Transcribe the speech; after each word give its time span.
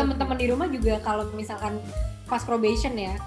teman-teman 0.00 0.36
di 0.40 0.46
rumah 0.48 0.68
juga 0.72 0.96
kalau 1.04 1.28
misalkan 1.36 1.76
pas 2.24 2.40
probation 2.40 2.96
ya, 2.96 3.20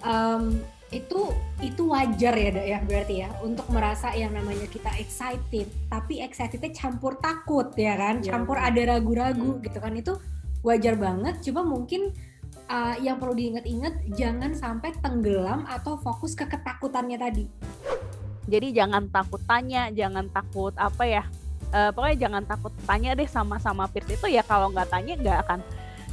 um, 0.00 0.56
itu 0.88 1.28
itu 1.60 1.82
wajar 1.90 2.32
ya 2.32 2.48
dok 2.54 2.66
ya 2.66 2.78
berarti 2.86 3.14
ya 3.26 3.28
untuk 3.42 3.66
merasa 3.74 4.14
yang 4.14 4.30
namanya 4.30 4.70
kita 4.70 4.86
excited 5.02 5.66
tapi 5.90 6.22
excitednya 6.22 6.72
campur 6.72 7.20
takut 7.20 7.68
ya 7.76 7.98
kan? 8.00 8.24
Ya, 8.24 8.32
campur 8.32 8.56
ada 8.56 8.96
ragu-ragu 8.96 9.60
gitu 9.60 9.76
kan 9.76 9.92
itu 9.92 10.16
wajar 10.64 10.96
banget. 10.96 11.44
Cuma 11.44 11.60
mungkin 11.66 12.16
uh, 12.72 12.96
yang 13.02 13.20
perlu 13.20 13.36
diingat-ingat 13.36 14.08
jangan 14.16 14.56
sampai 14.56 14.96
tenggelam 15.04 15.68
atau 15.68 16.00
fokus 16.00 16.32
ke 16.32 16.48
ketakutannya 16.48 17.20
tadi. 17.20 17.44
Jadi 18.46 18.72
jangan 18.72 19.10
takut 19.10 19.42
tanya 19.44 19.90
jangan 19.90 20.30
takut 20.30 20.72
apa 20.78 21.02
ya 21.02 21.26
uh, 21.74 21.90
pokoknya 21.90 22.18
jangan 22.28 22.42
takut 22.46 22.72
tanya 22.86 23.10
deh 23.16 23.28
sama-sama 23.28 23.90
peers 23.90 24.06
itu 24.10 24.26
ya 24.30 24.42
kalau 24.46 24.70
nggak 24.70 24.88
tanya 24.90 25.14
nggak 25.18 25.38
akan 25.46 25.60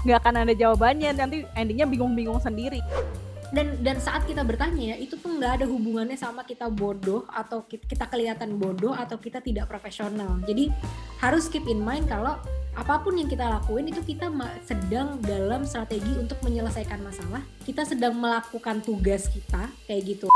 nggak 0.03 0.17
akan 0.19 0.35
ada 0.43 0.53
jawabannya 0.53 1.09
nanti 1.15 1.47
endingnya 1.55 1.87
bingung-bingung 1.87 2.39
sendiri. 2.39 2.83
Dan 3.53 3.77
dan 3.85 4.01
saat 4.01 4.25
kita 4.25 4.41
bertanya 4.41 4.93
ya 4.93 4.95
itu 4.97 5.13
tuh 5.13 5.29
nggak 5.37 5.61
ada 5.61 5.65
hubungannya 5.69 6.17
sama 6.17 6.41
kita 6.41 6.73
bodoh 6.73 7.29
atau 7.29 7.61
kita 7.69 8.09
kelihatan 8.09 8.57
bodoh 8.57 8.97
atau 8.97 9.21
kita 9.21 9.45
tidak 9.45 9.69
profesional. 9.69 10.41
Jadi 10.49 10.73
harus 11.21 11.45
keep 11.45 11.69
in 11.69 11.77
mind 11.77 12.09
kalau 12.09 12.41
apa 12.73 13.05
pun 13.05 13.13
yang 13.13 13.29
kita 13.29 13.45
lakuin 13.45 13.85
itu 13.85 14.01
kita 14.01 14.33
sedang 14.65 15.21
dalam 15.21 15.61
strategi 15.69 16.17
untuk 16.17 16.41
menyelesaikan 16.41 16.97
masalah. 17.05 17.45
Kita 17.61 17.85
sedang 17.85 18.17
melakukan 18.17 18.81
tugas 18.81 19.29
kita 19.29 19.69
kayak 19.85 20.17
gitu 20.17 20.27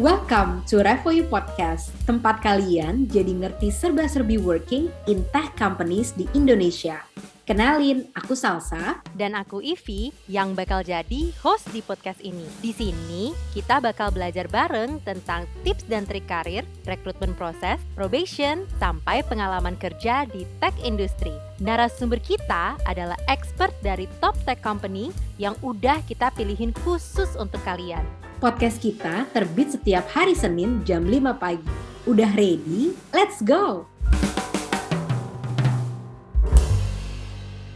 Welcome 0.00 0.64
to 0.72 0.80
Revoyu 0.80 1.28
Podcast, 1.28 1.92
tempat 2.08 2.40
kalian 2.40 3.04
jadi 3.12 3.28
ngerti 3.28 3.68
serba-serbi 3.68 4.40
working 4.40 4.88
in 5.04 5.20
tech 5.36 5.52
companies 5.52 6.16
di 6.16 6.24
Indonesia. 6.32 7.04
Kenalin, 7.44 8.08
aku 8.16 8.32
Salsa 8.32 9.04
dan 9.12 9.36
aku 9.36 9.60
Ivi 9.60 10.08
yang 10.32 10.56
bakal 10.56 10.80
jadi 10.80 11.28
host 11.44 11.68
di 11.76 11.84
podcast 11.84 12.24
ini. 12.24 12.48
Di 12.64 12.72
sini 12.72 13.36
kita 13.52 13.84
bakal 13.84 14.16
belajar 14.16 14.48
bareng 14.48 14.96
tentang 15.04 15.44
tips 15.60 15.84
dan 15.84 16.08
trik 16.08 16.24
karir, 16.24 16.64
rekrutmen 16.88 17.36
proses, 17.36 17.76
probation, 17.92 18.64
sampai 18.80 19.20
pengalaman 19.28 19.76
kerja 19.76 20.24
di 20.24 20.48
tech 20.56 20.72
industry. 20.80 21.36
Narasumber 21.60 22.16
kita 22.16 22.80
adalah 22.88 23.20
expert 23.28 23.76
dari 23.84 24.08
top 24.24 24.40
tech 24.48 24.64
company 24.64 25.12
yang 25.36 25.52
udah 25.60 26.00
kita 26.08 26.32
pilihin 26.32 26.72
khusus 26.80 27.36
untuk 27.36 27.60
kalian. 27.68 28.31
Podcast 28.42 28.82
kita 28.82 29.30
terbit 29.30 29.70
setiap 29.70 30.02
hari 30.10 30.34
Senin 30.34 30.82
jam 30.82 31.06
5 31.06 31.30
pagi. 31.38 31.62
Udah 32.10 32.26
ready? 32.34 32.90
Let's 33.14 33.38
go! 33.38 33.86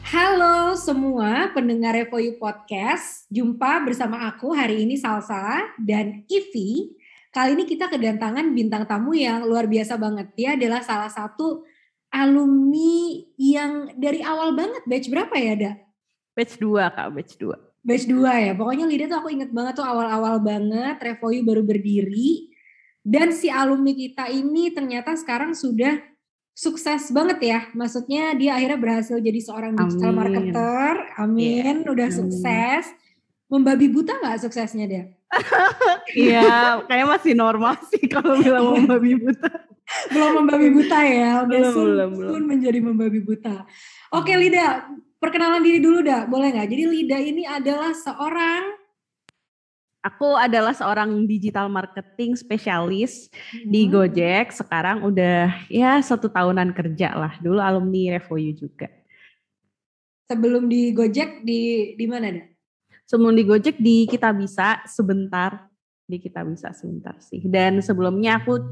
Halo 0.03 0.75
semua 0.75 1.55
pendengar 1.55 1.95
Revoyu 1.95 2.35
Podcast. 2.43 3.31
Jumpa 3.31 3.87
bersama 3.87 4.27
aku 4.27 4.51
hari 4.59 4.83
ini 4.83 4.99
Salsa 4.99 5.71
dan 5.79 6.27
Ivi. 6.27 6.99
Kali 7.31 7.55
ini 7.55 7.63
kita 7.63 7.87
kedatangan 7.87 8.51
bintang 8.51 8.91
tamu 8.91 9.15
yang 9.15 9.47
luar 9.47 9.71
biasa 9.71 9.95
banget. 9.95 10.35
Dia 10.35 10.59
adalah 10.59 10.83
salah 10.83 11.15
satu 11.15 11.63
alumni 12.11 13.23
yang 13.39 13.95
dari 13.95 14.19
awal 14.19 14.51
banget. 14.59 14.83
Batch 14.83 15.15
berapa 15.15 15.35
ya, 15.39 15.55
Da? 15.55 15.73
Batch 16.35 16.59
2, 16.59 16.91
Kak. 16.91 17.15
Batch 17.15 17.39
2. 17.39 17.55
Batch 17.87 18.11
2 18.11 18.19
ya. 18.19 18.53
Pokoknya 18.59 18.85
Lida 18.91 19.07
tuh 19.07 19.23
aku 19.23 19.31
inget 19.31 19.55
banget 19.55 19.79
tuh 19.79 19.87
awal-awal 19.87 20.43
banget. 20.43 20.99
Revoyu 20.99 21.47
baru 21.47 21.63
berdiri. 21.63 22.51
Dan 23.07 23.31
si 23.31 23.47
alumni 23.47 23.95
kita 23.95 24.27
ini 24.27 24.75
ternyata 24.75 25.15
sekarang 25.15 25.55
sudah 25.55 26.03
sukses 26.51 27.15
banget 27.15 27.39
ya. 27.47 27.61
Maksudnya 27.79 28.35
dia 28.35 28.59
akhirnya 28.59 28.81
berhasil 28.83 29.23
jadi 29.23 29.39
seorang 29.39 29.79
digital 29.79 30.11
Amin. 30.11 30.19
marketer. 30.19 30.95
Amin, 31.15 31.77
yeah. 31.87 31.93
udah 31.95 32.09
Amin. 32.11 32.19
sukses. 32.19 32.85
Membabi 33.47 33.87
buta 33.87 34.19
nggak 34.19 34.43
suksesnya 34.43 34.87
dia? 34.91 35.05
Iya, 36.17 36.81
kayak 36.87 37.07
masih 37.19 37.35
normal 37.35 37.77
sih 37.93 38.07
kalau 38.09 38.39
bilang 38.41 38.73
membabi 38.83 39.19
buta. 39.21 39.51
belum 40.11 40.43
membabi 40.43 40.69
buta 40.75 40.99
ya, 41.03 41.47
udah 41.47 41.61
belum, 41.63 41.75
sun, 41.75 41.87
belum, 41.87 42.11
belum. 42.19 42.43
menjadi 42.43 42.79
membabi 42.83 43.21
buta. 43.23 43.63
Oke 44.11 44.35
Lida, 44.35 44.87
perkenalan 45.21 45.63
diri 45.65 45.81
dulu 45.81 46.05
dah, 46.05 46.29
boleh 46.29 46.53
nggak? 46.53 46.69
Jadi 46.69 46.85
Lida 46.87 47.19
ini 47.21 47.43
adalah 47.45 47.93
seorang 47.93 48.87
Aku 50.07 50.39
adalah 50.39 50.71
seorang 50.71 51.27
digital 51.27 51.67
marketing 51.67 52.39
spesialis 52.39 53.27
hmm. 53.27 53.67
di 53.67 53.83
Gojek. 53.91 54.55
Sekarang 54.55 55.03
udah 55.03 55.51
ya 55.67 55.99
satu 55.99 56.31
tahunan 56.31 56.71
kerja 56.79 57.11
lah. 57.19 57.35
Dulu 57.43 57.59
alumni 57.59 58.15
Revoyu 58.15 58.55
juga. 58.55 58.87
Sebelum 60.31 60.71
di 60.71 60.95
Gojek 60.95 61.43
di 61.43 61.95
di 61.99 62.07
mana 62.07 62.31
deh? 62.31 62.47
Sebelum 63.11 63.35
di 63.35 63.43
Gojek 63.43 63.83
di 63.83 64.07
Kita 64.07 64.31
Bisa 64.31 64.87
sebentar. 64.87 65.67
Di 66.07 66.23
Kita 66.23 66.47
Bisa 66.47 66.71
sebentar 66.71 67.19
sih. 67.19 67.43
Dan 67.43 67.83
sebelumnya 67.83 68.39
aku 68.39 68.63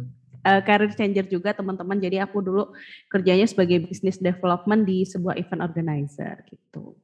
uh, 0.45 0.61
career 0.63 0.93
changer 0.93 1.27
juga 1.27 1.57
teman-teman. 1.57 1.99
Jadi 1.99 2.21
aku 2.21 2.45
dulu 2.45 2.71
kerjanya 3.09 3.49
sebagai 3.49 3.89
business 3.89 4.21
development 4.21 4.85
di 4.85 5.03
sebuah 5.09 5.41
event 5.41 5.65
organizer 5.65 6.45
gitu. 6.47 6.95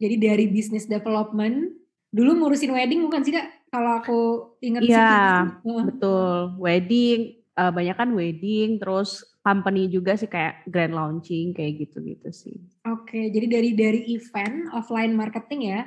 Jadi 0.00 0.16
dari 0.18 0.46
business 0.50 0.90
development 0.90 1.78
dulu 2.10 2.42
ngurusin 2.42 2.74
wedding 2.74 3.06
bukan 3.06 3.22
sih 3.22 3.32
kak? 3.32 3.70
Kalau 3.70 4.02
aku 4.02 4.20
ingat 4.58 4.82
Iya, 4.82 5.46
betul. 5.62 6.58
Wedding, 6.58 7.38
uh, 7.54 7.70
banyak 7.70 7.94
kan 7.94 8.10
wedding, 8.10 8.82
terus 8.82 9.22
company 9.46 9.86
juga 9.86 10.18
sih 10.18 10.26
kayak 10.26 10.66
grand 10.66 10.92
launching 10.92 11.54
kayak 11.54 11.86
gitu-gitu 11.86 12.28
sih. 12.34 12.58
Oke, 12.90 13.30
jadi 13.30 13.46
dari 13.46 13.70
dari 13.78 14.00
event 14.10 14.74
offline 14.74 15.14
marketing 15.14 15.70
ya 15.70 15.80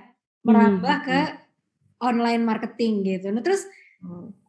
merambah 0.48 0.96
hmm. 1.04 1.06
ke 1.06 1.20
online 2.00 2.44
marketing 2.44 3.04
gitu. 3.04 3.28
Nah 3.36 3.44
terus 3.44 3.68
hmm 4.00 4.43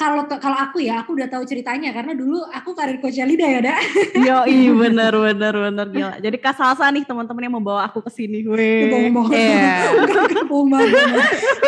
kalau 0.00 0.24
kalau 0.40 0.56
aku 0.56 0.80
ya 0.80 1.04
aku 1.04 1.12
udah 1.12 1.28
tahu 1.28 1.44
ceritanya 1.44 1.92
karena 1.92 2.16
dulu 2.16 2.40
aku 2.48 2.72
karir 2.72 2.96
coach 3.04 3.20
Lida 3.20 3.44
ya 3.44 3.60
dah. 3.60 3.80
Yo 4.26 4.38
iya 4.48 4.72
bener 4.88 5.12
bener 5.12 5.54
bener 5.68 5.86
gila. 5.92 6.16
Jadi 6.16 6.36
Kak 6.40 6.56
Salsa 6.56 6.88
nih 6.88 7.04
teman-teman 7.04 7.44
yang 7.44 7.54
membawa 7.60 7.84
aku 7.84 8.00
ke 8.00 8.08
sini. 8.08 8.40
Weh. 8.48 8.88
Yeah. 9.28 9.92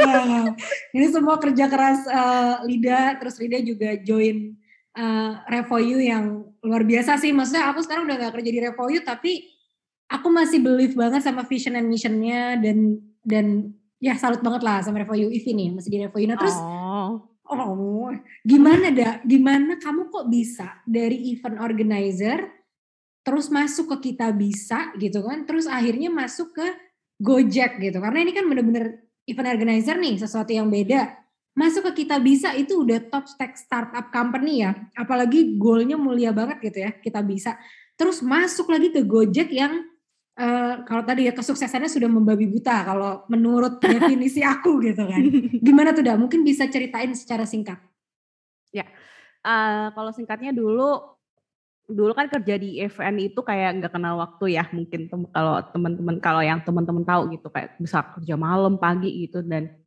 nah, 0.01 0.49
ini 0.97 1.07
semua 1.13 1.37
kerja 1.37 1.69
keras 1.69 2.09
uh, 2.09 2.65
Lida 2.65 3.21
terus 3.21 3.37
Lida 3.37 3.61
juga 3.61 4.01
join 4.01 4.57
uh, 4.97 5.45
Revoyu 5.45 6.01
yang 6.01 6.49
luar 6.65 6.89
biasa 6.89 7.21
sih. 7.21 7.37
Maksudnya 7.37 7.69
aku 7.69 7.85
sekarang 7.85 8.09
udah 8.09 8.17
gak 8.17 8.41
kerja 8.41 8.49
di 8.49 8.61
Revoyu 8.65 9.05
tapi 9.05 9.45
aku 10.09 10.33
masih 10.33 10.65
believe 10.65 10.97
banget 10.97 11.21
sama 11.21 11.45
vision 11.45 11.77
and 11.77 11.85
missionnya 11.93 12.57
dan 12.57 12.97
dan 13.29 13.77
ya 14.01 14.17
salut 14.17 14.41
banget 14.41 14.65
lah 14.65 14.81
sama 14.81 15.05
Revoyu 15.05 15.29
Ivi 15.29 15.53
nih 15.53 15.69
masih 15.77 15.91
di 15.93 15.99
Revoyu. 16.01 16.25
Nah 16.25 16.41
terus 16.41 16.57
oh 16.57 16.82
Oh, 17.53 18.09
gimana 18.41 18.89
dah? 18.89 19.21
Gimana 19.29 19.77
kamu 19.77 20.09
kok 20.09 20.27
bisa 20.33 20.81
dari 20.89 21.37
event 21.37 21.61
organizer 21.61 22.49
terus 23.21 23.53
masuk 23.53 23.93
ke 23.93 24.11
kita 24.13 24.33
bisa 24.33 24.89
gitu 24.97 25.21
kan? 25.21 25.45
Terus 25.45 25.69
akhirnya 25.69 26.09
masuk 26.09 26.57
ke 26.57 26.67
Gojek 27.21 27.79
gitu. 27.79 28.01
Karena 28.01 28.19
ini 28.25 28.33
kan 28.33 28.49
bener-bener 28.49 29.05
event 29.29 29.49
organizer 29.53 30.01
nih, 30.01 30.17
sesuatu 30.17 30.51
yang 30.51 30.73
beda. 30.73 31.13
Masuk 31.53 31.93
ke 31.93 32.03
kita 32.03 32.17
bisa 32.19 32.57
itu 32.57 32.83
udah 32.83 32.99
top 33.13 33.29
tech 33.37 33.55
startup 33.61 34.09
company 34.09 34.65
ya. 34.65 34.73
Apalagi 34.97 35.61
goalnya 35.61 36.01
mulia 36.01 36.33
banget 36.33 36.73
gitu 36.73 36.89
ya, 36.89 36.91
kita 36.97 37.21
bisa. 37.21 37.61
Terus 38.01 38.25
masuk 38.25 38.73
lagi 38.73 38.89
ke 38.91 39.05
Gojek 39.05 39.53
yang 39.53 39.92
Uh, 40.33 40.81
kalau 40.89 41.05
tadi 41.05 41.29
ya 41.29 41.37
kesuksesannya 41.37 41.93
sudah 41.93 42.09
membabi 42.09 42.49
buta 42.49 42.89
kalau 42.89 43.21
menurut 43.29 43.77
definisi 43.77 44.41
aku 44.55 44.81
gitu 44.81 45.05
kan. 45.05 45.21
Gimana 45.61 45.93
tuh 45.93 46.05
dah? 46.05 46.17
Mungkin 46.17 46.41
bisa 46.41 46.65
ceritain 46.73 47.13
secara 47.13 47.45
singkat. 47.45 47.77
Ya, 48.73 48.89
uh, 49.45 49.93
kalau 49.93 50.09
singkatnya 50.17 50.57
dulu 50.57 51.13
dulu 51.93 52.17
kan 52.17 52.31
kerja 52.31 52.57
di 52.57 52.81
event 52.81 53.19
itu 53.21 53.41
kayak 53.45 53.83
nggak 53.83 53.93
kenal 53.93 54.17
waktu 54.17 54.57
ya 54.57 54.65
mungkin 54.73 55.11
tem 55.11 55.23
kalau 55.35 55.61
teman-teman 55.75 56.17
kalau 56.23 56.41
yang 56.41 56.63
teman-teman 56.63 57.05
tahu 57.05 57.37
gitu 57.37 57.53
kayak 57.53 57.77
bisa 57.77 58.01
kerja 58.17 58.35
malam 58.39 58.81
pagi 58.81 59.29
gitu 59.29 59.45
dan 59.45 59.82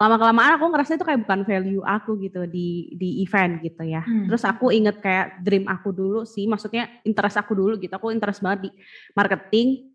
lama 0.00 0.16
kelamaan 0.18 0.52
aku 0.58 0.64
ngerasa 0.72 0.96
itu 0.98 1.04
kayak 1.04 1.20
bukan 1.24 1.40
value 1.46 1.84
aku 1.84 2.18
gitu 2.20 2.48
di 2.48 2.92
di 2.96 3.22
event 3.22 3.60
gitu 3.62 3.82
ya. 3.86 4.02
Hmm. 4.02 4.26
Terus 4.30 4.42
aku 4.44 4.72
inget 4.72 4.98
kayak 4.98 5.40
dream 5.44 5.68
aku 5.68 5.94
dulu 5.94 6.20
sih, 6.26 6.48
maksudnya 6.48 6.88
interest 7.06 7.38
aku 7.38 7.52
dulu 7.54 7.74
gitu. 7.78 7.92
Aku 7.92 8.10
interest 8.10 8.42
banget 8.42 8.66
di 8.66 8.70
marketing 9.14 9.92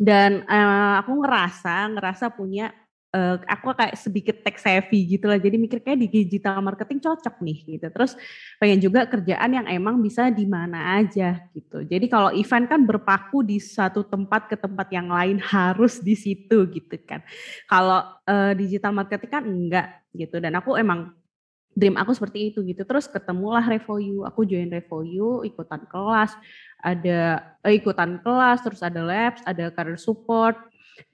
dan 0.00 0.44
uh, 0.48 1.00
aku 1.04 1.12
ngerasa 1.20 1.92
ngerasa 1.92 2.32
punya 2.32 2.72
uh, 3.14 3.36
aku 3.46 3.74
kayak 3.74 3.96
sedikit 3.98 4.36
tech 4.42 4.56
savvy 4.58 5.18
gitu 5.18 5.26
lah. 5.26 5.38
Jadi 5.38 5.56
mikir 5.58 5.78
kayak 5.82 5.98
di 6.06 6.08
digital 6.08 6.62
marketing 6.62 7.02
cocok 7.02 7.42
nih 7.42 7.58
gitu. 7.78 7.86
Terus 7.90 8.14
pengen 8.56 8.78
juga 8.78 9.06
kerjaan 9.06 9.50
yang 9.50 9.66
emang 9.66 9.98
bisa 9.98 10.30
di 10.30 10.46
mana 10.46 10.98
aja 11.02 11.42
gitu. 11.54 11.82
Jadi 11.86 12.06
kalau 12.06 12.30
event 12.34 12.66
kan 12.70 12.80
berpaku 12.86 13.42
di 13.42 13.58
satu 13.58 14.06
tempat 14.06 14.46
ke 14.50 14.56
tempat 14.58 14.88
yang 14.94 15.10
lain 15.10 15.38
harus 15.54 15.98
di 15.98 16.14
situ 16.14 16.66
gitu 16.70 16.96
kan. 17.06 17.22
Kalau 17.66 18.00
uh, 18.26 18.52
digital 18.54 18.94
marketing 18.94 19.30
kan 19.30 19.44
enggak 19.46 19.88
gitu. 20.14 20.38
Dan 20.38 20.58
aku 20.58 20.78
emang 20.78 21.14
dream 21.74 21.94
aku 21.94 22.14
seperti 22.14 22.50
itu 22.50 22.66
gitu. 22.66 22.82
Terus 22.82 23.06
ketemulah 23.06 23.62
Revoyu, 23.62 24.26
aku 24.26 24.42
join 24.42 24.70
Revoyu, 24.70 25.46
ikutan 25.46 25.86
kelas, 25.86 26.34
ada 26.82 27.40
eh, 27.62 27.78
ikutan 27.78 28.18
kelas, 28.20 28.58
terus 28.66 28.82
ada 28.82 29.00
labs, 29.00 29.40
ada 29.46 29.70
career 29.70 30.00
support, 30.00 30.58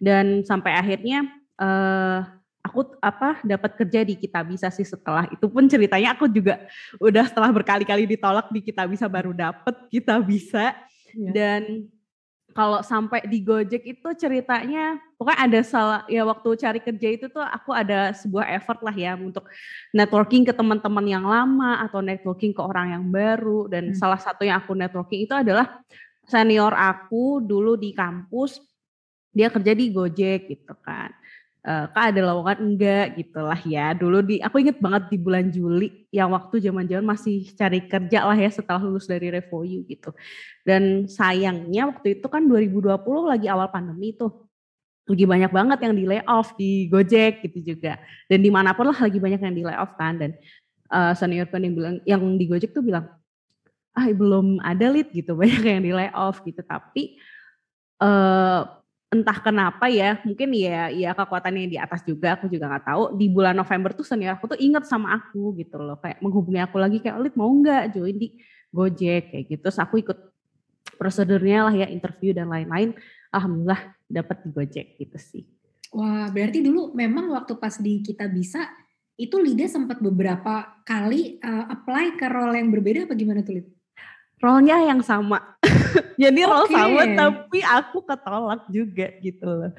dan 0.01 0.43
sampai 0.43 0.73
akhirnya 0.75 1.29
eh, 1.61 2.21
aku 2.67 2.99
apa 2.99 3.39
dapat 3.47 3.79
kerja 3.79 4.03
di 4.03 4.19
kita 4.19 4.43
bisa 4.43 4.67
sih 4.75 4.83
setelah 4.83 5.31
itu 5.31 5.47
pun 5.47 5.71
ceritanya 5.71 6.19
aku 6.19 6.27
juga 6.27 6.67
udah 6.99 7.25
setelah 7.31 7.55
berkali-kali 7.55 8.11
ditolak 8.11 8.51
di 8.51 8.61
kita 8.61 8.83
bisa 8.91 9.07
baru 9.07 9.31
dapet 9.31 9.75
kita 9.87 10.19
bisa 10.19 10.75
yeah. 11.15 11.31
dan 11.31 11.63
kalau 12.57 12.81
sampai 12.81 13.21
di 13.29 13.45
Gojek 13.45 13.85
itu 13.85 14.09
ceritanya 14.17 14.97
pokoknya 15.21 15.39
ada 15.45 15.61
salah 15.61 16.01
ya 16.09 16.25
waktu 16.25 16.57
cari 16.57 16.81
kerja 16.81 17.09
itu 17.13 17.29
tuh 17.29 17.45
aku 17.45 17.77
ada 17.77 18.17
sebuah 18.17 18.49
effort 18.57 18.81
lah 18.81 18.97
ya 18.97 19.13
untuk 19.13 19.45
networking 19.93 20.49
ke 20.49 20.57
teman-teman 20.57 21.05
yang 21.05 21.29
lama 21.29 21.85
atau 21.85 22.01
networking 22.01 22.57
ke 22.57 22.65
orang 22.65 22.97
yang 22.97 23.05
baru 23.13 23.69
dan 23.69 23.93
hmm. 23.93 24.01
salah 24.01 24.17
satu 24.17 24.49
yang 24.49 24.57
aku 24.65 24.73
networking 24.73 25.29
itu 25.29 25.37
adalah 25.37 25.85
senior 26.25 26.73
aku 26.73 27.45
dulu 27.45 27.77
di 27.77 27.93
kampus 27.93 28.59
dia 29.37 29.53
kerja 29.53 29.77
di 29.77 29.93
Gojek 29.93 30.49
gitu 30.49 30.75
kan 30.81 31.13
uh, 31.67 31.85
kak 31.91 32.15
ada 32.15 32.21
lowongan? 32.31 32.57
Enggak 32.63 33.07
gitu 33.19 33.41
lah 33.43 33.61
ya. 33.67 33.93
Dulu 33.93 34.23
di 34.23 34.39
aku 34.39 34.63
inget 34.63 34.79
banget 34.79 35.11
di 35.11 35.19
bulan 35.19 35.51
Juli 35.51 36.07
yang 36.15 36.31
waktu 36.33 36.63
zaman-zaman 36.63 37.03
masih 37.03 37.51
cari 37.59 37.85
kerja 37.85 38.23
lah 38.23 38.39
ya 38.39 38.49
setelah 38.49 38.81
lulus 38.87 39.11
dari 39.11 39.29
Revoyu 39.35 39.83
gitu. 39.91 40.15
Dan 40.63 41.11
sayangnya 41.11 41.91
waktu 41.91 42.23
itu 42.23 42.27
kan 42.31 42.47
2020 42.47 42.95
lagi 43.27 43.47
awal 43.51 43.69
pandemi 43.69 44.15
tuh. 44.15 44.47
Lagi 45.07 45.23
banyak 45.23 45.53
banget 45.55 45.79
yang 45.87 45.95
di 45.95 46.05
layoff 46.07 46.55
di 46.59 46.91
Gojek 46.91 47.43
gitu 47.47 47.75
juga. 47.75 47.99
Dan 48.27 48.43
di 48.43 48.51
mana 48.51 48.75
pun 48.75 48.91
lah 48.91 48.99
lagi 48.99 49.19
banyak 49.19 49.39
yang 49.43 49.55
di 49.55 49.63
layoff 49.67 49.95
kan. 49.99 50.19
Dan 50.19 50.31
uh, 50.91 51.15
senior 51.15 51.51
yang 51.51 51.75
bilang 51.75 51.97
yang 52.07 52.23
di 52.39 52.47
Gojek 52.47 52.71
tuh 52.71 52.83
bilang 52.83 53.11
ah 53.97 54.07
belum 54.13 54.61
ada 54.61 54.93
lead 54.93 55.09
gitu 55.09 55.33
banyak 55.41 55.63
yang 55.63 55.83
di 55.83 55.93
layoff 55.95 56.43
gitu. 56.43 56.63
Tapi 56.63 57.19
uh, 58.03 58.67
entah 59.07 59.39
kenapa 59.39 59.87
ya 59.87 60.19
mungkin 60.27 60.51
ya 60.51 60.91
ya 60.91 61.15
kekuatannya 61.15 61.71
di 61.71 61.79
atas 61.79 62.03
juga 62.03 62.35
aku 62.35 62.51
juga 62.51 62.67
nggak 62.67 62.85
tahu. 62.91 63.03
Di 63.15 63.27
bulan 63.31 63.55
November 63.55 63.95
tuh 63.95 64.03
senior 64.03 64.35
aku 64.35 64.57
tuh 64.57 64.59
inget 64.59 64.83
sama 64.85 65.15
aku 65.15 65.55
gitu 65.57 65.79
loh 65.79 65.97
kayak 66.03 66.19
menghubungi 66.19 66.61
aku 66.63 66.77
lagi 66.83 66.99
kayak 66.99 67.17
Olit 67.17 67.35
mau 67.39 67.49
nggak 67.49 67.95
join 67.95 68.17
di 68.19 68.35
Gojek? 68.75 69.31
Kayak 69.31 69.45
gitu. 69.47 69.61
Terus 69.63 69.79
aku 69.79 70.03
ikut 70.03 70.19
prosedurnya 70.99 71.71
lah 71.71 71.75
ya 71.75 71.87
interview 71.87 72.35
dan 72.35 72.51
lain-lain. 72.51 72.99
Alhamdulillah 73.31 73.95
dapat 74.11 74.37
di 74.43 74.49
Gojek 74.51 74.87
gitu 74.99 75.19
sih. 75.23 75.45
Wah 75.95 76.27
berarti 76.35 76.61
dulu 76.67 76.91
memang 76.93 77.31
waktu 77.31 77.55
pas 77.63 77.79
di 77.79 78.03
kita 78.03 78.27
bisa 78.27 78.67
itu 79.17 79.39
Lida 79.41 79.65
sempat 79.65 80.03
beberapa 80.03 80.83
kali 80.85 81.41
uh, 81.41 81.73
apply 81.73 82.21
ke 82.21 82.27
role 82.29 82.59
yang 82.59 82.69
berbeda 82.69 83.09
apa 83.09 83.15
gimana 83.17 83.41
tuh 83.41 83.63
Lid? 83.63 83.76
Role-nya 84.37 84.85
yang 84.85 85.01
sama 85.01 85.57
Jadi 86.23 86.41
okay. 86.43 86.51
role 86.51 86.69
sama 86.69 87.03
tapi 87.17 87.61
aku 87.61 87.99
ketolak 88.05 88.63
juga 88.73 89.07
gitu 89.21 89.47
loh. 89.47 89.73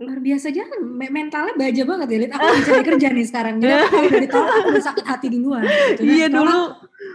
Luar 0.00 0.16
biasa 0.16 0.48
jangan 0.48 0.80
mentalnya 0.96 1.52
baja 1.60 1.82
banget 1.84 2.08
ya 2.08 2.18
Lid. 2.24 2.32
Aku 2.32 2.40
lagi 2.40 2.62
cari 2.64 2.84
kerja 2.88 3.08
nih 3.12 3.26
sekarang. 3.28 3.54
Jadi 3.60 3.74
aku 3.76 3.96
udah 4.00 4.22
ditolak 4.24 4.54
aku 4.56 4.68
udah 4.72 4.84
sakit 4.88 5.04
hati 5.04 5.26
duluan. 5.28 5.64
Gitu. 5.68 6.02
Iya 6.08 6.26
dulu 6.32 6.60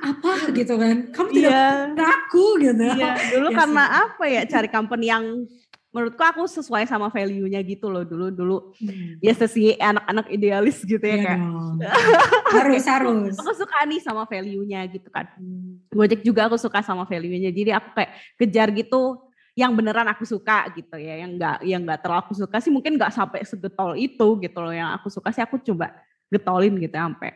apa 0.05 0.31
gitu 0.53 0.73
kan. 0.77 0.95
Kamu 1.09 1.29
tidak 1.33 1.49
iya. 1.49 2.05
aku 2.05 2.45
gitu. 2.61 2.85
Iya 2.93 3.11
dulu 3.33 3.47
ya, 3.49 3.57
karena 3.57 3.83
sih. 3.89 4.01
apa 4.05 4.23
ya 4.29 4.41
cari 4.45 4.69
company 4.69 5.05
yang 5.09 5.25
menurutku 5.95 6.19
aku 6.19 6.43
sesuai 6.43 6.83
sama 6.91 7.07
value-nya 7.07 7.63
gitu 7.63 7.87
loh 7.87 8.03
dulu 8.03 8.27
dulu 8.27 8.57
hmm. 8.83 9.23
biasa 9.23 9.47
sih 9.47 9.79
anak-anak 9.79 10.27
idealis 10.27 10.83
gitu 10.83 10.99
ya, 10.99 11.15
ya 11.15 11.23
kayak 11.23 11.39
harus 12.59 12.83
harus. 12.83 13.33
Aku 13.39 13.55
suka 13.55 13.87
nih 13.87 14.03
sama 14.03 14.27
value-nya 14.27 14.83
gitu 14.91 15.07
kan. 15.07 15.31
Hmm. 15.39 15.79
Gojek 15.95 16.19
juga 16.19 16.51
aku 16.51 16.59
suka 16.59 16.83
sama 16.83 17.07
value-nya 17.07 17.47
jadi 17.55 17.79
aku 17.79 17.95
kayak 17.95 18.11
kejar 18.35 18.67
gitu 18.75 19.23
yang 19.55 19.71
beneran 19.71 20.03
aku 20.11 20.27
suka 20.27 20.67
gitu 20.75 20.99
ya 20.99 21.23
yang 21.23 21.39
enggak 21.39 21.63
yang 21.63 21.79
enggak 21.79 22.03
terlalu 22.03 22.27
aku 22.27 22.33
suka 22.35 22.59
sih 22.59 22.75
mungkin 22.75 22.99
enggak 22.99 23.15
sampai 23.15 23.47
segetol 23.47 23.95
itu 23.95 24.27
gitu 24.43 24.57
loh 24.59 24.75
yang 24.75 24.91
aku 24.99 25.07
suka 25.07 25.31
sih 25.31 25.39
aku 25.39 25.63
coba 25.63 25.95
getolin 26.27 26.75
gitu 26.75 26.91
sampai 26.91 27.31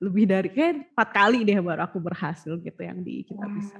lebih 0.00 0.24
dari 0.24 0.48
kayak 0.48 0.96
empat 0.96 1.08
kali 1.12 1.44
deh 1.44 1.60
baru 1.60 1.84
aku 1.84 2.00
berhasil 2.00 2.56
gitu 2.56 2.80
yang 2.80 3.04
di 3.04 3.20
kita 3.28 3.44
bisa 3.52 3.76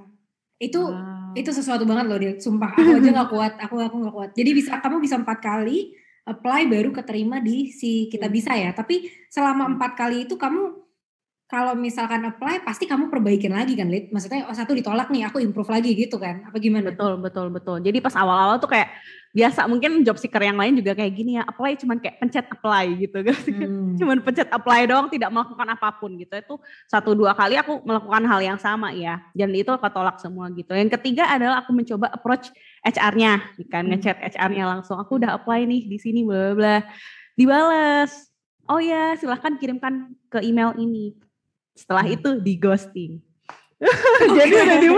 itu 0.63 0.79
wow. 0.79 1.35
itu 1.35 1.51
sesuatu 1.51 1.83
banget 1.83 2.07
loh 2.07 2.19
dia 2.23 2.33
sumpah 2.39 2.71
aku 2.79 3.03
aja 3.03 3.11
nggak 3.11 3.31
kuat 3.35 3.53
aku 3.59 3.75
aku 3.83 3.97
nggak 4.07 4.15
kuat. 4.15 4.31
Jadi 4.39 4.51
bisa 4.55 4.79
kamu 4.79 5.03
bisa 5.03 5.19
empat 5.19 5.43
kali 5.43 5.91
apply 6.23 6.71
baru 6.71 6.95
keterima 6.95 7.43
di 7.43 7.75
si 7.75 8.07
kita 8.07 8.31
hmm. 8.31 8.37
bisa 8.39 8.55
ya. 8.55 8.71
Tapi 8.71 9.11
selama 9.27 9.67
hmm. 9.67 9.73
empat 9.77 9.93
kali 9.99 10.17
itu 10.31 10.39
kamu 10.39 10.83
kalau 11.51 11.77
misalkan 11.77 12.25
apply 12.25 12.65
pasti 12.65 12.89
kamu 12.89 13.13
perbaikin 13.13 13.53
lagi 13.53 13.77
kan 13.77 13.91
Lid? 13.91 14.09
Maksudnya 14.09 14.49
oh 14.49 14.57
satu 14.57 14.73
ditolak 14.73 15.13
nih 15.13 15.29
aku 15.29 15.43
improve 15.43 15.69
lagi 15.69 15.93
gitu 15.93 16.17
kan? 16.17 16.49
Apa 16.49 16.57
gimana? 16.57 16.95
Betul 16.95 17.21
betul 17.21 17.53
betul. 17.53 17.77
Jadi 17.85 17.99
pas 18.01 18.17
awal-awal 18.17 18.57
tuh 18.57 18.73
kayak 18.73 18.89
biasa 19.33 19.65
mungkin 19.65 20.05
job 20.05 20.21
seeker 20.21 20.45
yang 20.45 20.61
lain 20.61 20.77
juga 20.77 20.93
kayak 20.93 21.13
gini 21.17 21.41
ya 21.41 21.43
apply 21.49 21.73
cuman 21.81 21.97
kayak 21.97 22.21
pencet 22.21 22.47
apply 22.53 22.85
gitu. 23.01 23.19
Hmm. 23.53 23.95
cuman 23.97 24.19
pencet 24.25 24.49
apply 24.49 24.89
doang 24.89 25.09
tidak 25.09 25.33
melakukan 25.33 25.69
apa 25.73 25.89
pun 25.97 26.17
gitu. 26.21 26.33
Itu 26.37 26.55
satu 26.89 27.17
dua 27.17 27.33
kali 27.33 27.57
aku 27.57 27.81
melakukan 27.85 28.25
hal 28.29 28.41
yang 28.45 28.59
sama 28.61 28.93
ya 28.93 29.25
dan 29.33 29.53
itu 29.57 29.73
ketolak 29.73 30.21
semua 30.21 30.53
gitu. 30.53 30.77
Yang 30.77 31.01
ketiga 31.01 31.29
adalah 31.33 31.65
aku 31.65 31.73
mencoba 31.73 32.13
approach 32.13 32.53
HR-nya 32.85 33.41
kan 33.73 33.89
hmm. 33.89 33.91
ngechat 33.97 34.17
HR-nya 34.37 34.65
langsung 34.69 35.01
aku 35.01 35.17
udah 35.17 35.41
apply 35.41 35.65
nih 35.65 35.89
di 35.89 35.97
sini 35.97 36.21
bla 36.25 36.53
bla 36.53 36.77
dibales. 37.37 38.13
Oh 38.69 38.79
ya 38.79 39.17
silahkan 39.17 39.57
kirimkan 39.57 40.13
ke 40.29 40.45
email 40.45 40.77
ini. 40.77 41.17
Setelah 41.73 42.05
hmm. 42.05 42.17
itu 42.21 42.31
di 42.41 42.55
ghosting 42.61 43.32
jadi 44.39 44.55
udah 44.55 44.77
di 44.79 44.89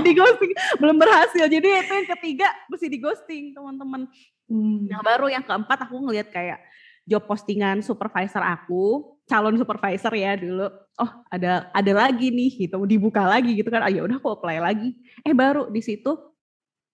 di 0.00 0.12
ghosting 0.16 0.52
belum 0.80 0.96
berhasil. 0.96 1.44
Jadi 1.44 1.66
itu 1.66 1.92
yang 1.92 2.08
ketiga 2.16 2.48
mesti 2.72 2.86
di 2.88 2.98
ghosting 2.98 3.44
teman-teman. 3.52 4.08
Hmm. 4.50 4.82
yang 4.90 4.98
baru 5.06 5.30
yang 5.30 5.46
keempat 5.46 5.86
aku 5.86 6.10
ngelihat 6.10 6.34
kayak 6.34 6.58
job 7.06 7.22
postingan 7.22 7.86
supervisor 7.86 8.42
aku 8.42 9.14
calon 9.30 9.54
supervisor 9.54 10.10
ya 10.10 10.34
dulu. 10.34 10.66
Oh 10.98 11.10
ada 11.30 11.70
ada 11.70 11.92
lagi 11.94 12.34
nih 12.34 12.66
gitu 12.66 12.82
dibuka 12.82 13.22
lagi 13.22 13.54
gitu 13.54 13.70
kan. 13.70 13.86
Ayo 13.86 13.86
ah, 13.86 13.92
ya 13.94 14.02
udah 14.10 14.16
aku 14.18 14.28
apply 14.34 14.58
lagi. 14.58 14.98
Eh 15.22 15.30
baru 15.30 15.70
di 15.70 15.78
situ 15.78 16.18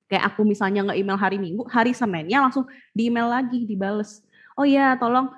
kayak 0.06 0.36
aku 0.36 0.44
misalnya 0.44 0.92
nge 0.92 0.94
email 1.00 1.18
hari 1.18 1.40
minggu 1.40 1.66
hari 1.66 1.96
seninnya 1.96 2.44
langsung 2.44 2.68
di 2.92 3.08
email 3.08 3.32
lagi 3.32 3.64
dibales. 3.64 4.20
Oh 4.52 4.68
ya 4.68 5.00
tolong 5.00 5.32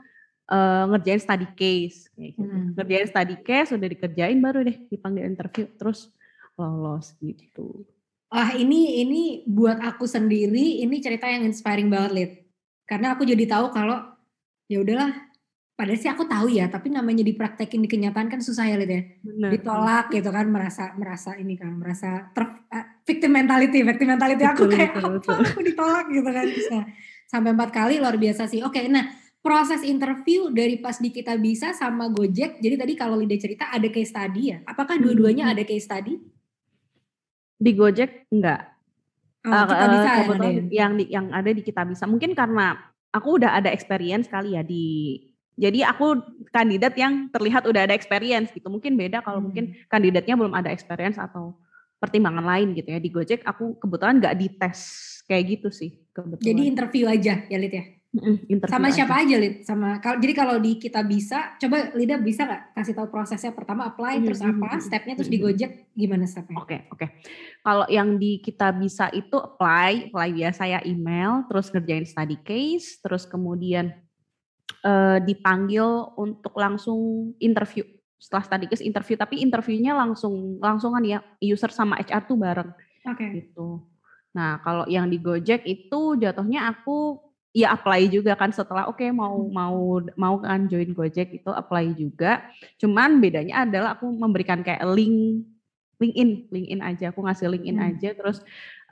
uh, 0.48 0.84
ngerjain 0.90 1.20
study 1.20 1.48
case 1.54 2.08
kayak 2.16 2.34
gitu. 2.34 2.48
Hmm. 2.48 2.72
Ngerjain 2.74 3.08
study 3.08 3.36
case 3.44 3.70
udah 3.76 3.88
dikerjain 3.88 4.38
baru 4.40 4.64
deh 4.64 4.76
dipanggil 4.88 5.28
interview 5.28 5.68
terus 5.76 6.08
lolos 6.58 7.14
gitu. 7.20 7.84
Ah 8.28 8.52
ini 8.56 9.00
ini 9.00 9.22
buat 9.48 9.80
aku 9.80 10.04
sendiri 10.04 10.84
ini 10.84 11.00
cerita 11.00 11.28
yang 11.28 11.48
inspiring 11.48 11.88
banget 11.88 12.12
Lid. 12.12 12.32
Karena 12.88 13.16
aku 13.16 13.24
jadi 13.24 13.44
tahu 13.44 13.72
kalau 13.72 14.00
ya 14.68 14.80
udahlah 14.84 15.12
padahal 15.78 16.00
sih 16.02 16.10
aku 16.10 16.26
tahu 16.26 16.50
ya 16.50 16.66
tapi 16.66 16.90
namanya 16.90 17.22
dipraktekin 17.22 17.78
di 17.78 17.88
kenyataan 17.88 18.26
kan 18.28 18.40
susah 18.42 18.68
ya 18.68 18.76
Lid 18.76 18.90
ya. 18.90 19.02
Benar. 19.24 19.50
Ditolak 19.54 20.06
gitu 20.12 20.28
kan 20.28 20.46
merasa 20.48 20.92
merasa 20.98 21.38
ini 21.38 21.54
kan 21.56 21.72
merasa 21.72 22.28
ter, 22.34 22.44
uh, 22.68 22.86
victim 23.06 23.32
mentality 23.32 23.80
victim 23.80 24.08
mentality 24.12 24.44
betul, 24.44 24.52
aku 24.52 24.64
kayak 24.76 24.92
betul, 24.92 25.04
apa 25.04 25.08
betul. 25.16 25.36
aku 25.38 25.60
ditolak 25.64 26.06
gitu 26.12 26.30
kan 26.34 26.46
bisa 26.48 26.78
sampai 27.28 27.50
empat 27.52 27.70
kali 27.72 27.94
luar 28.00 28.16
biasa 28.16 28.44
sih. 28.44 28.60
Oke 28.60 28.84
nah 28.92 29.27
proses 29.38 29.86
interview 29.86 30.50
dari 30.50 30.82
pas 30.82 30.98
di 30.98 31.14
kita 31.14 31.38
bisa 31.38 31.72
sama 31.72 32.10
Gojek. 32.10 32.58
Jadi 32.58 32.74
tadi 32.74 32.92
kalau 32.98 33.16
Lida 33.18 33.38
cerita 33.38 33.70
ada 33.70 33.86
case 33.88 34.10
study 34.10 34.42
ya. 34.54 34.58
Apakah 34.66 34.98
hmm, 34.98 35.04
dua-duanya 35.04 35.44
hmm. 35.48 35.52
ada 35.54 35.62
case 35.62 35.86
study? 35.86 36.14
Di 37.58 37.70
Gojek 37.74 38.30
enggak. 38.30 38.74
Oh, 39.46 39.54
uh, 39.54 39.64
kita 39.70 39.86
bisa 39.88 40.08
uh, 40.10 40.16
yang, 40.18 40.28
ada 40.28 40.48
ya? 40.48 40.62
yang 40.68 40.92
di, 40.98 41.04
yang 41.08 41.26
ada 41.30 41.50
di 41.54 41.62
kita 41.62 41.82
bisa. 41.86 42.04
Mungkin 42.10 42.34
karena 42.34 42.76
aku 43.14 43.38
udah 43.38 43.56
ada 43.56 43.70
experience 43.70 44.26
kali 44.28 44.58
ya 44.58 44.62
di 44.66 45.16
jadi 45.58 45.90
aku 45.90 46.22
kandidat 46.54 46.94
yang 46.94 47.34
terlihat 47.34 47.66
udah 47.66 47.90
ada 47.90 47.94
experience 47.94 48.54
gitu. 48.54 48.70
Mungkin 48.70 48.94
beda 48.94 49.22
kalau 49.26 49.42
hmm. 49.42 49.46
mungkin 49.50 49.64
kandidatnya 49.90 50.34
belum 50.38 50.54
ada 50.54 50.70
experience 50.70 51.18
atau 51.18 51.58
pertimbangan 51.98 52.46
lain 52.46 52.78
gitu 52.78 52.94
ya. 52.94 52.98
Di 53.02 53.10
Gojek 53.10 53.42
aku 53.42 53.78
kebetulan 53.78 54.22
nggak 54.22 54.38
dites 54.38 54.80
kayak 55.26 55.58
gitu 55.58 55.68
sih. 55.74 55.98
Kebetulan. 56.14 56.46
Jadi 56.46 56.62
interview 56.62 57.04
aja 57.10 57.42
ya 57.46 57.58
Lid 57.58 57.74
ya? 57.74 57.97
Sama 58.72 58.88
siapa 58.88 59.20
aja, 59.20 59.36
Lid? 59.36 59.68
Sama 59.68 60.00
kalau 60.00 60.16
jadi 60.16 60.32
kalau 60.32 60.56
di 60.56 60.80
kita 60.80 61.04
bisa, 61.04 61.60
coba 61.60 61.92
Lida 61.92 62.16
bisa 62.16 62.48
nggak 62.48 62.72
kasih 62.72 62.96
tahu 62.96 63.12
prosesnya 63.12 63.52
pertama 63.52 63.84
apply 63.84 64.16
mm-hmm. 64.16 64.24
terus 64.24 64.40
apa 64.40 64.68
stepnya 64.80 65.12
terus 65.12 65.28
di 65.28 65.36
Gojek 65.36 65.92
gimana 65.92 66.24
stepnya? 66.24 66.56
Oke 66.56 66.64
okay, 66.64 66.80
oke. 66.88 67.04
Okay. 67.04 67.08
Kalau 67.60 67.84
yang 67.92 68.16
di 68.16 68.40
kita 68.40 68.72
bisa 68.72 69.12
itu 69.12 69.36
apply, 69.36 70.08
apply 70.08 70.28
biasa 70.32 70.62
ya 70.64 70.80
email, 70.88 71.44
terus 71.52 71.68
ngerjain 71.68 72.08
study 72.08 72.40
case, 72.40 72.96
terus 73.04 73.28
kemudian 73.28 73.92
uh, 74.88 75.20
dipanggil 75.20 76.08
untuk 76.16 76.56
langsung 76.56 77.32
interview. 77.36 77.84
Setelah 78.16 78.44
study 78.48 78.66
case 78.72 78.88
interview, 78.88 79.20
tapi 79.20 79.44
interviewnya 79.44 79.92
langsung 79.92 80.56
langsung 80.64 80.96
kan 80.96 81.04
ya 81.04 81.20
user 81.44 81.68
sama 81.68 82.00
HR 82.00 82.24
tuh 82.24 82.40
bareng. 82.40 82.72
Oke. 83.04 83.20
Okay. 83.20 83.28
Gitu. 83.44 83.84
Nah 84.32 84.64
kalau 84.64 84.88
yang 84.88 85.12
di 85.12 85.20
Gojek 85.20 85.68
itu 85.68 86.16
jatuhnya 86.16 86.72
aku 86.72 87.27
ya 87.56 87.72
apply 87.72 88.12
juga 88.12 88.36
kan 88.36 88.52
setelah 88.52 88.86
oke 88.86 89.00
okay, 89.00 89.08
mau 89.08 89.48
mau 89.48 90.04
mau 90.14 90.34
kan 90.38 90.68
join 90.68 90.92
Gojek 90.92 91.42
itu 91.42 91.50
apply 91.50 91.96
juga. 91.96 92.44
Cuman 92.76 93.18
bedanya 93.18 93.64
adalah 93.64 93.96
aku 93.96 94.08
memberikan 94.08 94.60
kayak 94.60 94.84
link 94.92 95.46
LinkedIn, 95.98 96.30
LinkedIn 96.54 96.80
aja. 96.82 97.04
Aku 97.10 97.26
ngasih 97.26 97.50
LinkedIn 97.50 97.78
hmm. 97.78 97.88
aja 97.90 98.10
terus 98.14 98.38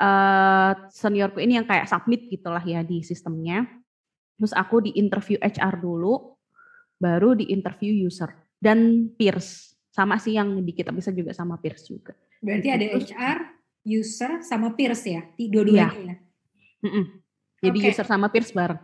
uh, 0.02 0.72
seniorku 0.90 1.38
ini 1.38 1.54
yang 1.58 1.66
kayak 1.66 1.86
submit 1.86 2.26
gitulah 2.26 2.62
ya 2.62 2.82
di 2.82 3.06
sistemnya. 3.06 3.62
Terus 4.36 4.52
aku 4.52 4.84
di 4.84 4.90
interview 4.98 5.40
HR 5.40 5.80
dulu, 5.80 6.36
baru 7.00 7.32
di 7.38 7.48
interview 7.54 8.04
user 8.04 8.34
dan 8.60 9.08
peers. 9.16 9.78
Sama 9.88 10.20
sih 10.20 10.36
yang 10.36 10.60
di 10.60 10.76
kita 10.76 10.92
bisa 10.92 11.08
juga 11.08 11.32
sama 11.32 11.56
peers 11.56 11.88
juga. 11.88 12.12
Berarti 12.44 12.68
ada 12.68 12.84
HR, 13.00 13.38
user, 13.88 14.44
sama 14.44 14.76
peers 14.76 15.00
ya? 15.08 15.25
Dua-duanya 15.40 15.88
ya? 15.88 16.04
ya? 16.04 16.16
Mm 16.84 16.90
-mm. 16.92 17.04
Jadi 17.60 17.78
okay. 17.80 17.90
user 17.92 18.06
sama 18.06 18.28
peers 18.28 18.52
bareng. 18.52 18.80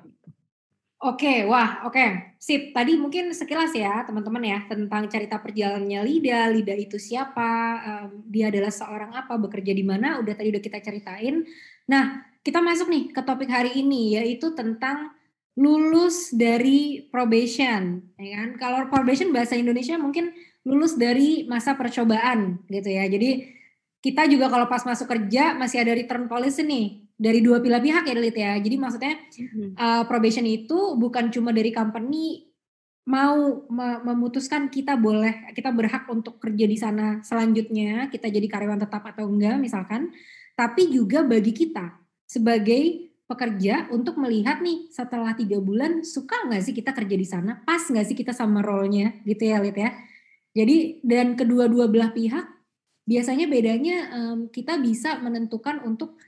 Oke, 1.03 1.27
okay, 1.27 1.39
wah, 1.51 1.83
oke, 1.83 1.99
okay. 1.99 2.39
sip. 2.39 2.71
Tadi 2.71 2.95
mungkin 2.95 3.35
sekilas 3.35 3.75
ya 3.75 4.07
teman-teman 4.07 4.39
ya 4.39 4.59
tentang 4.71 5.11
cerita 5.11 5.43
perjalanannya 5.43 5.99
Lida. 6.07 6.47
Lida 6.47 6.79
itu 6.79 6.95
siapa? 6.95 7.51
Um, 7.83 8.23
dia 8.31 8.55
adalah 8.55 8.71
seorang 8.71 9.11
apa? 9.11 9.35
Bekerja 9.35 9.75
di 9.75 9.83
mana? 9.83 10.23
Udah 10.23 10.39
tadi 10.39 10.55
udah 10.55 10.63
kita 10.63 10.79
ceritain. 10.79 11.43
Nah, 11.91 12.23
kita 12.47 12.63
masuk 12.63 12.87
nih 12.87 13.11
ke 13.11 13.19
topik 13.19 13.51
hari 13.51 13.83
ini 13.83 14.15
yaitu 14.15 14.55
tentang 14.55 15.11
lulus 15.59 16.31
dari 16.31 17.11
probation, 17.11 17.99
ya 18.15 18.39
kan? 18.39 18.51
Kalau 18.63 18.79
probation 18.87 19.35
bahasa 19.35 19.59
Indonesia 19.59 19.99
mungkin 19.99 20.31
lulus 20.63 20.95
dari 20.95 21.51
masa 21.51 21.75
percobaan 21.75 22.63
gitu 22.71 22.89
ya. 22.89 23.11
Jadi 23.11 23.51
kita 24.03 24.31
juga 24.31 24.47
kalau 24.47 24.71
pas 24.71 24.87
masuk 24.87 25.11
kerja 25.11 25.59
masih 25.59 25.83
ada 25.83 25.99
return 25.99 26.31
policy 26.31 26.63
nih 26.63 27.02
dari 27.17 27.41
dua 27.45 27.63
pilar 27.63 27.81
pihak 27.81 28.05
ya 28.09 28.15
Delit 28.15 28.37
ya. 28.37 28.53
Jadi 28.59 28.77
maksudnya 28.79 29.15
uh, 29.79 30.05
probation 30.07 30.47
itu 30.47 30.97
bukan 30.99 31.29
cuma 31.31 31.51
dari 31.51 31.71
company 31.71 32.49
mau 33.03 33.67
memutuskan 34.07 34.71
kita 34.71 34.95
boleh 34.95 35.51
kita 35.59 35.75
berhak 35.75 36.07
untuk 36.07 36.39
kerja 36.39 36.71
di 36.71 36.79
sana 36.79 37.19
selanjutnya 37.27 38.07
kita 38.15 38.31
jadi 38.31 38.47
karyawan 38.47 38.79
tetap 38.79 39.03
atau 39.03 39.27
enggak 39.27 39.59
misalkan 39.59 40.15
tapi 40.55 40.87
juga 40.87 41.27
bagi 41.27 41.51
kita 41.51 41.99
sebagai 42.31 43.13
pekerja 43.33 43.89
untuk 43.89 44.21
melihat 44.21 44.61
nih 44.61 44.93
setelah 44.93 45.33
tiga 45.33 45.57
bulan 45.57 46.05
suka 46.05 46.49
nggak 46.49 46.63
sih 46.69 46.75
kita 46.77 46.93
kerja 46.93 47.17
di 47.17 47.25
sana? 47.25 47.65
Pas 47.65 47.81
nggak 47.81 48.07
sih 48.13 48.17
kita 48.17 48.37
sama 48.37 48.61
role-nya? 48.61 49.25
Gitu 49.25 49.49
ya 49.49 49.65
Lit 49.65 49.77
ya. 49.81 49.91
Jadi 50.53 51.01
dan 51.01 51.33
kedua-dua 51.33 51.89
belah 51.89 52.13
pihak 52.13 52.45
biasanya 53.09 53.49
bedanya 53.49 53.97
um, 54.13 54.39
kita 54.53 54.77
bisa 54.79 55.17
menentukan 55.25 55.81
untuk 55.83 56.21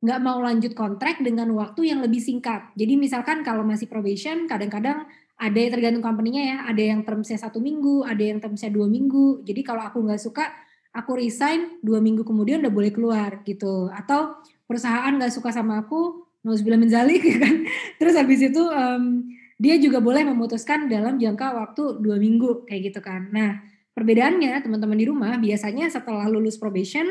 nggak 0.00 0.20
mau 0.24 0.40
lanjut 0.40 0.72
kontrak 0.72 1.20
dengan 1.20 1.52
waktu 1.52 1.92
yang 1.92 2.00
lebih 2.00 2.24
singkat. 2.24 2.72
Jadi 2.72 2.96
misalkan 2.96 3.44
kalau 3.44 3.60
masih 3.60 3.84
probation, 3.84 4.48
kadang-kadang 4.48 5.04
ada 5.36 5.56
yang 5.56 5.72
tergantung 5.72 6.04
company-nya 6.04 6.42
ya, 6.44 6.58
ada 6.68 6.82
yang 6.82 7.00
termsnya 7.04 7.36
satu 7.36 7.60
minggu, 7.60 8.04
ada 8.04 8.20
yang 8.20 8.40
termsnya 8.40 8.72
dua 8.72 8.88
minggu. 8.88 9.44
Jadi 9.44 9.60
kalau 9.60 9.84
aku 9.84 10.00
nggak 10.00 10.20
suka, 10.20 10.48
aku 10.96 11.20
resign 11.20 11.80
dua 11.84 12.00
minggu 12.00 12.24
kemudian 12.24 12.64
udah 12.64 12.72
boleh 12.72 12.92
keluar 12.92 13.44
gitu. 13.44 13.92
Atau 13.92 14.40
perusahaan 14.64 15.12
nggak 15.12 15.32
suka 15.32 15.52
sama 15.52 15.84
aku, 15.84 16.24
bilang 16.64 16.80
menzalik 16.80 17.20
kan. 17.40 17.68
Terus 18.00 18.16
habis 18.16 18.40
itu 18.40 18.62
um, 18.72 19.28
dia 19.60 19.76
juga 19.76 20.00
boleh 20.00 20.24
memutuskan 20.24 20.88
dalam 20.88 21.20
jangka 21.20 21.52
waktu 21.52 22.00
dua 22.00 22.16
minggu 22.16 22.64
kayak 22.64 22.92
gitu 22.92 23.00
kan. 23.04 23.28
Nah 23.28 23.60
perbedaannya 23.92 24.64
teman-teman 24.64 24.96
di 24.96 25.04
rumah 25.04 25.36
biasanya 25.36 25.92
setelah 25.92 26.24
lulus 26.24 26.56
probation 26.56 27.04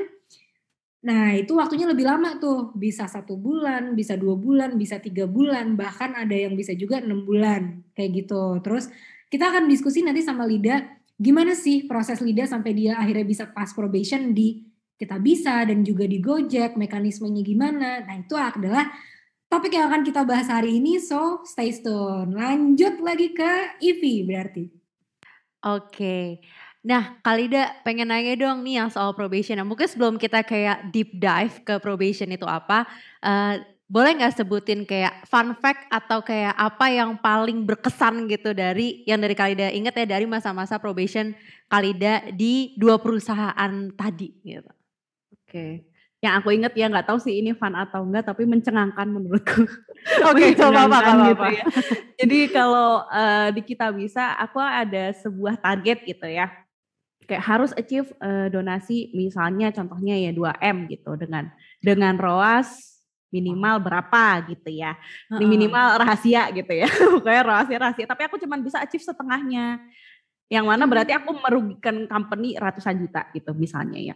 Nah 0.99 1.31
itu 1.31 1.55
waktunya 1.55 1.87
lebih 1.87 2.03
lama 2.03 2.35
tuh, 2.43 2.75
bisa 2.75 3.07
satu 3.07 3.39
bulan, 3.39 3.95
bisa 3.95 4.19
dua 4.19 4.35
bulan, 4.35 4.75
bisa 4.75 4.99
tiga 4.99 5.23
bulan, 5.23 5.79
bahkan 5.79 6.11
ada 6.11 6.35
yang 6.35 6.59
bisa 6.59 6.75
juga 6.75 6.99
enam 6.99 7.23
bulan 7.23 7.87
kayak 7.95 8.25
gitu. 8.25 8.59
Terus 8.59 8.91
kita 9.31 9.47
akan 9.47 9.71
diskusi 9.71 10.03
nanti 10.03 10.19
sama 10.19 10.43
Lida, 10.43 10.99
gimana 11.15 11.55
sih 11.55 11.87
proses 11.87 12.19
Lida 12.19 12.43
sampai 12.43 12.75
dia 12.75 12.99
akhirnya 12.99 13.23
bisa 13.23 13.47
pass 13.47 13.71
probation 13.71 14.35
di 14.35 14.67
kita 14.99 15.15
bisa 15.23 15.63
dan 15.63 15.87
juga 15.87 16.03
di 16.03 16.19
Gojek, 16.19 16.75
mekanismenya 16.75 17.47
gimana. 17.47 18.03
Nah 18.03 18.15
itu 18.19 18.35
adalah 18.35 18.91
topik 19.47 19.71
yang 19.71 19.87
akan 19.87 20.03
kita 20.03 20.27
bahas 20.27 20.51
hari 20.51 20.83
ini, 20.83 20.99
so 20.99 21.39
stay 21.47 21.71
tune. 21.71 22.35
Lanjut 22.35 22.99
lagi 22.99 23.31
ke 23.31 23.79
Ivi 23.79 24.27
berarti. 24.27 24.67
Oke. 25.63 25.87
Okay. 25.95 26.27
Nah, 26.79 27.19
Kalida 27.19 27.75
pengen 27.83 28.07
nanya 28.07 28.39
dong 28.39 28.63
nih 28.63 28.79
yang 28.79 28.87
soal 28.87 29.11
probation. 29.11 29.59
Nah, 29.59 29.67
mungkin 29.67 29.83
sebelum 29.83 30.15
kita 30.15 30.47
kayak 30.47 30.87
deep 30.95 31.11
dive 31.11 31.59
ke 31.67 31.75
probation 31.83 32.31
itu 32.31 32.47
apa, 32.47 32.87
uh, 33.19 33.59
boleh 33.89 34.21
nggak 34.21 34.37
sebutin 34.39 34.85
kayak 34.85 35.27
fun 35.27 35.57
fact 35.59 35.89
atau 35.89 36.21
kayak 36.21 36.53
apa 36.55 36.93
yang 36.93 37.17
paling 37.19 37.65
berkesan 37.65 38.29
gitu 38.29 38.53
dari 38.53 39.01
yang 39.09 39.17
dari 39.17 39.33
Kalida 39.33 39.73
inget 39.73 39.97
ya 39.97 40.05
dari 40.05 40.29
masa-masa 40.29 40.77
probation 40.77 41.33
Kalida 41.65 42.21
di 42.31 42.77
dua 42.77 43.01
perusahaan 43.01 43.73
tadi 43.97 44.29
gitu. 44.45 44.71
Oke. 45.35 45.43
Okay. 45.49 45.71
Yang 46.19 46.33
aku 46.37 46.47
inget 46.53 46.73
ya 46.77 46.85
nggak 46.85 47.07
tahu 47.09 47.17
sih 47.17 47.41
ini 47.41 47.57
fun 47.57 47.73
atau 47.73 48.05
enggak 48.05 48.29
tapi 48.29 48.45
mencengangkan 48.45 49.07
menurutku. 49.09 49.65
Oke, 50.31 50.37
okay, 50.37 50.49
coba 50.55 50.85
apa, 50.85 50.99
apa, 51.01 51.23
gitu 51.33 51.45
ya. 51.49 51.65
Jadi 52.23 52.39
kalau 52.53 53.03
uh, 53.09 53.49
di 53.51 53.61
kita 53.65 53.89
bisa 53.91 54.37
aku 54.37 54.61
ada 54.61 55.11
sebuah 55.17 55.57
target 55.59 56.05
gitu 56.05 56.29
ya 56.29 56.68
kayak 57.29 57.45
harus 57.45 57.71
achieve 57.77 58.09
uh, 58.17 58.49
donasi 58.49 59.13
misalnya 59.13 59.69
contohnya 59.69 60.17
ya 60.17 60.33
2M 60.33 60.89
gitu 60.89 61.13
dengan 61.13 61.53
dengan 61.77 62.17
ROAS 62.17 62.99
minimal 63.29 63.77
berapa 63.81 64.49
gitu 64.49 64.69
ya. 64.73 64.97
Uh-uh. 65.29 65.45
Minimal 65.45 66.01
rahasia 66.01 66.49
gitu 66.49 66.73
ya. 66.73 66.89
Pokoknya 67.13 67.43
rahasia-rahasia, 67.45 68.05
tapi 68.09 68.25
aku 68.25 68.41
cuma 68.41 68.57
bisa 68.57 68.81
achieve 68.81 69.05
setengahnya. 69.05 69.77
Yang 70.49 70.65
mana 70.65 70.83
berarti 70.89 71.13
aku 71.13 71.37
merugikan 71.37 72.09
company 72.09 72.57
ratusan 72.57 73.05
juta 73.05 73.29
gitu 73.37 73.53
misalnya 73.53 74.01
ya. 74.01 74.15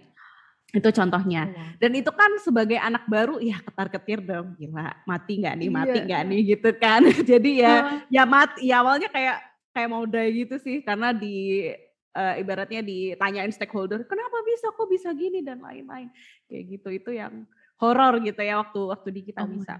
Itu 0.74 0.89
contohnya. 0.89 1.53
Oh, 1.53 1.77
Dan 1.77 1.93
itu 1.93 2.10
kan 2.10 2.34
sebagai 2.41 2.82
anak 2.82 3.05
baru 3.05 3.38
ya 3.38 3.62
ketar-ketir 3.62 4.25
dong. 4.25 4.58
Gila, 4.58 5.05
mati 5.05 5.38
nggak 5.38 5.55
nih? 5.62 5.70
Mati 5.70 5.98
iya. 6.01 6.05
nggak 6.10 6.22
yeah. 6.25 6.32
nih 6.34 6.41
gitu 6.50 6.70
kan. 6.82 7.01
Jadi 7.32 7.50
ya 7.62 7.74
ya 8.10 8.24
mati 8.25 8.65
ya 8.65 8.82
awalnya 8.82 9.13
kayak 9.13 9.38
kayak 9.77 9.89
mau 9.93 10.05
die 10.10 10.46
gitu 10.46 10.58
sih 10.58 10.82
karena 10.82 11.13
di 11.13 11.70
uh, 12.13 12.34
ibaratnya 12.39 12.82
ditanyain 12.86 13.51
stakeholder, 13.51 14.05
kenapa 14.05 14.38
bisa, 14.46 14.70
kok 14.72 14.88
bisa 14.89 15.10
gini 15.13 15.41
dan 15.41 15.60
lain-lain. 15.60 16.10
Kayak 16.48 16.63
gitu 16.77 16.89
itu 16.93 17.12
yang 17.17 17.46
horor 17.82 18.22
gitu 18.22 18.39
ya 18.39 18.62
waktu 18.62 18.79
waktu 18.79 19.10
di 19.12 19.22
kita 19.27 19.43
oh 19.43 19.50
bisa. 19.50 19.75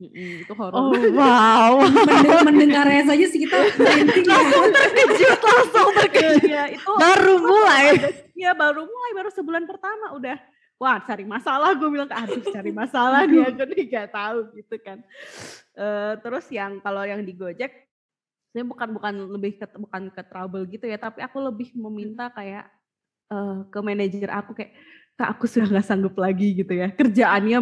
Itu 0.00 0.52
horor. 0.56 0.90
Oh 0.90 0.92
wow. 1.18 1.84
mendengarnya 2.46 3.14
saja 3.14 3.26
sih 3.28 3.40
kita 3.44 3.56
langsung 4.26 4.66
terkejut, 4.72 5.38
langsung 5.38 5.88
terkejut. 6.02 6.48
ya, 6.48 6.64
itu 6.70 6.92
baru 6.98 7.34
mulai. 7.42 7.84
Ya 8.34 8.50
baru 8.56 8.82
mulai, 8.86 9.10
baru 9.14 9.30
sebulan 9.30 9.64
pertama 9.68 10.14
udah 10.18 10.38
wah 10.74 10.98
cari 11.06 11.22
masalah 11.22 11.72
gue 11.78 11.86
bilang 11.86 12.10
ke 12.10 12.16
aduh 12.18 12.42
cari 12.50 12.74
masalah 12.74 13.24
dia 13.30 13.46
gue 13.46 13.66
nih 13.72 13.84
gak 13.88 14.08
tahu 14.10 14.38
gitu 14.58 14.76
kan. 14.82 14.98
Uh, 15.74 16.18
terus 16.20 16.46
yang 16.50 16.82
kalau 16.82 17.06
yang 17.06 17.22
di 17.22 17.32
Gojek 17.34 17.93
saya 18.54 18.62
bukan 18.62 18.88
bukan 18.94 19.14
lebih 19.34 19.58
ke 19.58 19.66
bukan 19.74 20.14
ke 20.14 20.22
trouble 20.30 20.62
gitu 20.70 20.86
ya 20.86 20.94
tapi 20.94 21.26
aku 21.26 21.42
lebih 21.42 21.74
meminta 21.74 22.30
kayak 22.30 22.70
uh, 23.34 23.66
ke 23.66 23.78
manajer 23.82 24.30
aku 24.30 24.54
kayak 24.54 24.78
kak 25.14 25.28
aku 25.30 25.46
sudah 25.46 25.70
nggak 25.70 25.86
sanggup 25.86 26.14
lagi 26.18 26.58
gitu 26.58 26.72
ya. 26.74 26.90
Kerjaannya 26.90 27.58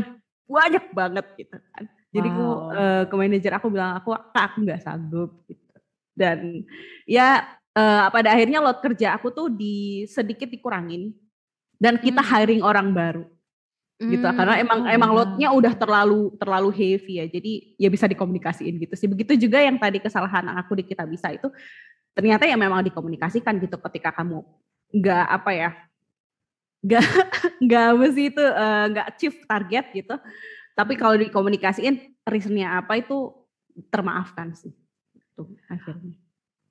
banyak 0.49 0.85
banget 0.93 1.27
gitu 1.37 1.57
kan. 1.57 1.85
Jadi 2.13 2.29
wow. 2.29 2.37
aku 2.37 2.47
uh, 2.77 3.03
ke 3.09 3.15
manajer 3.17 3.53
aku 3.57 3.67
bilang 3.73 3.93
aku 3.97 4.17
kak 4.33 4.45
aku 4.53 4.57
nggak 4.65 4.83
sanggup 4.85 5.31
gitu. 5.49 5.77
Dan 6.13 6.65
ya 7.09 7.45
uh, 7.77 8.09
pada 8.13 8.37
akhirnya 8.37 8.61
load 8.61 8.81
kerja 8.81 9.17
aku 9.17 9.33
tuh 9.33 9.49
di 9.53 10.05
sedikit 10.09 10.49
dikurangin. 10.49 11.13
Dan 11.77 11.99
kita 11.99 12.23
hmm. 12.23 12.31
hiring 12.31 12.63
orang 12.63 12.89
baru 12.95 13.25
gitu. 14.03 14.27
Hmm, 14.27 14.37
karena 14.37 14.55
emang 14.59 14.79
oh, 14.83 14.91
emang 14.91 15.11
loadnya 15.15 15.49
udah 15.53 15.73
terlalu 15.77 16.35
terlalu 16.41 16.71
heavy 16.75 17.23
ya. 17.23 17.27
Jadi 17.31 17.53
ya 17.79 17.89
bisa 17.89 18.07
dikomunikasiin 18.07 18.75
gitu 18.83 18.95
sih. 18.99 19.09
Begitu 19.11 19.49
juga 19.49 19.63
yang 19.63 19.79
tadi 19.79 20.03
kesalahan 20.03 20.49
aku 20.59 20.79
di 20.79 20.85
kita 20.87 21.07
bisa 21.07 21.31
itu 21.31 21.51
ternyata 22.13 22.45
ya 22.45 22.57
memang 22.61 22.85
dikomunikasikan 22.85 23.57
gitu 23.57 23.81
ketika 23.89 24.13
kamu 24.13 24.45
nggak 24.93 25.27
apa 25.33 25.51
ya 25.57 25.71
nggak 26.85 27.05
nggak 27.65 27.89
mesti 27.97 28.23
itu 28.29 28.45
eh, 28.45 28.85
nggak 28.93 29.07
uh, 29.07 29.11
achieve 29.11 29.39
target 29.47 29.85
gitu. 29.95 30.17
Tapi 30.73 30.93
kalau 30.97 31.21
dikomunikasiin 31.21 32.17
reasonnya 32.25 32.81
apa 32.81 32.97
itu 33.03 33.35
termaafkan 33.93 34.55
sih 34.55 34.73
itu 35.17 35.43
akhirnya 35.67 36.22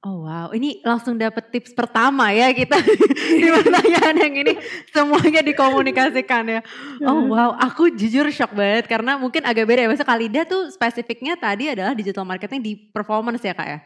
Oh 0.02 0.26
wow, 0.26 0.50
ini 0.50 0.82
langsung 0.82 1.14
dapet 1.14 1.54
tips 1.54 1.78
pertama 1.78 2.34
ya 2.34 2.50
kita 2.50 2.74
di 3.38 3.46
pertanyaan 3.54 4.18
yang 4.18 4.34
ini 4.34 4.54
semuanya 4.90 5.46
dikomunikasikan 5.46 6.44
ya. 6.50 6.62
Oh 7.06 7.30
wow, 7.30 7.54
aku 7.54 7.94
jujur 7.94 8.26
shock 8.34 8.50
banget 8.58 8.90
karena 8.90 9.22
mungkin 9.22 9.46
agak 9.46 9.70
beda 9.70 9.86
ya. 9.86 9.90
Masa 9.94 10.02
Kalida 10.02 10.42
tuh 10.42 10.74
spesifiknya 10.74 11.38
tadi 11.38 11.70
adalah 11.70 11.94
digital 11.94 12.26
marketing 12.26 12.66
di 12.66 12.74
performance 12.90 13.46
ya 13.46 13.54
kak 13.54 13.68
ya. 13.70 13.80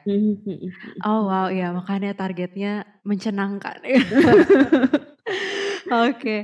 Oh 1.03 1.27
wow, 1.27 1.51
ya 1.51 1.75
makanya 1.75 2.15
targetnya 2.15 2.87
mencenangkan. 3.03 3.83
Oke, 5.85 6.17
okay. 6.17 6.41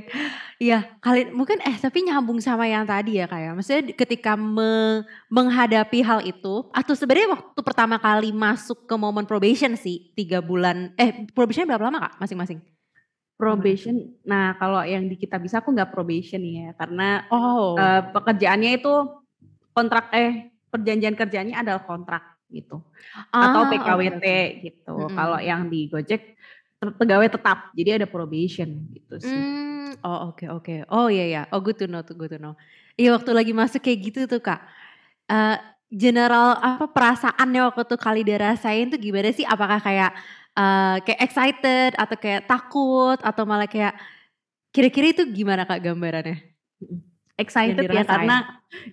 Iya, 0.62 0.86
kali 1.02 1.34
mungkin 1.34 1.58
eh 1.66 1.74
tapi 1.74 2.06
nyambung 2.06 2.38
sama 2.38 2.70
yang 2.70 2.86
tadi 2.86 3.18
ya 3.18 3.26
kayak. 3.26 3.50
Ya. 3.50 3.50
Maksudnya 3.58 3.82
ketika 3.98 4.38
me, 4.38 5.02
menghadapi 5.26 5.98
hal 6.06 6.22
itu 6.22 6.70
atau 6.70 6.94
sebenarnya 6.94 7.34
waktu 7.34 7.60
pertama 7.66 7.98
kali 7.98 8.30
masuk 8.30 8.86
ke 8.86 8.94
momen 8.94 9.26
probation 9.26 9.74
sih 9.74 10.14
tiga 10.14 10.38
bulan 10.38 10.94
eh 10.94 11.26
probation 11.34 11.66
berapa 11.66 11.90
lama 11.90 12.06
kak 12.06 12.14
masing-masing? 12.22 12.62
Probation. 13.34 14.14
Nah 14.22 14.54
kalau 14.54 14.86
yang 14.86 15.10
di 15.10 15.18
kita 15.18 15.42
bisa 15.42 15.58
aku 15.58 15.74
nggak 15.74 15.90
probation 15.90 16.38
ya 16.46 16.78
karena 16.78 17.26
oh. 17.34 17.74
uh, 17.74 18.14
pekerjaannya 18.14 18.78
itu 18.78 18.94
kontrak 19.74 20.14
eh 20.14 20.54
perjanjian 20.70 21.18
kerjanya 21.18 21.66
adalah 21.66 21.82
kontrak 21.82 22.38
gitu 22.54 22.78
ah, 23.34 23.50
atau 23.50 23.66
PKWT 23.66 24.22
okay. 24.22 24.46
gitu. 24.62 24.94
Mm 24.94 25.04
-hmm. 25.10 25.16
Kalau 25.18 25.38
yang 25.42 25.66
di 25.66 25.90
Gojek 25.90 26.38
pegawai 26.90 27.28
tetap, 27.30 27.70
jadi 27.78 28.02
ada 28.02 28.06
probation 28.10 28.90
gitu 28.90 29.22
sih. 29.22 29.30
Mm, 29.30 30.02
oh 30.02 30.34
oke 30.34 30.42
okay, 30.42 30.48
oke. 30.50 30.62
Okay. 30.66 30.78
Oh 30.90 31.06
iya 31.06 31.26
ya. 31.30 31.42
Oh 31.54 31.62
good 31.62 31.78
to 31.78 31.86
know, 31.86 32.02
good 32.02 32.34
to 32.34 32.38
know. 32.42 32.58
Iya 32.98 33.14
waktu 33.14 33.30
lagi 33.30 33.54
masuk 33.54 33.78
kayak 33.78 33.98
gitu 34.10 34.20
tuh 34.26 34.42
kak. 34.42 34.58
Uh, 35.30 35.56
general 35.92 36.58
apa 36.58 36.90
perasaannya 36.90 37.60
waktu 37.70 37.82
tuh 37.86 38.00
kali 38.00 38.26
dirasain 38.26 38.90
tuh 38.90 38.98
gimana 38.98 39.30
sih? 39.30 39.46
Apakah 39.46 39.78
kayak 39.78 40.10
uh, 40.58 40.98
kayak 41.06 41.20
excited 41.22 41.92
atau 41.94 42.16
kayak 42.18 42.50
takut 42.50 43.18
atau 43.22 43.42
malah 43.46 43.70
kayak 43.70 43.94
kira-kira 44.74 45.14
itu 45.14 45.22
gimana 45.30 45.68
kak 45.68 45.84
gambarannya? 45.84 46.40
Excited 47.40 47.88
ya 47.88 48.04
karena 48.04 48.36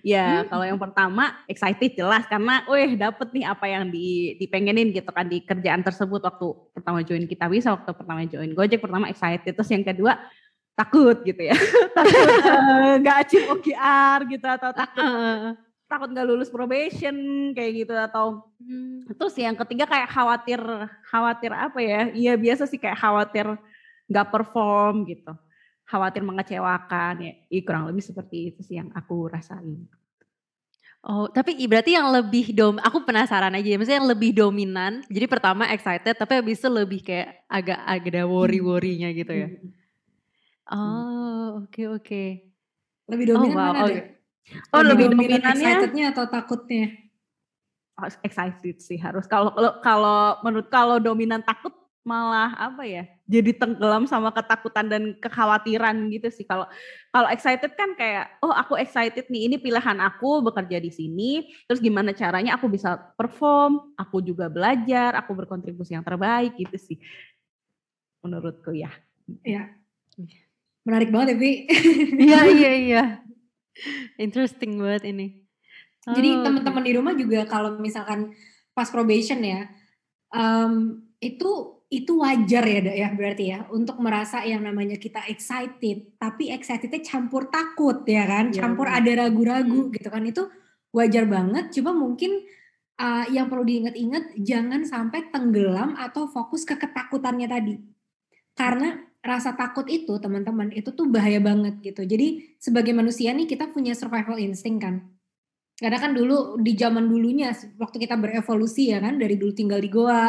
ya 0.00 0.26
hmm. 0.40 0.46
kalau 0.48 0.64
yang 0.64 0.80
pertama 0.80 1.36
excited 1.44 1.92
jelas 1.96 2.24
karena 2.28 2.64
wih 2.68 2.96
dapet 2.96 3.28
nih 3.32 3.44
apa 3.48 3.66
yang 3.68 3.88
di 3.92 4.36
dipengenin 4.40 4.92
gitu 4.92 5.08
kan 5.12 5.28
di 5.28 5.44
kerjaan 5.44 5.84
tersebut. 5.84 6.20
Waktu 6.20 6.46
pertama 6.72 7.04
join 7.04 7.24
kita 7.28 7.46
bisa 7.48 7.72
waktu 7.76 7.92
pertama 7.92 8.24
join 8.24 8.52
Gojek 8.56 8.80
pertama 8.80 9.08
excited. 9.12 9.52
Terus 9.52 9.70
yang 9.70 9.84
kedua 9.84 10.16
takut 10.76 11.20
gitu 11.24 11.42
ya. 11.44 11.56
Takut 11.96 12.28
uh, 12.40 12.94
gak 13.04 13.16
achieve 13.28 13.46
OKR 13.52 14.18
gitu 14.32 14.46
atau 14.48 14.70
takut 14.72 15.04
uh, 15.04 15.52
takut 15.84 16.08
gak 16.16 16.24
lulus 16.24 16.48
probation 16.48 17.16
kayak 17.52 17.84
gitu 17.84 17.92
atau 17.92 18.48
hmm. 18.62 19.10
terus 19.18 19.36
yang 19.36 19.58
ketiga 19.58 19.84
kayak 19.84 20.08
khawatir 20.08 20.60
khawatir 21.04 21.52
apa 21.52 21.78
ya? 21.84 22.00
Iya 22.16 22.32
biasa 22.40 22.64
sih 22.64 22.80
kayak 22.80 22.96
khawatir 22.96 23.60
gak 24.08 24.28
perform 24.32 25.04
gitu 25.04 25.36
khawatir 25.90 26.22
mengecewakan 26.22 27.14
ya, 27.18 27.32
ya 27.50 27.60
kurang 27.66 27.90
lebih 27.90 28.06
seperti 28.06 28.54
itu 28.54 28.62
sih 28.62 28.78
yang 28.78 28.94
aku 28.94 29.26
rasain. 29.26 29.90
Oh, 31.00 31.32
tapi 31.32 31.56
berarti 31.64 31.96
yang 31.96 32.12
lebih 32.12 32.52
dom, 32.52 32.76
aku 32.76 33.08
penasaran 33.08 33.56
aja, 33.56 33.72
maksudnya 33.80 34.04
yang 34.04 34.10
lebih 34.12 34.30
dominan. 34.36 35.00
Jadi 35.08 35.26
pertama 35.26 35.64
excited, 35.72 36.12
tapi 36.12 36.38
habis 36.38 36.60
itu 36.60 36.68
lebih 36.68 37.00
kayak 37.00 37.40
agak 37.48 37.80
agak 37.88 38.10
ada 38.12 38.22
worry-worrynya 38.28 39.08
gitu 39.16 39.32
ya. 39.32 39.48
Hmm. 39.48 39.72
Oh, 40.70 41.46
oke 41.64 41.72
okay, 41.72 41.86
oke. 41.88 42.04
Okay. 42.04 42.28
Lebih 43.10 43.26
dominan 43.32 43.48
oh, 43.48 43.58
wow. 43.58 43.72
mana 43.72 43.80
okay. 43.88 44.04
Oh, 44.76 44.82
lebih, 44.84 45.08
lebih 45.10 45.40
dominan 45.40 45.40
excitednya 45.56 46.04
atau 46.12 46.24
takutnya? 46.28 46.84
Oh, 47.96 48.08
excited 48.20 48.76
sih 48.84 49.00
harus. 49.00 49.24
Kalau 49.24 49.56
kalau 49.56 49.72
kalau 49.80 50.20
menurut 50.44 50.68
kalau 50.68 50.96
dominan 51.00 51.40
takut 51.40 51.72
malah 52.04 52.56
apa 52.56 52.84
ya 52.84 53.04
jadi 53.30 53.54
tenggelam 53.54 54.10
sama 54.10 54.34
ketakutan 54.34 54.90
dan 54.90 55.02
kekhawatiran 55.22 56.10
gitu 56.10 56.26
sih. 56.34 56.42
Kalau 56.42 56.66
kalau 57.14 57.30
excited 57.30 57.70
kan 57.78 57.94
kayak 57.94 58.34
oh 58.42 58.50
aku 58.50 58.74
excited 58.74 59.30
nih 59.30 59.46
ini 59.46 59.56
pilihan 59.62 60.02
aku 60.02 60.42
bekerja 60.42 60.82
di 60.82 60.90
sini 60.90 61.46
terus 61.70 61.78
gimana 61.78 62.10
caranya 62.10 62.58
aku 62.58 62.66
bisa 62.66 62.98
perform 63.14 63.94
aku 63.94 64.18
juga 64.18 64.50
belajar 64.50 65.14
aku 65.14 65.30
berkontribusi 65.38 65.94
yang 65.94 66.02
terbaik 66.02 66.58
gitu 66.58 66.74
sih. 66.74 66.98
Menurutku 68.26 68.74
ya. 68.74 68.90
Ya 69.46 69.70
menarik 70.84 71.12
banget 71.12 71.28
ya 71.34 71.36
Vi 71.38 71.52
iya 72.18 72.40
iya 72.48 72.72
iya. 72.74 73.04
Interesting 74.20 74.76
banget 74.76 75.08
ini. 75.08 75.40
Oh, 76.04 76.12
jadi 76.16 76.42
teman-teman 76.44 76.84
di 76.84 76.92
rumah 76.96 77.14
juga 77.16 77.46
kalau 77.48 77.78
misalkan 77.80 78.34
pas 78.72 78.88
probation 78.88 79.40
ya 79.40 79.68
um, 80.32 81.04
itu 81.20 81.79
itu 81.90 82.22
wajar 82.22 82.62
ya 82.70 82.80
dok 82.86 82.96
ya 83.02 83.08
berarti 83.18 83.44
ya 83.50 83.60
untuk 83.74 83.98
merasa 83.98 84.46
yang 84.46 84.62
namanya 84.62 84.94
kita 84.94 85.26
excited 85.26 86.14
tapi 86.22 86.54
excitednya 86.54 87.02
campur 87.02 87.50
takut 87.50 88.06
ya 88.06 88.30
kan? 88.30 88.54
Ya, 88.54 88.62
campur 88.62 88.86
ada 88.86 89.10
ragu-ragu 89.26 89.90
hmm. 89.90 89.98
gitu 89.98 90.08
kan. 90.08 90.22
Itu 90.22 90.46
wajar 90.94 91.26
banget 91.26 91.74
cuma 91.74 91.90
mungkin 91.90 92.46
uh, 92.94 93.26
yang 93.34 93.50
perlu 93.50 93.66
diingat-ingat 93.66 94.38
jangan 94.38 94.86
sampai 94.86 95.34
tenggelam 95.34 95.98
atau 95.98 96.30
fokus 96.30 96.62
ke 96.62 96.78
ketakutannya 96.78 97.50
tadi. 97.50 97.74
Karena 98.54 98.94
rasa 99.20 99.58
takut 99.58 99.90
itu 99.90 100.14
teman-teman 100.22 100.70
itu 100.70 100.94
tuh 100.94 101.10
bahaya 101.10 101.42
banget 101.42 101.82
gitu. 101.82 102.06
Jadi 102.06 102.54
sebagai 102.62 102.94
manusia 102.94 103.34
nih 103.34 103.50
kita 103.50 103.66
punya 103.74 103.98
survival 103.98 104.38
instinct 104.38 104.78
kan. 104.78 105.10
Karena 105.74 105.98
kan 105.98 106.14
dulu 106.14 106.54
di 106.62 106.78
zaman 106.78 107.10
dulunya 107.10 107.50
waktu 107.82 107.98
kita 107.98 108.14
berevolusi 108.14 108.94
ya 108.94 109.02
kan 109.02 109.18
dari 109.18 109.34
dulu 109.34 109.50
tinggal 109.50 109.82
di 109.82 109.90
goa 109.90 110.28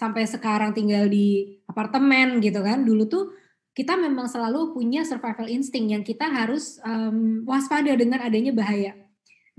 sampai 0.00 0.24
sekarang 0.24 0.72
tinggal 0.72 1.04
di 1.12 1.60
apartemen 1.68 2.40
gitu 2.40 2.64
kan 2.64 2.80
dulu 2.88 3.04
tuh 3.04 3.36
kita 3.76 4.00
memang 4.00 4.32
selalu 4.32 4.72
punya 4.72 5.04
survival 5.04 5.44
instinct 5.44 5.88
yang 5.92 6.00
kita 6.00 6.24
harus 6.24 6.80
um, 6.82 7.44
waspada 7.44 7.92
dengan 7.94 8.24
adanya 8.24 8.50
bahaya. 8.50 8.96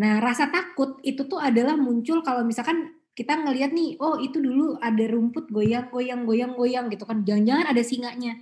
Nah 0.01 0.17
rasa 0.17 0.49
takut 0.49 0.97
itu 1.05 1.29
tuh 1.29 1.37
adalah 1.37 1.77
muncul 1.77 2.25
kalau 2.25 2.41
misalkan 2.41 2.97
kita 3.13 3.37
ngelihat 3.37 3.71
nih, 3.75 3.99
oh 4.01 4.17
itu 4.17 4.39
dulu 4.39 4.79
ada 4.79 5.03
rumput 5.07 5.51
goyang, 5.51 5.91
goyang, 5.91 6.23
goyang, 6.25 6.55
goyang 6.55 6.85
gitu 6.89 7.03
kan, 7.05 7.21
jangan-jangan 7.21 7.65
ada 7.69 7.83
singanya. 7.83 8.33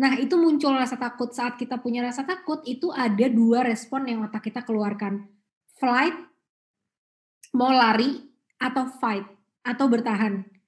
Nah 0.00 0.16
itu 0.16 0.36
muncul 0.40 0.76
rasa 0.76 0.96
takut 0.96 1.32
saat 1.34 1.60
kita 1.60 1.80
punya 1.80 2.00
rasa 2.00 2.24
takut 2.24 2.64
itu 2.64 2.88
ada 2.92 3.26
dua 3.28 3.64
respon 3.64 4.08
yang 4.08 4.24
otak 4.24 4.48
kita 4.48 4.64
keluarkan, 4.64 5.28
flight, 5.76 6.16
mau 7.56 7.72
lari 7.72 8.22
atau 8.60 8.88
fight 9.00 9.24
atau 9.64 9.86
bertahan. 9.88 10.59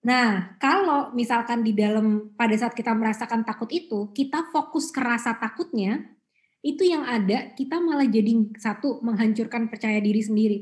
Nah, 0.00 0.56
kalau 0.56 1.12
misalkan 1.12 1.60
di 1.60 1.76
dalam 1.76 2.32
pada 2.32 2.56
saat 2.56 2.72
kita 2.72 2.96
merasakan 2.96 3.44
takut 3.44 3.68
itu, 3.68 4.08
kita 4.16 4.48
fokus 4.48 4.88
ke 4.88 5.00
rasa 5.00 5.36
takutnya, 5.36 6.16
itu 6.64 6.88
yang 6.88 7.04
ada 7.04 7.52
kita 7.52 7.80
malah 7.80 8.08
jadi 8.08 8.48
satu 8.56 9.04
menghancurkan 9.04 9.68
percaya 9.68 10.00
diri 10.00 10.20
sendiri. 10.24 10.58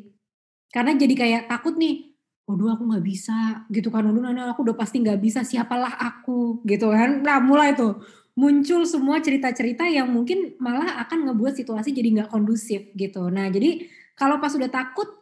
Karena 0.74 0.94
jadi 0.98 1.14
kayak 1.14 1.42
takut 1.50 1.78
nih, 1.78 2.18
waduh 2.46 2.74
aku 2.74 2.82
nggak 2.90 3.04
bisa 3.06 3.66
gitu 3.70 3.90
kan, 3.94 4.06
waduh 4.06 4.22
nah, 4.26 4.50
aku 4.50 4.66
udah 4.66 4.76
pasti 4.78 5.02
nggak 5.02 5.18
bisa, 5.22 5.46
siapalah 5.46 5.94
aku 5.98 6.62
gitu 6.66 6.90
kan. 6.90 7.22
Nah 7.22 7.38
mulai 7.38 7.74
tuh 7.78 7.98
muncul 8.38 8.86
semua 8.86 9.18
cerita-cerita 9.18 9.86
yang 9.90 10.06
mungkin 10.10 10.54
malah 10.62 11.02
akan 11.02 11.30
ngebuat 11.30 11.58
situasi 11.58 11.90
jadi 11.90 12.22
nggak 12.22 12.30
kondusif 12.30 12.94
gitu. 12.94 13.26
Nah 13.30 13.50
jadi 13.50 13.86
kalau 14.14 14.38
pas 14.38 14.54
udah 14.54 14.70
takut 14.70 15.17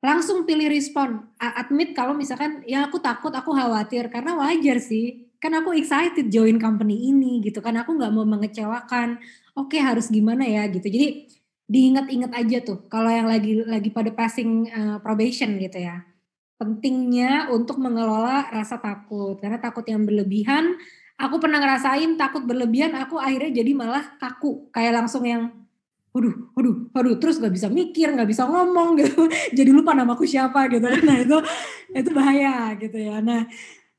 langsung 0.00 0.48
pilih 0.48 0.72
respon. 0.72 1.28
Admit 1.36 1.92
kalau 1.92 2.16
misalkan 2.16 2.64
ya 2.64 2.88
aku 2.88 3.00
takut 3.00 3.32
aku 3.32 3.52
khawatir. 3.52 4.08
Karena 4.08 4.36
wajar 4.36 4.80
sih. 4.80 5.28
Kan 5.40 5.56
aku 5.56 5.72
excited 5.72 6.28
join 6.28 6.60
company 6.60 7.12
ini 7.12 7.40
gitu 7.44 7.60
kan. 7.64 7.76
Aku 7.80 7.96
nggak 7.96 8.12
mau 8.12 8.24
mengecewakan. 8.28 9.20
Oke 9.56 9.80
harus 9.80 10.08
gimana 10.08 10.44
ya 10.44 10.68
gitu. 10.68 10.84
Jadi 10.88 11.28
diingat-ingat 11.70 12.34
aja 12.34 12.58
tuh 12.66 12.82
kalau 12.90 13.06
yang 13.06 13.30
lagi 13.30 13.62
lagi 13.62 13.94
pada 13.94 14.10
passing 14.10 14.66
uh, 14.72 14.98
probation 15.00 15.56
gitu 15.60 15.80
ya. 15.80 16.02
Pentingnya 16.60 17.48
untuk 17.52 17.80
mengelola 17.80 18.48
rasa 18.52 18.80
takut. 18.80 19.40
Karena 19.40 19.60
takut 19.60 19.84
yang 19.88 20.04
berlebihan 20.04 20.76
aku 21.20 21.36
pernah 21.36 21.60
ngerasain 21.60 22.16
takut 22.16 22.48
berlebihan 22.48 22.96
aku 22.96 23.20
akhirnya 23.20 23.60
jadi 23.60 23.72
malah 23.76 24.04
kaku. 24.16 24.72
Kayak 24.72 25.04
langsung 25.04 25.28
yang 25.28 25.59
waduh, 26.10 26.34
waduh, 26.58 26.74
waduh, 26.90 27.14
terus 27.22 27.38
nggak 27.38 27.54
bisa 27.54 27.68
mikir, 27.70 28.10
nggak 28.10 28.28
bisa 28.30 28.46
ngomong 28.46 28.98
gitu, 28.98 29.30
jadi 29.58 29.70
lupa 29.70 29.94
namaku 29.94 30.26
siapa 30.26 30.66
gitu. 30.70 30.86
Nah 31.06 31.16
itu 31.22 31.38
itu 31.94 32.10
bahaya 32.10 32.74
gitu 32.78 32.98
ya. 32.98 33.22
Nah 33.22 33.46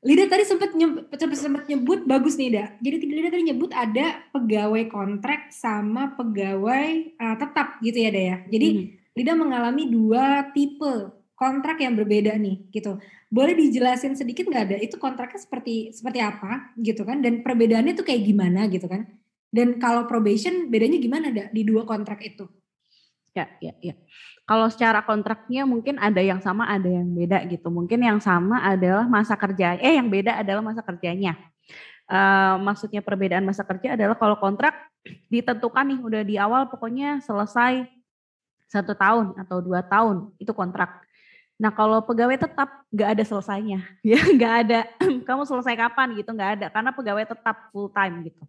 Lida 0.02 0.26
tadi 0.26 0.42
sempat 0.42 0.74
nyebut, 0.74 1.06
sempat 1.38 1.64
nyebut 1.70 2.02
bagus 2.10 2.34
nih 2.34 2.50
Ida. 2.50 2.64
Jadi 2.82 2.96
Lida 3.06 3.30
tadi 3.30 3.44
nyebut 3.54 3.70
ada 3.70 4.18
pegawai 4.34 4.90
kontrak 4.90 5.54
sama 5.54 6.18
pegawai 6.18 7.14
uh, 7.22 7.36
tetap 7.38 7.78
gitu 7.78 8.02
ya 8.02 8.10
Ida 8.10 8.22
ya. 8.34 8.36
Jadi 8.50 8.68
hmm. 8.74 8.86
Lida 9.14 9.32
mengalami 9.38 9.86
dua 9.86 10.50
tipe 10.50 11.22
kontrak 11.38 11.78
yang 11.78 11.94
berbeda 11.94 12.34
nih 12.34 12.66
gitu. 12.74 12.98
Boleh 13.30 13.54
dijelasin 13.54 14.18
sedikit 14.18 14.50
nggak 14.50 14.74
ada? 14.74 14.76
Itu 14.82 14.98
kontraknya 14.98 15.38
seperti 15.38 15.94
seperti 15.94 16.18
apa 16.18 16.74
gitu 16.82 17.06
kan? 17.06 17.22
Dan 17.22 17.46
perbedaannya 17.46 17.94
tuh 17.94 18.02
kayak 18.02 18.26
gimana 18.26 18.66
gitu 18.66 18.90
kan? 18.90 19.06
Dan 19.52 19.76
kalau 19.76 20.08
probation 20.08 20.72
bedanya 20.72 20.96
gimana 20.96 21.28
da, 21.28 21.52
di 21.52 21.60
dua 21.60 21.84
kontrak 21.84 22.24
itu? 22.24 22.48
Ya, 23.36 23.52
ya, 23.60 23.76
ya. 23.84 23.94
Kalau 24.48 24.66
secara 24.72 25.04
kontraknya 25.04 25.68
mungkin 25.68 26.00
ada 26.00 26.20
yang 26.24 26.40
sama, 26.40 26.68
ada 26.68 26.88
yang 26.88 27.08
beda 27.12 27.44
gitu. 27.48 27.68
Mungkin 27.68 28.00
yang 28.00 28.18
sama 28.18 28.64
adalah 28.64 29.04
masa 29.04 29.36
kerja, 29.36 29.76
eh 29.76 30.00
yang 30.00 30.08
beda 30.08 30.40
adalah 30.40 30.64
masa 30.64 30.80
kerjanya. 30.80 31.36
Uh, 32.08 32.60
maksudnya 32.60 33.00
perbedaan 33.00 33.46
masa 33.46 33.64
kerja 33.64 33.94
adalah 33.96 34.18
kalau 34.18 34.36
kontrak 34.36 34.74
ditentukan 35.32 35.86
nih 35.86 36.00
udah 36.02 36.22
di 36.26 36.34
awal 36.36 36.68
pokoknya 36.68 37.22
selesai 37.24 37.88
satu 38.68 38.92
tahun 38.92 39.36
atau 39.36 39.60
dua 39.60 39.80
tahun 39.84 40.32
itu 40.40 40.52
kontrak. 40.52 41.04
Nah 41.60 41.70
kalau 41.70 42.02
pegawai 42.02 42.36
tetap 42.40 42.68
nggak 42.90 43.08
ada 43.16 43.24
selesainya, 43.24 43.80
ya 44.04 44.18
nggak 44.18 44.54
ada. 44.66 44.80
Kamu 45.28 45.44
selesai 45.44 45.76
kapan 45.76 46.16
gitu 46.16 46.32
nggak 46.32 46.50
ada 46.60 46.66
karena 46.72 46.90
pegawai 46.92 47.24
tetap 47.28 47.68
full 47.70 47.92
time 47.92 48.28
gitu. 48.28 48.42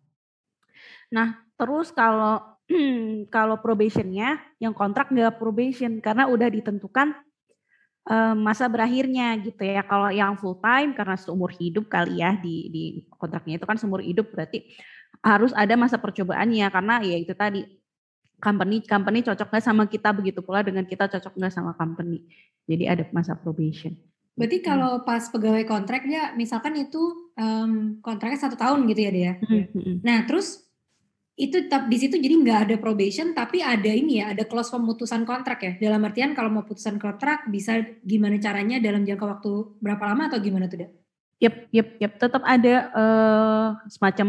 Nah, 1.14 1.38
terus 1.54 1.94
kalau 1.94 2.42
kalau 3.36 3.62
probationnya 3.62 4.42
yang 4.58 4.74
kontrak 4.74 5.14
nggak 5.14 5.38
probation 5.38 6.02
karena 6.02 6.26
udah 6.26 6.50
ditentukan 6.50 7.14
um, 8.10 8.36
masa 8.42 8.66
berakhirnya 8.66 9.38
gitu 9.38 9.62
ya. 9.62 9.86
Kalau 9.86 10.10
yang 10.10 10.34
full 10.42 10.58
time 10.58 10.98
karena 10.98 11.14
seumur 11.14 11.54
hidup 11.54 11.86
kali 11.86 12.26
ya 12.26 12.34
di 12.42 12.74
di 12.74 12.84
kontraknya 13.14 13.62
itu 13.62 13.66
kan 13.70 13.78
seumur 13.78 14.02
hidup 14.02 14.34
berarti 14.34 14.74
harus 15.22 15.54
ada 15.54 15.78
masa 15.78 16.02
percobaannya 16.02 16.68
karena 16.74 16.96
ya 17.06 17.16
itu 17.22 17.38
tadi 17.38 17.62
company 18.42 18.84
company 18.84 19.24
cocok 19.24 19.48
nggak 19.54 19.64
sama 19.64 19.88
kita 19.88 20.12
begitu 20.12 20.44
pula 20.44 20.66
dengan 20.66 20.84
kita 20.84 21.08
cocok 21.08 21.38
nggak 21.38 21.54
sama 21.54 21.78
company. 21.78 22.26
Jadi 22.66 22.84
ada 22.90 23.04
masa 23.14 23.38
probation. 23.38 23.94
Berarti 24.34 24.60
hmm. 24.60 24.66
kalau 24.66 24.92
pas 25.06 25.30
pegawai 25.30 25.64
kontrak 25.70 26.10
ya, 26.10 26.34
misalkan 26.34 26.74
itu 26.80 27.30
um, 27.38 28.02
kontraknya 28.02 28.40
satu 28.42 28.58
tahun 28.58 28.90
gitu 28.90 29.02
ya 29.06 29.12
dia. 29.14 29.34
Hmm, 29.46 29.70
hmm. 29.70 29.96
Nah 30.02 30.26
terus 30.26 30.64
itu 31.34 31.66
tetap 31.66 31.90
di 31.90 31.98
situ 31.98 32.22
jadi 32.22 32.36
nggak 32.38 32.60
ada 32.70 32.76
probation 32.78 33.34
tapi 33.34 33.66
ada 33.66 33.90
ini 33.90 34.22
ya 34.22 34.38
ada 34.38 34.46
clause 34.46 34.70
pemutusan 34.70 35.26
kontrak 35.26 35.66
ya 35.66 35.72
dalam 35.82 36.06
artian 36.06 36.38
kalau 36.38 36.54
mau 36.54 36.62
putusan 36.62 37.02
kontrak 37.02 37.50
bisa 37.50 37.82
gimana 38.06 38.38
caranya 38.38 38.78
dalam 38.78 39.02
jangka 39.02 39.26
waktu 39.26 39.52
berapa 39.82 40.04
lama 40.14 40.30
atau 40.30 40.38
gimana 40.38 40.70
tuh 40.70 40.86
deh? 40.86 40.92
Yep, 41.42 41.56
yep, 41.74 41.88
yep. 42.00 42.14
Tetap 42.22 42.40
ada 42.46 42.76
uh, 42.94 43.68
semacam 43.90 44.28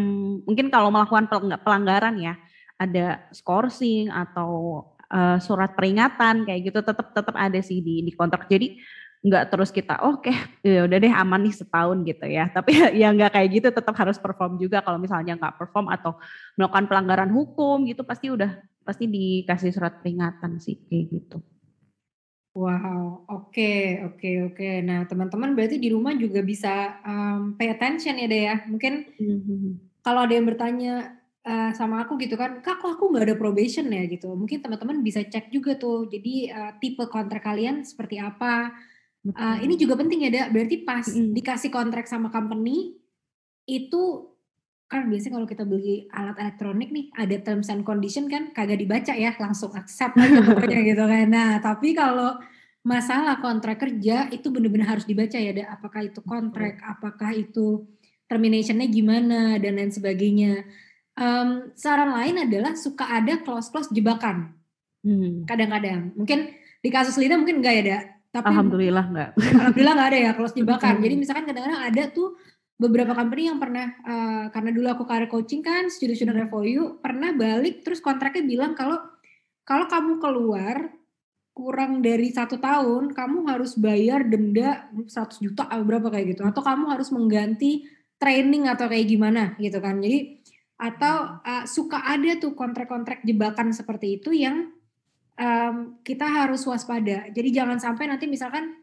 mungkin 0.49 0.67
kalau 0.73 0.89
melakukan 0.89 1.29
pelanggaran 1.61 2.17
ya 2.19 2.35
ada 2.81 3.29
scoring 3.31 4.11
atau 4.11 4.83
uh, 5.13 5.39
surat 5.39 5.77
peringatan 5.77 6.49
kayak 6.49 6.73
gitu 6.73 6.81
tetap 6.83 7.13
tetap 7.13 7.37
ada 7.37 7.61
sih 7.61 7.85
di 7.85 8.01
di 8.01 8.13
kontrak. 8.17 8.49
Jadi 8.49 8.81
nggak 9.25 9.45
terus 9.49 9.73
kita 9.73 9.97
oh, 10.05 10.21
oke 10.21 10.29
okay, 10.29 10.37
ya 10.61 10.85
udah 10.85 11.01
deh 11.01 11.09
aman 11.09 11.49
nih 11.49 11.57
setahun 11.57 12.05
gitu 12.05 12.29
ya 12.29 12.45
tapi 12.53 12.77
ya 13.01 13.09
nggak 13.09 13.33
kayak 13.33 13.49
gitu 13.57 13.69
tetap 13.73 13.97
harus 13.97 14.21
perform 14.21 14.61
juga 14.61 14.85
kalau 14.85 15.01
misalnya 15.01 15.33
nggak 15.41 15.57
perform 15.57 15.89
atau 15.89 16.21
melakukan 16.61 16.85
pelanggaran 16.85 17.33
hukum 17.33 17.89
gitu 17.89 18.05
pasti 18.05 18.29
udah 18.29 18.61
pasti 18.85 19.09
dikasih 19.09 19.73
surat 19.73 20.05
peringatan 20.05 20.61
sih 20.61 20.77
kayak 20.77 21.07
gitu 21.09 21.41
Wow, 22.55 23.27
oke, 23.27 23.51
okay, 23.51 23.99
oke, 24.07 24.15
okay, 24.15 24.35
oke. 24.47 24.55
Okay. 24.55 24.79
Nah, 24.79 25.03
teman-teman 25.11 25.59
berarti 25.59 25.75
di 25.75 25.91
rumah 25.91 26.15
juga 26.15 26.39
bisa 26.39 27.03
um, 27.03 27.59
pay 27.59 27.67
attention 27.75 28.15
ya 28.15 28.31
deh 28.31 28.43
ya. 28.47 28.57
Mungkin 28.71 29.11
mm-hmm. 29.11 29.63
kalau 30.07 30.23
ada 30.23 30.39
yang 30.39 30.47
bertanya 30.47 31.19
uh, 31.43 31.75
sama 31.75 32.07
aku 32.07 32.15
gitu 32.23 32.39
kan, 32.39 32.63
kak 32.63 32.79
kok 32.79 32.95
aku 32.95 33.11
nggak 33.11 33.27
ada 33.27 33.35
probation 33.35 33.91
ya 33.91 34.07
gitu. 34.07 34.31
Mungkin 34.39 34.63
teman-teman 34.63 35.03
bisa 35.03 35.27
cek 35.27 35.51
juga 35.51 35.75
tuh. 35.75 36.07
Jadi 36.07 36.47
uh, 36.47 36.79
tipe 36.79 37.03
kontrak 37.11 37.43
kalian 37.43 37.83
seperti 37.83 38.23
apa, 38.23 38.71
Uh, 39.25 39.57
ini 39.65 39.81
juga 39.81 39.97
penting 39.97 40.29
ya, 40.29 40.31
Da. 40.31 40.43
Berarti 40.53 40.85
pas 40.85 41.09
mm. 41.09 41.33
dikasih 41.33 41.73
kontrak 41.73 42.05
sama 42.05 42.29
company 42.29 42.93
itu 43.65 44.29
kan 44.85 45.09
biasanya 45.09 45.41
kalau 45.41 45.49
kita 45.49 45.65
beli 45.65 46.05
alat 46.13 46.37
elektronik 46.37 46.93
nih 46.93 47.09
ada 47.17 47.37
terms 47.41 47.73
and 47.73 47.89
condition 47.89 48.29
kan 48.29 48.53
kagak 48.53 48.77
dibaca 48.77 49.17
ya 49.17 49.33
langsung 49.41 49.73
accept 49.73 50.13
aja 50.21 50.45
pokoknya 50.53 50.81
gitu 50.85 51.05
kan. 51.09 51.27
Nah 51.33 51.51
tapi 51.65 51.97
kalau 51.97 52.37
masalah 52.85 53.41
kontrak 53.41 53.81
kerja 53.81 54.29
itu 54.29 54.53
benar-benar 54.53 55.01
harus 55.01 55.09
dibaca 55.09 55.41
ya, 55.41 55.57
Da. 55.57 55.73
Apakah 55.73 56.05
itu 56.05 56.21
kontrak, 56.21 56.85
apakah 56.85 57.33
itu 57.33 57.89
terminationnya 58.29 58.93
gimana 58.93 59.57
dan 59.57 59.81
lain 59.81 59.89
sebagainya. 59.89 60.69
Um, 61.17 61.73
saran 61.79 62.13
lain 62.13 62.45
adalah 62.45 62.77
suka 62.77 63.09
ada 63.09 63.41
clause-clause 63.41 63.89
jebakan. 63.89 64.53
Hmm. 65.01 65.49
Kadang-kadang 65.49 66.13
mungkin 66.13 66.53
di 66.85 66.93
kasus 66.93 67.17
Lina 67.17 67.41
mungkin 67.41 67.65
enggak 67.65 67.75
ya, 67.81 67.85
Da 67.89 68.14
tapi 68.35 68.51
alhamdulillah 68.51 69.07
enggak. 69.07 69.31
Alhamdulillah 69.39 69.95
enggak 69.95 70.11
ada 70.11 70.19
ya 70.19 70.31
close 70.35 70.55
jebakan. 70.59 70.95
Jadi 70.99 71.15
misalkan 71.15 71.45
kadang-kadang 71.47 71.83
ada 71.87 72.03
tuh 72.11 72.35
beberapa 72.75 73.15
company 73.15 73.47
yang 73.47 73.63
pernah 73.63 73.95
uh, 74.03 74.51
karena 74.51 74.71
dulu 74.75 74.87
aku 74.91 75.05
career 75.07 75.31
coaching 75.31 75.63
kan 75.63 75.87
student-student 75.87 76.51
FOU 76.51 76.99
pernah 76.99 77.31
balik 77.31 77.87
terus 77.87 78.03
kontraknya 78.03 78.43
bilang 78.43 78.75
kalau 78.75 78.99
kalau 79.63 79.87
kamu 79.87 80.19
keluar 80.19 80.91
kurang 81.55 82.03
dari 82.03 82.35
satu 82.35 82.59
tahun 82.59 83.15
kamu 83.15 83.47
harus 83.47 83.79
bayar 83.79 84.27
denda 84.27 84.91
100 84.91 85.39
juta 85.39 85.71
atau 85.71 85.87
berapa 85.87 86.11
kayak 86.11 86.35
gitu 86.35 86.43
atau 86.43 86.67
kamu 86.67 86.91
harus 86.91 87.15
mengganti 87.15 87.87
training 88.19 88.67
atau 88.67 88.91
kayak 88.91 89.07
gimana 89.07 89.55
gitu 89.63 89.79
kan 89.79 90.03
jadi 90.03 90.43
atau 90.75 91.39
uh, 91.47 91.65
suka 91.71 92.03
ada 92.03 92.35
tuh 92.43 92.59
kontrak-kontrak 92.59 93.23
jebakan 93.23 93.71
seperti 93.71 94.19
itu 94.19 94.35
yang 94.35 94.74
um, 95.39 95.99
kita 96.03 96.27
harus 96.27 96.63
waspada. 96.67 97.31
Jadi 97.31 97.49
jangan 97.55 97.79
sampai 97.79 98.11
nanti 98.11 98.27
misalkan 98.27 98.75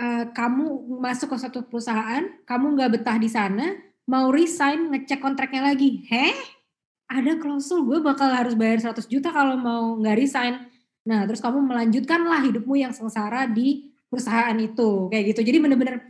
uh, 0.00 0.24
kamu 0.32 0.96
masuk 1.00 1.32
ke 1.32 1.36
satu 1.36 1.64
perusahaan, 1.66 2.24
kamu 2.44 2.66
nggak 2.76 2.90
betah 3.00 3.18
di 3.20 3.28
sana, 3.28 3.76
mau 4.08 4.32
resign 4.32 4.90
ngecek 4.92 5.20
kontraknya 5.20 5.66
lagi, 5.66 6.06
heh? 6.08 6.34
Ada 7.10 7.42
klausul 7.42 7.82
gue 7.90 7.98
bakal 7.98 8.30
harus 8.30 8.54
bayar 8.54 8.94
100 8.94 9.10
juta 9.10 9.34
kalau 9.34 9.58
mau 9.58 9.98
nggak 9.98 10.16
resign. 10.16 10.62
Nah, 11.10 11.26
terus 11.26 11.42
kamu 11.42 11.58
melanjutkanlah 11.66 12.46
hidupmu 12.46 12.78
yang 12.78 12.94
sengsara 12.94 13.50
di 13.50 13.89
perusahaan 14.10 14.58
itu 14.58 15.06
kayak 15.06 15.24
gitu. 15.32 15.40
Jadi 15.46 15.58
benar-benar 15.62 16.02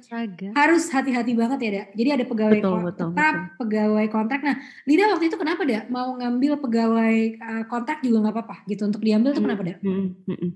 harus 0.56 0.84
hati-hati 0.88 1.36
banget 1.36 1.58
ya, 1.60 1.70
Dak. 1.70 1.86
Jadi 1.92 2.08
ada 2.16 2.24
pegawai 2.24 2.56
betul, 2.56 2.72
kontrak, 2.72 2.88
betul, 2.88 3.08
betul. 3.12 3.56
pegawai 3.60 4.06
kontrak. 4.08 4.40
Nah, 4.40 4.56
Lida 4.88 5.04
waktu 5.12 5.24
itu 5.28 5.36
kenapa, 5.36 5.62
Dak? 5.68 5.84
Mau 5.92 6.16
ngambil 6.16 6.52
pegawai 6.64 7.16
uh, 7.36 7.64
kontrak 7.68 8.00
juga 8.00 8.16
nggak 8.24 8.34
apa-apa 8.40 8.56
gitu 8.72 8.88
untuk 8.88 9.04
diambil 9.04 9.36
tuh 9.36 9.44
hmm, 9.44 9.52
kenapa, 9.52 9.62
Dak? 9.68 9.78
Hmm, 9.84 10.16
hmm, 10.24 10.38
hmm. 10.40 10.50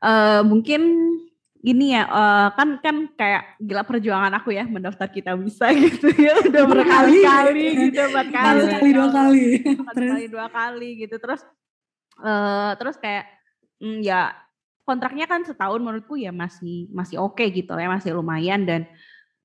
Uh, 0.00 0.42
mungkin 0.48 0.82
gini 1.60 1.92
ya, 1.92 2.08
uh, 2.08 2.48
kan 2.56 2.80
kan 2.80 2.96
kayak 3.12 3.60
gila 3.60 3.84
perjuangan 3.84 4.32
aku 4.40 4.56
ya 4.56 4.64
mendaftar 4.64 5.12
kita 5.12 5.36
bisa 5.36 5.68
gitu 5.84 6.08
ya 6.16 6.40
udah 6.40 6.64
berkali-kali 6.64 7.64
gitu 7.92 8.00
empat 8.00 8.28
kali, 8.32 8.64
kali 8.64 8.90
dua 8.96 9.08
kali, 9.12 9.46
empat 9.76 9.96
kali 9.98 10.24
dua 10.32 10.46
kali 10.48 10.88
gitu 11.04 11.20
terus 11.20 11.44
uh, 12.22 12.72
terus 12.78 12.96
kayak 12.96 13.26
mm, 13.82 14.00
ya 14.06 14.47
kontraknya 14.88 15.28
kan 15.28 15.44
setahun 15.44 15.84
menurutku 15.84 16.16
ya 16.16 16.32
masih 16.32 16.88
masih 16.88 17.20
oke 17.20 17.36
okay 17.36 17.52
gitu 17.52 17.76
ya 17.76 17.92
masih 17.92 18.16
lumayan 18.16 18.64
dan 18.64 18.88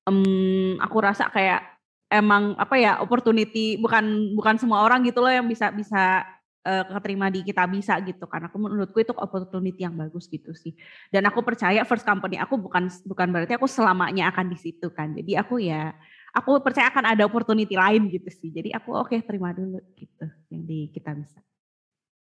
um, 0.08 0.79
aku 0.79 1.03
rasa 1.03 1.27
kayak 1.27 1.60
emang 2.08 2.56
apa 2.56 2.79
ya 2.79 3.01
opportunity 3.03 3.75
bukan 3.75 4.38
bukan 4.38 4.56
semua 4.56 4.88
orang 4.88 5.03
gitu 5.03 5.19
loh 5.19 5.34
yang 5.34 5.49
bisa 5.49 5.73
bisa 5.75 6.23
uh, 6.63 6.84
keterima 6.88 7.27
di 7.34 7.41
kita 7.41 7.65
bisa 7.67 7.97
gitu. 8.06 8.25
Karena 8.29 8.47
aku 8.47 8.58
menurutku 8.62 8.97
itu 9.01 9.12
opportunity 9.17 9.84
yang 9.84 9.95
bagus 9.97 10.29
gitu 10.29 10.53
sih. 10.56 10.73
Dan 11.12 11.27
aku 11.27 11.43
percaya 11.43 11.84
first 11.84 12.08
company 12.08 12.39
aku 12.39 12.58
bukan 12.58 12.89
bukan 13.03 13.27
berarti 13.34 13.53
aku 13.58 13.67
selamanya 13.67 14.32
akan 14.32 14.53
di 14.53 14.58
situ 14.58 14.89
kan. 14.93 15.12
Jadi 15.13 15.36
aku 15.36 15.60
ya 15.60 15.91
aku 16.34 16.62
percaya 16.62 16.89
akan 16.89 17.17
ada 17.17 17.23
opportunity 17.27 17.75
lain 17.75 18.10
gitu 18.10 18.29
sih. 18.32 18.49
Jadi 18.49 18.69
aku 18.73 18.95
oke 18.95 19.13
okay, 19.13 19.19
terima 19.25 19.51
dulu 19.51 19.82
gitu 19.97 20.25
yang 20.49 20.63
di 20.63 20.89
kita 20.93 21.13
bisa. 21.13 21.39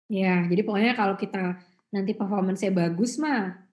Ya 0.09 0.41
jadi 0.49 0.61
pokoknya 0.65 0.93
kalau 0.97 1.13
kita 1.17 1.61
nanti 1.89 2.13
performance-nya 2.13 2.71
bagus 2.73 3.17
mah 3.17 3.69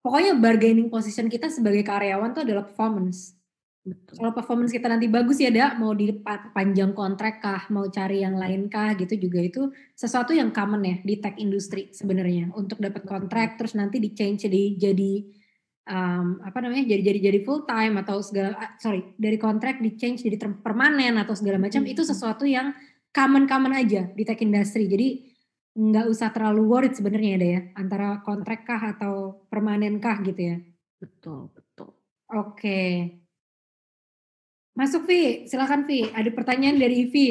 pokoknya 0.00 0.36
bargaining 0.36 0.88
position 0.88 1.28
kita 1.28 1.52
sebagai 1.52 1.84
karyawan 1.84 2.32
tuh 2.32 2.42
adalah 2.42 2.64
performance. 2.66 3.36
Betul. 3.80 4.20
Kalau 4.20 4.32
performance 4.36 4.76
kita 4.76 4.92
nanti 4.92 5.08
bagus 5.08 5.40
ya, 5.40 5.48
Dak, 5.48 5.80
mau 5.80 5.96
di 5.96 6.12
panjang 6.52 6.92
kontrak 6.92 7.40
kah, 7.40 7.64
mau 7.72 7.88
cari 7.88 8.20
yang 8.20 8.36
lain 8.36 8.68
kah 8.68 8.92
gitu 8.92 9.16
juga 9.16 9.40
itu 9.40 9.72
sesuatu 9.96 10.36
yang 10.36 10.52
common 10.52 10.84
ya 10.84 10.96
di 11.00 11.16
tech 11.16 11.40
industry 11.40 11.88
sebenarnya 11.88 12.52
untuk 12.52 12.76
dapat 12.76 13.08
kontrak 13.08 13.56
terus 13.56 13.72
nanti 13.72 13.96
di 13.96 14.12
change 14.12 14.44
jadi 14.44 14.76
jadi 14.76 15.12
um, 15.88 16.44
apa 16.44 16.60
namanya 16.60 16.92
jadi 16.92 17.02
jadi 17.08 17.20
jadi 17.32 17.38
full 17.40 17.64
time 17.64 18.04
atau 18.04 18.20
segala 18.20 18.52
ah, 18.52 18.76
sorry 18.76 19.16
dari 19.16 19.40
kontrak 19.40 19.80
di 19.80 19.96
change 19.96 20.28
jadi 20.28 20.36
permanen 20.60 21.16
atau 21.16 21.32
segala 21.32 21.56
macam 21.56 21.80
hmm. 21.80 21.92
itu 21.96 22.04
sesuatu 22.04 22.44
yang 22.44 22.76
common 23.16 23.48
common 23.48 23.74
aja 23.74 24.12
di 24.12 24.22
tech 24.28 24.38
industry. 24.44 24.86
Jadi 24.86 25.08
nggak 25.74 26.06
usah 26.10 26.34
terlalu 26.34 26.66
worried 26.66 26.94
sebenarnya 26.98 27.38
ya 27.38 27.46
ya 27.46 27.60
antara 27.78 28.18
kontrak 28.26 28.66
kah 28.66 28.96
atau 28.96 29.46
permanen 29.46 30.02
kah 30.02 30.18
gitu 30.26 30.40
ya? 30.40 30.56
Betul 30.98 31.48
betul. 31.54 31.94
Oke. 32.30 33.10
Masuk 34.74 35.06
Vi. 35.06 35.46
Silakan 35.46 35.86
Vi. 35.86 36.10
Ada 36.10 36.30
pertanyaan 36.34 36.78
dari 36.78 37.06
Vi. 37.10 37.28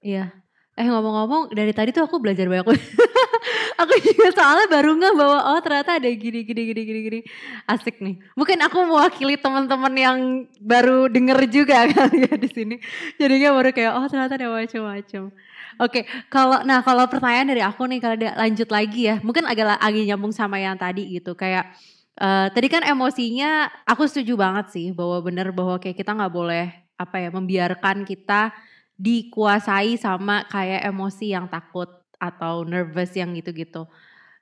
Iya. 0.00 0.32
Eh 0.78 0.86
ngomong-ngomong 0.88 1.52
dari 1.52 1.72
tadi 1.76 1.92
tuh 1.92 2.08
aku 2.08 2.20
belajar 2.20 2.48
banyak. 2.48 2.64
Aku 3.80 3.96
juga 4.04 4.28
soalnya 4.36 4.68
baru 4.68 4.92
nggak 4.92 5.14
bahwa 5.16 5.38
oh 5.56 5.60
ternyata 5.64 5.96
ada 5.96 6.08
gini 6.12 6.44
gini 6.44 6.62
gini 6.68 6.82
gini 6.84 7.00
gini. 7.00 7.20
Asik 7.64 7.96
nih. 8.04 8.20
Mungkin 8.36 8.60
aku 8.60 8.76
mewakili 8.84 9.40
teman-teman 9.40 9.94
yang 9.96 10.18
baru 10.60 11.08
denger 11.08 11.48
juga 11.48 11.88
kali 11.96 12.28
ya 12.28 12.36
di 12.36 12.48
sini. 12.52 12.76
Jadinya 13.16 13.56
baru 13.56 13.72
kayak 13.72 13.92
oh 13.96 14.04
ternyata 14.04 14.36
ada 14.36 14.52
macam-macam 14.52 15.32
Oke, 15.80 16.04
kalau 16.28 16.60
nah 16.68 16.84
kalau 16.84 17.08
pertanyaan 17.08 17.56
dari 17.56 17.64
aku 17.64 17.88
nih 17.88 18.04
kalau 18.04 18.16
lanjut 18.36 18.68
lagi 18.68 19.08
ya, 19.08 19.16
mungkin 19.24 19.48
agak 19.48 19.80
agak 19.80 20.04
nyambung 20.04 20.28
sama 20.28 20.60
yang 20.60 20.76
tadi 20.76 21.08
gitu 21.08 21.32
kayak 21.32 21.72
uh, 22.20 22.52
tadi 22.52 22.68
kan 22.68 22.84
emosinya 22.84 23.72
aku 23.88 24.04
setuju 24.04 24.36
banget 24.36 24.68
sih 24.76 24.86
bahwa 24.92 25.24
benar 25.24 25.48
bahwa 25.56 25.80
kayak 25.80 25.96
kita 25.96 26.12
nggak 26.12 26.32
boleh 26.36 26.68
apa 27.00 27.16
ya 27.16 27.32
membiarkan 27.32 28.04
kita 28.04 28.52
dikuasai 29.00 29.96
sama 29.96 30.44
kayak 30.52 30.84
emosi 30.84 31.32
yang 31.32 31.48
takut 31.48 31.88
atau 32.20 32.68
nervous 32.68 33.16
yang 33.16 33.32
gitu-gitu. 33.32 33.88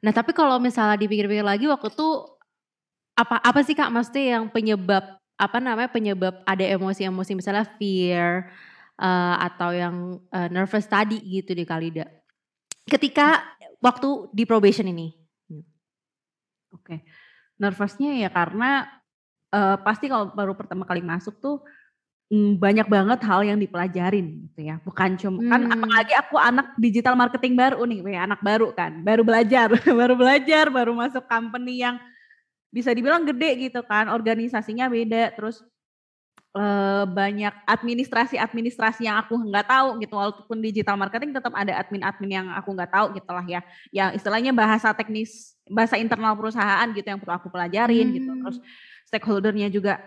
Nah 0.02 0.10
tapi 0.10 0.34
kalau 0.34 0.58
misalnya 0.58 0.98
dipikir-pikir 0.98 1.46
lagi 1.46 1.70
waktu 1.70 1.94
itu 1.94 2.08
apa 3.14 3.38
apa 3.38 3.60
sih 3.62 3.78
kak 3.78 3.94
mesti 3.94 4.34
yang 4.34 4.50
penyebab 4.50 5.22
apa 5.38 5.58
namanya 5.62 5.90
penyebab 5.90 6.42
ada 6.42 6.66
emosi-emosi 6.66 7.38
misalnya 7.38 7.62
fear 7.78 8.50
uh, 8.98 9.36
atau 9.40 9.70
yang 9.72 10.18
uh, 10.34 10.48
nervous 10.50 10.86
tadi 10.90 11.22
gitu 11.22 11.54
di 11.54 11.64
Kalida. 11.64 12.06
Ketika 12.84 13.40
waktu 13.78 14.30
di 14.34 14.44
probation 14.44 14.90
ini. 14.90 15.14
Oke. 16.74 16.84
Okay. 16.84 16.98
Nervousnya 17.58 18.14
ya 18.14 18.30
karena 18.30 18.86
uh, 19.50 19.76
pasti 19.82 20.06
kalau 20.06 20.30
baru 20.30 20.54
pertama 20.54 20.86
kali 20.86 21.02
masuk 21.02 21.42
tuh 21.42 21.58
mm, 22.30 22.60
banyak 22.60 22.86
banget 22.86 23.20
hal 23.24 23.40
yang 23.42 23.58
dipelajarin 23.58 24.46
gitu 24.50 24.60
ya. 24.68 24.78
Bukan 24.84 25.18
cuma 25.18 25.38
kan 25.48 25.60
hmm. 25.64 25.70
kan 25.70 25.78
apalagi 25.82 26.14
aku 26.14 26.36
anak 26.38 26.66
digital 26.78 27.14
marketing 27.18 27.54
baru 27.58 27.82
nih, 27.82 28.00
kayak 28.04 28.22
anak 28.30 28.40
baru 28.44 28.68
kan, 28.76 28.92
baru 29.02 29.22
belajar, 29.24 29.68
baru 30.00 30.14
belajar, 30.14 30.64
baru 30.70 30.92
masuk 30.94 31.24
company 31.26 31.82
yang 31.82 31.96
bisa 32.68 32.92
dibilang 32.92 33.24
gede 33.24 33.72
gitu 33.72 33.80
kan, 33.88 34.12
organisasinya 34.12 34.92
beda, 34.92 35.32
terus 35.32 35.64
uh, 36.56 37.04
banyak 37.04 37.52
administrasi-administrasi 37.68 39.04
yang 39.04 39.20
aku 39.20 39.36
nggak 39.36 39.66
tahu 39.68 39.88
gitu, 40.00 40.14
walaupun 40.16 40.58
digital 40.62 40.96
marketing 40.96 41.36
tetap 41.36 41.52
ada 41.52 41.76
admin-admin 41.76 42.30
yang 42.30 42.46
aku 42.56 42.72
nggak 42.72 42.92
tahu 42.92 43.06
gitu 43.16 43.30
lah 43.32 43.44
ya, 43.44 43.60
yang 43.92 44.14
istilahnya 44.14 44.52
bahasa 44.56 44.94
teknis, 44.96 45.58
bahasa 45.68 46.00
internal 46.00 46.32
perusahaan 46.38 46.86
gitu 46.94 47.04
yang 47.04 47.20
perlu 47.20 47.34
aku 47.36 47.48
pelajarin 47.52 48.06
hmm. 48.08 48.16
gitu, 48.16 48.30
terus 48.44 48.58
stakeholdernya 49.08 49.68
juga 49.68 50.00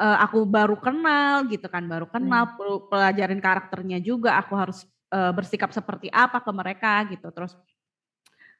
uh, 0.00 0.18
aku 0.20 0.44
baru 0.44 0.76
kenal 0.76 1.48
gitu 1.48 1.68
kan, 1.70 1.84
baru 1.86 2.10
kenal, 2.10 2.50
hmm. 2.50 2.54
perlu 2.58 2.76
pelajarin 2.90 3.40
karakternya 3.40 3.98
juga, 4.02 4.36
aku 4.36 4.52
harus 4.56 4.84
uh, 5.14 5.32
bersikap 5.32 5.72
seperti 5.72 6.12
apa 6.12 6.42
ke 6.44 6.50
mereka 6.52 7.04
gitu, 7.08 7.28
terus 7.32 7.56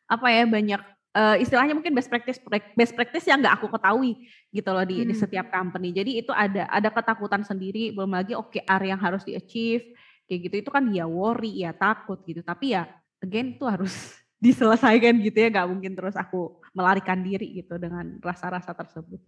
apa 0.07 0.31
ya 0.31 0.47
banyak 0.47 0.96
uh, 1.17 1.37
istilahnya 1.41 1.73
mungkin 1.73 1.97
best 1.97 2.13
practice 2.13 2.37
best 2.77 2.93
practice 2.93 3.25
yang 3.25 3.41
nggak 3.41 3.57
aku 3.57 3.73
ketahui 3.73 4.29
gitu 4.53 4.69
loh 4.69 4.85
di, 4.85 5.01
hmm. 5.03 5.09
di 5.09 5.15
setiap 5.17 5.49
company. 5.49 5.97
Jadi 5.97 6.21
itu 6.21 6.33
ada 6.37 6.69
ada 6.69 6.89
ketakutan 6.93 7.41
sendiri, 7.43 7.97
belum 7.97 8.13
lagi 8.13 8.37
OKR 8.37 8.83
yang 8.85 9.01
harus 9.01 9.25
di 9.25 9.33
achieve 9.33 9.97
kayak 10.27 10.51
gitu 10.51 10.57
itu 10.67 10.71
kan 10.75 10.85
ya 10.93 11.09
worry 11.09 11.65
ya 11.65 11.73
takut 11.73 12.21
gitu. 12.29 12.45
Tapi 12.45 12.77
ya 12.77 12.85
again 13.25 13.57
itu 13.57 13.65
harus 13.65 13.93
diselesaikan 14.45 15.17
gitu 15.25 15.37
ya, 15.41 15.49
nggak 15.49 15.69
mungkin 15.73 15.97
terus 15.97 16.13
aku 16.13 16.61
melarikan 16.77 17.25
diri 17.25 17.57
gitu 17.57 17.81
dengan 17.81 18.21
rasa-rasa 18.21 18.77
tersebut. 18.77 19.21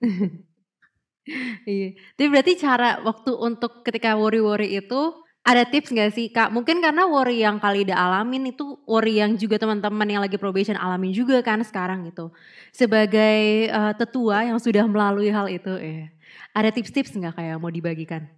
iya. 1.68 1.92
Jadi 2.16 2.26
berarti 2.32 2.52
cara 2.56 3.04
waktu 3.04 3.36
untuk 3.36 3.84
ketika 3.84 4.16
worry-worry 4.16 4.80
itu 4.80 5.27
ada 5.46 5.64
tips 5.64 5.94
gak 5.94 6.12
sih 6.12 6.28
kak? 6.28 6.52
Mungkin 6.52 6.84
karena 6.84 7.08
worry 7.08 7.40
yang 7.40 7.56
kali 7.56 7.88
udah 7.88 7.96
alamin 7.96 8.52
itu 8.52 8.76
worry 8.84 9.20
yang 9.22 9.32
juga 9.38 9.56
teman-teman 9.56 10.04
yang 10.04 10.22
lagi 10.22 10.36
probation 10.36 10.76
alamin 10.76 11.14
juga 11.14 11.40
kan 11.40 11.62
sekarang 11.64 12.04
gitu. 12.10 12.28
Sebagai 12.70 13.70
uh, 13.72 13.96
tetua 13.96 14.44
yang 14.44 14.60
sudah 14.60 14.84
melalui 14.84 15.32
hal 15.32 15.48
itu, 15.48 15.72
eh, 15.80 16.12
ada 16.52 16.68
tips-tips 16.68 17.16
nggak 17.16 17.34
kayak 17.38 17.56
mau 17.56 17.72
dibagikan? 17.72 18.28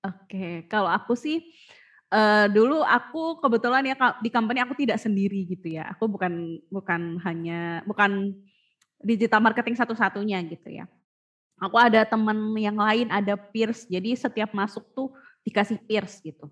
Oke, 0.00 0.64
kalau 0.66 0.88
aku 0.88 1.12
sih 1.14 1.44
uh, 2.10 2.50
dulu 2.50 2.82
aku 2.82 3.38
kebetulan 3.38 3.86
ya 3.86 3.94
di 4.18 4.30
company 4.32 4.58
aku 4.58 4.74
tidak 4.74 4.98
sendiri 4.98 5.46
gitu 5.46 5.70
ya. 5.70 5.92
Aku 5.94 6.10
bukan 6.10 6.58
bukan 6.68 7.20
hanya 7.22 7.86
bukan 7.86 8.34
digital 9.00 9.40
marketing 9.40 9.78
satu-satunya 9.78 10.42
gitu 10.50 10.68
ya. 10.82 10.84
Aku 11.60 11.76
ada 11.76 12.08
teman 12.08 12.56
yang 12.56 12.80
lain, 12.80 13.12
ada 13.12 13.36
peers. 13.36 13.84
Jadi 13.84 14.16
setiap 14.16 14.56
masuk 14.56 14.80
tuh 14.96 15.12
dikasih 15.46 15.78
peers 15.84 16.20
gitu. 16.20 16.48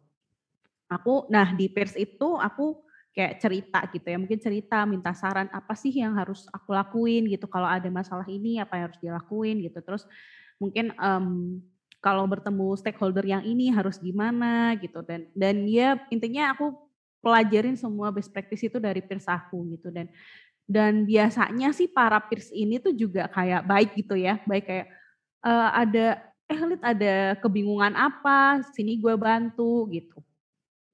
Aku, 0.89 1.29
nah 1.29 1.53
di 1.53 1.69
peers 1.69 1.93
itu 2.01 2.39
aku 2.41 2.81
kayak 3.13 3.43
cerita 3.43 3.85
gitu 3.93 4.07
ya, 4.09 4.17
mungkin 4.17 4.41
cerita, 4.41 4.89
minta 4.89 5.13
saran 5.13 5.51
apa 5.53 5.75
sih 5.77 5.93
yang 5.93 6.17
harus 6.17 6.49
aku 6.55 6.73
lakuin 6.73 7.29
gitu, 7.29 7.45
kalau 7.51 7.69
ada 7.69 7.89
masalah 7.93 8.25
ini 8.31 8.63
apa 8.63 8.79
yang 8.79 8.85
harus 8.89 9.01
dilakuin 9.03 9.61
gitu. 9.65 9.79
Terus 9.85 10.09
mungkin 10.57 10.97
um, 10.97 11.59
kalau 11.99 12.25
bertemu 12.31 12.79
stakeholder 12.79 13.27
yang 13.27 13.43
ini 13.43 13.75
harus 13.75 13.99
gimana 13.99 14.79
gitu 14.79 15.03
dan 15.03 15.27
dan 15.35 15.67
ya 15.67 15.99
intinya 16.15 16.55
aku 16.55 16.71
pelajarin 17.19 17.75
semua 17.75 18.15
best 18.15 18.31
practice 18.31 18.71
itu 18.71 18.79
dari 18.79 19.03
peers 19.03 19.27
aku 19.27 19.67
gitu 19.75 19.91
dan 19.91 20.07
dan 20.69 21.09
biasanya 21.09 21.73
sih 21.73 21.89
para 21.89 22.21
peers 22.21 22.53
ini 22.53 22.77
tuh 22.77 22.93
juga 22.93 23.25
kayak 23.33 23.65
baik 23.65 23.91
gitu 23.97 24.21
ya, 24.21 24.37
baik 24.45 24.69
kayak 24.69 24.87
uh, 25.41 25.73
ada 25.73 26.21
eh 26.49 26.61
Lid 26.65 26.81
ada 26.81 27.37
kebingungan 27.45 27.93
apa, 27.93 28.65
sini 28.73 28.97
gue 28.97 29.15
bantu 29.21 29.85
gitu. 29.93 30.19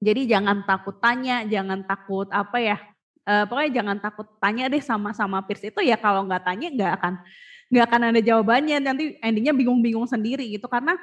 Jadi 0.03 0.27
jangan 0.27 0.67
takut 0.67 0.99
tanya, 0.99 1.47
jangan 1.47 1.81
takut 1.87 2.27
apa 2.27 2.59
ya, 2.59 2.77
uh, 3.23 3.47
pokoknya 3.47 3.81
jangan 3.81 3.97
takut 4.03 4.27
tanya 4.37 4.67
deh 4.67 4.83
sama-sama 4.83 5.39
peers 5.47 5.63
itu 5.63 5.79
ya 5.81 5.95
kalau 5.95 6.27
nggak 6.27 6.43
tanya 6.43 6.67
nggak 6.69 6.91
akan 6.99 7.13
nggak 7.71 7.85
akan 7.87 8.01
ada 8.11 8.21
jawabannya. 8.21 8.77
Nanti 8.83 9.15
endingnya 9.23 9.55
bingung-bingung 9.55 10.05
sendiri 10.05 10.45
gitu. 10.51 10.67
Karena 10.67 10.99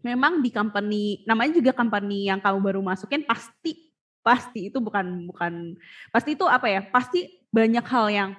memang 0.00 0.40
di 0.40 0.48
company 0.48 1.26
namanya 1.28 1.60
juga 1.60 1.76
company 1.76 2.30
yang 2.30 2.40
kamu 2.40 2.58
baru 2.62 2.80
masukin 2.80 3.26
pasti 3.26 3.92
pasti 4.20 4.68
itu 4.72 4.80
bukan 4.80 5.28
bukan 5.28 5.76
pasti 6.12 6.36
itu 6.36 6.44
apa 6.44 6.68
ya 6.68 6.80
pasti 6.84 7.40
banyak 7.52 7.84
hal 7.84 8.06
yang 8.08 8.30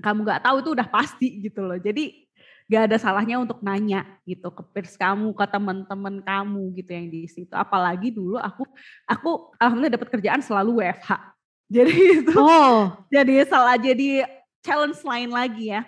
kamu 0.00 0.28
nggak 0.28 0.44
tahu 0.44 0.56
itu 0.60 0.70
udah 0.76 0.88
pasti 0.88 1.28
gitu 1.40 1.64
loh. 1.64 1.80
Jadi 1.80 2.25
gak 2.66 2.82
ada 2.90 2.96
salahnya 2.98 3.38
untuk 3.38 3.62
nanya 3.62 4.02
gitu 4.26 4.50
ke 4.50 4.62
peers 4.74 4.98
kamu, 4.98 5.30
ke 5.30 5.46
teman-teman 5.46 6.18
kamu 6.18 6.62
gitu 6.74 6.90
yang 6.90 7.06
di 7.06 7.22
situ. 7.30 7.54
Apalagi 7.54 8.10
dulu 8.10 8.38
aku 8.42 8.66
aku 9.06 9.54
alhamdulillah 9.58 9.94
dapat 9.94 10.08
kerjaan 10.10 10.42
selalu 10.42 10.82
WFH. 10.82 11.10
Jadi 11.74 12.22
itu 12.22 12.38
oh. 12.38 12.94
jadi 13.10 13.42
salah 13.42 13.74
jadi 13.74 14.22
challenge 14.62 15.02
lain 15.02 15.34
lagi 15.34 15.74
ya. 15.74 15.82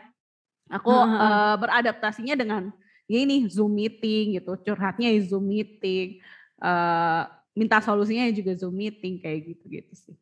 Aku 0.75 0.91
uh, 0.91 1.07
-huh. 1.07 1.23
uh, 1.23 1.55
beradaptasinya 1.55 2.35
dengan 2.35 2.75
ya 3.07 3.23
ini 3.23 3.47
Zoom 3.47 3.79
meeting 3.79 4.43
gitu, 4.43 4.59
curhatnya 4.59 5.15
Zoom 5.23 5.47
meeting, 5.47 6.19
uh, 6.59 7.31
minta 7.55 7.79
solusinya 7.79 8.27
juga 8.35 8.59
Zoom 8.59 8.75
meeting 8.75 9.23
kayak 9.23 9.55
gitu-gitu 9.55 9.95
sih. 9.95 10.17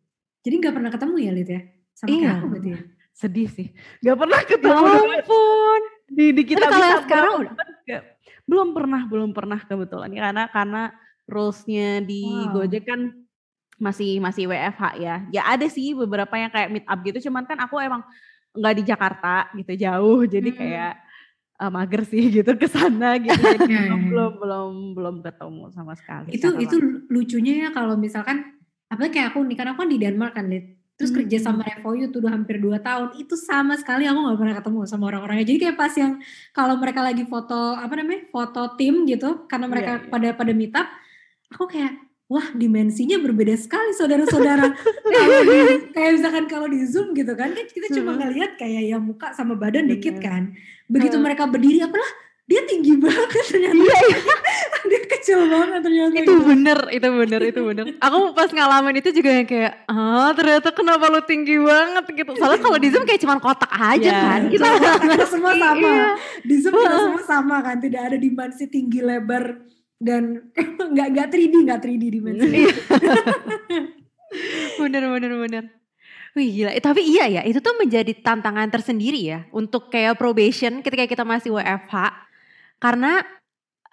Jadi 0.44 0.54
nggak 0.60 0.74
pernah 0.76 0.92
ketemu 0.92 1.14
ya 1.24 1.32
Lid 1.32 1.48
ya? 1.48 1.62
Sama 1.96 2.08
iya. 2.12 2.20
kayak 2.20 2.36
aku 2.36 2.46
berarti 2.52 2.68
ya? 2.68 2.80
Sedih 3.16 3.48
sih. 3.48 3.68
Gak 4.04 4.16
pernah 4.20 4.40
ketemu. 4.44 4.92
Ya 4.92 5.24
ampun 5.24 5.82
di, 6.06 6.34
di 6.34 6.42
kita 6.46 6.66
kalau 6.66 6.78
bisa 6.78 6.98
sekarang 7.04 7.34
udah 7.42 7.54
belum 8.46 8.68
pernah 8.78 9.02
belum 9.10 9.30
pernah 9.34 9.58
kebetulan 9.58 10.10
ya 10.14 10.20
karena 10.30 10.44
karena 10.54 10.82
rulesnya 11.26 12.00
di 12.06 12.22
wow. 12.22 12.62
Gojek 12.62 12.86
kan 12.86 13.26
masih 13.76 14.18
masih 14.24 14.48
WFH 14.48 14.82
ya. 14.96 15.16
Ya 15.28 15.42
ada 15.44 15.66
sih 15.68 15.92
beberapa 15.92 16.32
yang 16.36 16.48
kayak 16.48 16.72
meet 16.72 16.86
up 16.88 16.98
gitu, 17.04 17.28
cuman 17.28 17.44
kan 17.44 17.60
aku 17.60 17.76
emang 17.80 18.02
nggak 18.56 18.74
di 18.80 18.82
Jakarta 18.88 19.52
gitu 19.52 19.72
jauh, 19.76 20.24
jadi 20.24 20.48
hmm. 20.48 20.56
kayak 20.56 20.92
uh, 21.60 21.68
mager 21.68 22.02
sih 22.08 22.24
gitu 22.40 22.56
ke 22.56 22.66
sana 22.70 23.20
gitu. 23.20 23.36
Jadi 23.36 23.68
belum, 23.68 24.00
iya. 24.00 24.08
belum 24.08 24.32
belum 24.40 24.72
belum 24.96 25.16
ketemu 25.20 25.64
sama 25.76 25.92
sekali. 25.98 26.32
Itu 26.32 26.56
itu 26.56 26.76
lucunya 27.12 27.68
ya 27.68 27.70
kalau 27.76 28.00
misalkan 28.00 28.56
apalagi 28.88 29.20
kayak 29.20 29.36
aku 29.36 29.44
nih 29.44 29.56
karena 29.58 29.70
aku 29.76 29.80
kan 29.84 29.90
di 29.92 29.98
Denmark 30.00 30.32
kan, 30.32 30.46
Lid. 30.48 30.75
Terus 30.96 31.12
hmm. 31.12 31.18
kerja 31.22 31.38
sama 31.44 31.60
Revoyu 31.60 32.08
tuh 32.08 32.24
udah 32.24 32.32
hampir 32.32 32.56
2 32.56 32.80
tahun. 32.80 33.08
Itu 33.20 33.36
sama 33.36 33.76
sekali 33.76 34.08
aku 34.08 34.16
gak 34.16 34.38
pernah 34.40 34.56
ketemu 34.56 34.78
sama 34.88 35.04
orang-orangnya. 35.12 35.44
Jadi 35.44 35.58
kayak 35.68 35.76
pas 35.76 35.92
yang 35.92 36.12
kalau 36.56 36.74
mereka 36.80 37.00
lagi 37.04 37.24
foto 37.28 37.76
apa 37.76 37.92
namanya? 38.00 38.28
foto 38.32 38.62
tim 38.80 39.04
gitu 39.04 39.44
karena 39.44 39.66
mereka 39.68 39.92
yeah, 39.96 40.02
yeah. 40.02 40.12
pada 40.12 40.28
pada 40.32 40.52
meet 40.56 40.72
up, 40.72 40.88
aku 41.52 41.68
kayak 41.68 42.00
wah 42.26 42.46
dimensinya 42.56 43.20
berbeda 43.22 43.54
sekali 43.54 43.92
saudara-saudara. 43.94 44.72
kayak 45.94 46.10
misalkan 46.16 46.44
kalau 46.50 46.66
di 46.66 46.82
Zoom 46.88 47.14
gitu 47.14 47.36
kan, 47.38 47.54
kan 47.54 47.66
kita 47.68 47.92
cuma 47.92 48.16
ngelihat 48.16 48.58
kayak 48.58 48.82
ya 48.88 48.98
muka 48.98 49.30
sama 49.36 49.54
badan 49.54 49.86
dikit 49.86 50.18
kan. 50.18 50.56
Begitu 50.88 51.20
mereka 51.20 51.46
berdiri 51.46 51.84
apalah 51.84 52.25
dia 52.46 52.62
tinggi 52.62 52.94
banget 52.94 53.42
ternyata. 53.50 53.74
Iya, 53.74 53.98
iya. 54.06 54.18
dia 54.90 55.00
kecil 55.02 55.38
banget 55.50 55.80
ternyata. 55.82 56.14
Itu 56.14 56.22
gitu. 56.22 56.46
bener, 56.46 56.78
itu 56.94 57.08
bener, 57.10 57.40
itu 57.42 57.60
bener. 57.66 57.84
Aku 57.98 58.30
pas 58.38 58.50
ngalamin 58.54 59.02
itu 59.02 59.10
juga 59.10 59.30
yang 59.34 59.46
kayak, 59.50 59.82
ah 59.90 60.30
ternyata 60.30 60.70
kenapa 60.70 61.10
lu 61.10 61.20
tinggi 61.26 61.58
banget 61.58 62.06
gitu. 62.14 62.38
Soalnya 62.38 62.62
kalau 62.62 62.78
di 62.78 62.88
Zoom 62.94 63.02
kayak 63.02 63.18
cuma 63.18 63.42
kotak 63.42 63.70
aja 63.74 63.98
yeah. 63.98 64.22
kan. 64.22 64.40
Kita, 64.46 64.66
kita 65.02 65.26
semua 65.26 65.52
sama. 65.66 65.90
Iya. 65.90 66.06
Di 66.46 66.56
Zoom 66.62 66.74
kita 66.78 66.98
semua 67.02 67.22
sama 67.26 67.56
kan, 67.66 67.76
tidak 67.82 68.02
ada 68.14 68.16
dimensi 68.16 68.64
tinggi 68.70 69.00
lebar 69.02 69.44
dan 69.98 70.22
nggak 70.94 71.08
nggak 71.18 71.28
3D 71.34 71.54
nggak 71.66 71.80
3D 71.82 72.04
dimensi. 72.14 72.46
Iya. 72.46 72.74
bener 74.78 75.02
bener 75.02 75.32
bener. 75.34 75.64
Wih 76.36 76.52
gila, 76.52 76.70
eh, 76.76 76.84
tapi 76.84 77.00
iya 77.00 77.24
ya, 77.32 77.42
itu 77.48 77.64
tuh 77.64 77.72
menjadi 77.80 78.12
tantangan 78.20 78.68
tersendiri 78.68 79.24
ya 79.24 79.48
untuk 79.56 79.88
kayak 79.88 80.20
probation 80.20 80.84
ketika 80.84 81.08
kita 81.08 81.24
masih 81.24 81.56
WFH 81.56 82.25
karena 82.76 83.24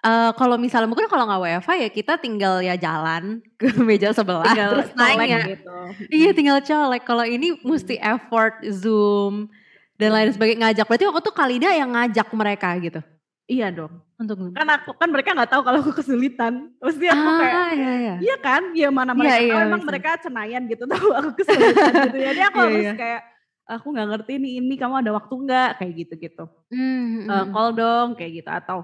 uh, 0.04 0.30
kalau 0.36 0.60
misalnya 0.60 0.86
mungkin 0.86 1.08
kalau 1.08 1.24
nggak 1.24 1.40
WFH 1.40 1.70
ya 1.80 1.88
kita 1.88 2.12
tinggal 2.20 2.60
ya 2.60 2.76
jalan 2.76 3.40
ke 3.56 3.72
meja 3.88 4.12
sebelah 4.12 4.44
tinggal 4.52 4.70
terus 4.76 4.90
nanya. 4.94 5.40
Gitu. 5.48 5.76
Iya 6.12 6.30
tinggal 6.36 6.60
colek. 6.60 7.02
Kalau 7.08 7.24
ini 7.24 7.56
mesti 7.64 7.96
effort 7.96 8.60
Zoom 8.68 9.48
dan 9.96 10.12
lain 10.12 10.30
sebagainya 10.30 10.70
ngajak. 10.70 10.86
Berarti 10.86 11.04
waktu 11.08 11.22
itu 11.24 11.32
Kalida 11.32 11.70
yang 11.72 11.90
ngajak 11.96 12.28
mereka 12.36 12.68
gitu. 12.78 13.00
Iya 13.44 13.68
dong. 13.68 14.00
Untuk 14.16 14.40
kan 14.56 14.68
aku 14.72 14.96
kan 14.96 15.08
mereka 15.12 15.36
nggak 15.36 15.50
tahu 15.52 15.62
kalau 15.68 15.78
aku 15.84 15.92
kesulitan. 16.00 16.72
Pasti 16.80 17.04
aku 17.08 17.28
ah, 17.28 17.38
kayak 17.40 17.64
iya, 17.76 17.92
iya. 17.92 18.14
iya 18.20 18.36
kan? 18.40 18.62
Ya 18.72 18.88
mana 18.88 19.12
iya, 19.12 19.18
mereka 19.20 19.36
iya, 19.36 19.44
tahu 19.44 19.58
iya, 19.60 19.68
emang 19.68 19.82
mereka 19.84 20.10
cenayan 20.20 20.62
gitu 20.64 20.84
tahu 20.92 21.08
aku 21.12 21.30
kesulitan 21.36 21.92
gitu. 21.92 22.18
Jadi 22.24 22.40
aku 22.40 22.56
iya, 22.56 22.64
harus 22.64 22.84
iya. 22.84 22.94
kayak 22.96 23.20
aku 23.64 23.86
nggak 23.96 24.08
ngerti 24.12 24.32
nih 24.36 24.52
ini 24.60 24.74
kamu 24.76 25.00
ada 25.00 25.10
waktu 25.16 25.34
nggak 25.34 25.70
kayak 25.80 25.92
gitu 26.04 26.14
gitu 26.20 26.44
mm, 26.72 27.28
uh, 27.28 27.44
call 27.48 27.72
dong 27.72 28.08
kayak 28.12 28.44
gitu 28.44 28.50
atau 28.52 28.78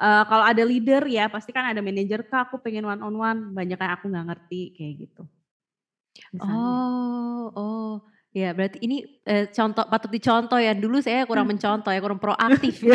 uh, 0.00 0.22
kalau 0.28 0.44
ada 0.44 0.62
leader 0.62 1.02
ya 1.08 1.28
pasti 1.32 1.50
kan 1.56 1.72
ada 1.72 1.80
manajer 1.80 2.24
kak 2.28 2.52
aku 2.52 2.60
pengen 2.60 2.84
one 2.84 3.00
on 3.00 3.16
one 3.16 3.40
banyak 3.56 3.80
yang 3.80 3.92
aku 3.96 4.12
nggak 4.12 4.26
ngerti 4.28 4.76
kayak 4.76 4.94
gitu 5.08 5.22
misalnya. 6.36 6.52
oh 6.52 7.46
oh 7.56 7.94
Ya, 8.36 8.52
berarti 8.52 8.84
ini 8.84 9.00
eh, 9.24 9.48
contoh 9.48 9.88
patut 9.88 10.12
dicontoh 10.12 10.60
ya. 10.60 10.76
Dulu 10.76 11.00
saya 11.00 11.24
kurang 11.24 11.48
hmm. 11.48 11.56
mencontoh 11.56 11.88
ya, 11.88 12.04
kurang 12.04 12.20
proaktif 12.20 12.84
ya. 12.84 12.92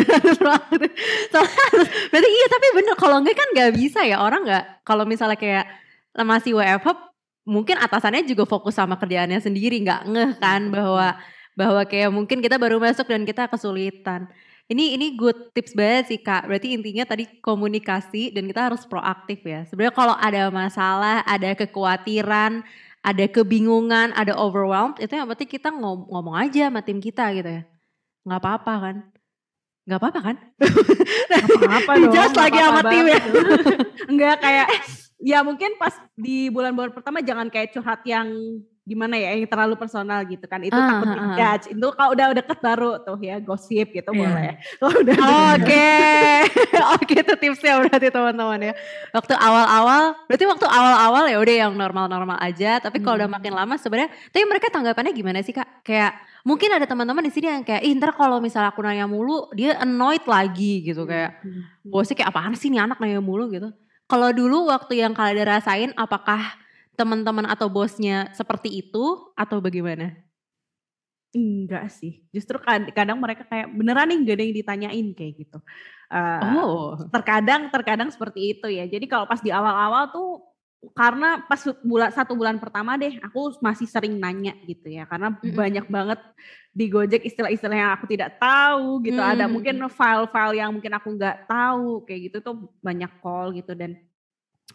berarti 2.14 2.28
iya, 2.30 2.46
tapi 2.46 2.66
bener 2.78 2.94
kalau 2.94 3.18
enggak 3.18 3.42
kan 3.42 3.50
nggak 3.50 3.74
bisa 3.74 4.06
ya 4.06 4.22
orang 4.22 4.46
nggak. 4.46 4.86
Kalau 4.86 5.02
misalnya 5.02 5.34
kayak 5.34 5.66
masih 6.14 6.54
WFH, 6.54 6.94
mungkin 7.42 7.78
atasannya 7.78 8.26
juga 8.26 8.46
fokus 8.46 8.78
sama 8.78 8.98
kerjaannya 8.98 9.38
sendiri, 9.42 9.82
nggak 9.82 10.02
ngeh 10.08 10.30
kan 10.38 10.70
bahwa 10.70 11.18
bahwa 11.52 11.82
kayak 11.84 12.10
mungkin 12.12 12.40
kita 12.40 12.56
baru 12.56 12.80
masuk 12.80 13.08
dan 13.08 13.22
kita 13.28 13.50
kesulitan. 13.50 14.30
Ini 14.70 14.96
ini 14.96 15.18
good 15.18 15.52
tips 15.52 15.76
banget 15.76 16.04
sih 16.08 16.20
kak. 16.22 16.48
Berarti 16.48 16.72
intinya 16.72 17.04
tadi 17.04 17.28
komunikasi 17.44 18.32
dan 18.32 18.48
kita 18.48 18.72
harus 18.72 18.88
proaktif 18.88 19.44
ya. 19.44 19.68
Sebenarnya 19.68 19.92
kalau 19.92 20.16
ada 20.16 20.48
masalah, 20.48 21.20
ada 21.28 21.52
kekhawatiran, 21.52 22.64
ada 23.02 23.24
kebingungan, 23.26 24.14
ada 24.14 24.32
overwhelmed, 24.38 25.02
itu 25.02 25.12
yang 25.12 25.28
penting 25.28 25.50
kita 25.50 25.68
ngom 25.74 26.08
ngomong 26.08 26.38
aja 26.38 26.70
sama 26.70 26.80
tim 26.80 27.02
kita 27.02 27.34
gitu 27.36 27.50
ya. 27.60 27.62
Nggak 28.22 28.40
apa-apa 28.40 28.74
kan? 28.78 28.96
Nggak 29.82 29.98
apa-apa 29.98 30.20
kan? 30.22 30.36
Nggak 31.26 31.68
apa-apa 31.68 31.92
dong. 32.06 32.12
Just 32.14 32.36
lagi 32.38 32.58
sama 32.62 32.82
tim 32.86 33.04
ya. 33.10 33.20
Enggak 34.06 34.36
kayak, 34.46 34.68
ya 35.22 35.46
mungkin 35.46 35.78
pas 35.78 35.94
di 36.18 36.50
bulan-bulan 36.50 36.90
pertama 36.90 37.22
jangan 37.22 37.46
kayak 37.46 37.70
curhat 37.70 38.02
yang 38.02 38.28
gimana 38.82 39.14
ya 39.14 39.38
yang 39.38 39.46
terlalu 39.46 39.78
personal 39.78 40.26
gitu 40.26 40.42
kan. 40.50 40.58
Itu 40.58 40.74
ah, 40.74 40.86
takut 40.90 41.06
ah, 41.06 41.14
dijudge 41.14 41.66
itu 41.70 41.86
kalau 41.94 42.10
udah 42.18 42.26
deket 42.34 42.58
baru 42.58 42.98
tuh 43.06 43.18
ya 43.22 43.38
gosip 43.38 43.94
gitu 43.94 44.10
yeah. 44.10 44.18
boleh. 44.18 44.52
Oke. 44.82 45.90
oke 46.98 47.14
itu 47.14 47.34
tipsnya 47.38 47.78
berarti 47.78 48.10
teman-teman 48.10 48.58
ya. 48.58 48.74
Waktu 49.14 49.38
awal-awal 49.38 50.18
berarti 50.26 50.44
waktu 50.50 50.66
awal-awal 50.66 51.24
ya 51.30 51.38
udah 51.38 51.54
yang 51.54 51.72
normal-normal 51.78 52.42
aja. 52.42 52.82
Tapi 52.82 52.98
kalau 52.98 53.14
hmm. 53.14 53.20
udah 53.22 53.30
makin 53.30 53.52
lama 53.54 53.74
sebenarnya 53.78 54.10
tapi 54.34 54.44
mereka 54.50 54.66
tanggapannya 54.74 55.14
gimana 55.14 55.38
sih 55.46 55.54
kak? 55.54 55.86
Kayak 55.86 56.18
mungkin 56.42 56.74
ada 56.74 56.82
teman-teman 56.90 57.22
di 57.22 57.30
sini 57.30 57.54
yang 57.54 57.62
kayak 57.62 57.86
ih 57.86 57.94
ntar 58.02 58.18
kalau 58.18 58.42
misalnya 58.42 58.74
aku 58.74 58.82
nanya 58.82 59.06
mulu 59.06 59.46
dia 59.54 59.78
annoyed 59.78 60.26
lagi 60.26 60.82
gitu 60.82 61.06
kayak. 61.06 61.38
Hmm. 61.42 61.70
bosnya 61.82 62.18
kayak 62.18 62.30
apaan 62.34 62.54
sih 62.58 62.66
nih 62.70 62.82
anak 62.82 62.98
nanya 62.98 63.22
mulu 63.22 63.46
gitu 63.50 63.70
kalau 64.12 64.28
dulu 64.28 64.68
waktu 64.68 65.00
yang 65.00 65.16
kalian 65.16 65.48
rasain 65.48 65.90
apakah 65.96 66.60
teman-teman 67.00 67.48
atau 67.48 67.72
bosnya 67.72 68.28
seperti 68.36 68.84
itu 68.84 69.32
atau 69.32 69.56
bagaimana? 69.64 70.12
Enggak 71.32 71.88
sih, 71.88 72.28
justru 72.28 72.60
kadang 72.92 73.16
mereka 73.16 73.48
kayak 73.48 73.72
beneran 73.72 74.12
nih 74.12 74.20
gak 74.28 74.36
ada 74.36 74.44
yang 74.44 74.56
ditanyain 74.60 75.06
kayak 75.16 75.32
gitu. 75.40 75.58
Uh, 76.12 76.60
oh, 76.60 76.92
terkadang 77.08 77.72
terkadang 77.72 78.12
seperti 78.12 78.52
itu 78.52 78.68
ya. 78.68 78.84
Jadi 78.84 79.08
kalau 79.08 79.24
pas 79.24 79.40
di 79.40 79.48
awal-awal 79.48 80.12
tuh 80.12 80.44
karena 80.90 81.46
pas 81.46 81.62
bulan 81.86 82.10
satu 82.10 82.34
bulan 82.34 82.58
pertama 82.58 82.98
deh 82.98 83.14
aku 83.22 83.54
masih 83.62 83.86
sering 83.86 84.18
nanya 84.18 84.58
gitu 84.66 84.90
ya 84.90 85.06
karena 85.06 85.30
mm 85.30 85.38
-hmm. 85.38 85.54
banyak 85.54 85.86
banget 85.86 86.20
di 86.74 86.90
Gojek 86.90 87.22
istilah-istilah 87.22 87.78
yang 87.78 87.92
aku 87.94 88.10
tidak 88.10 88.42
tahu 88.42 88.98
gitu 89.06 89.22
mm 89.22 89.22
-hmm. 89.22 89.34
ada 89.38 89.44
mungkin 89.46 89.76
file-file 89.86 90.58
yang 90.58 90.74
mungkin 90.74 90.92
aku 90.98 91.14
nggak 91.14 91.46
tahu 91.46 92.02
kayak 92.02 92.20
gitu 92.28 92.36
tuh 92.42 92.66
banyak 92.82 93.10
call 93.22 93.54
gitu 93.54 93.78
dan 93.78 93.94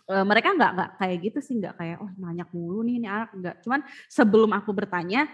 uh, 0.07 0.23
mereka 0.23 0.55
nggak 0.55 0.71
nggak 0.79 0.89
kayak 0.95 1.17
gitu 1.27 1.39
sih 1.43 1.55
nggak 1.59 1.75
kayak 1.75 1.97
oh 1.99 2.11
nanya 2.15 2.47
mulu 2.55 2.87
nih 2.87 3.03
ini 3.03 3.07
anak 3.11 3.35
nggak 3.35 3.55
cuman 3.67 3.83
sebelum 4.07 4.51
aku 4.55 4.71
bertanya 4.71 5.27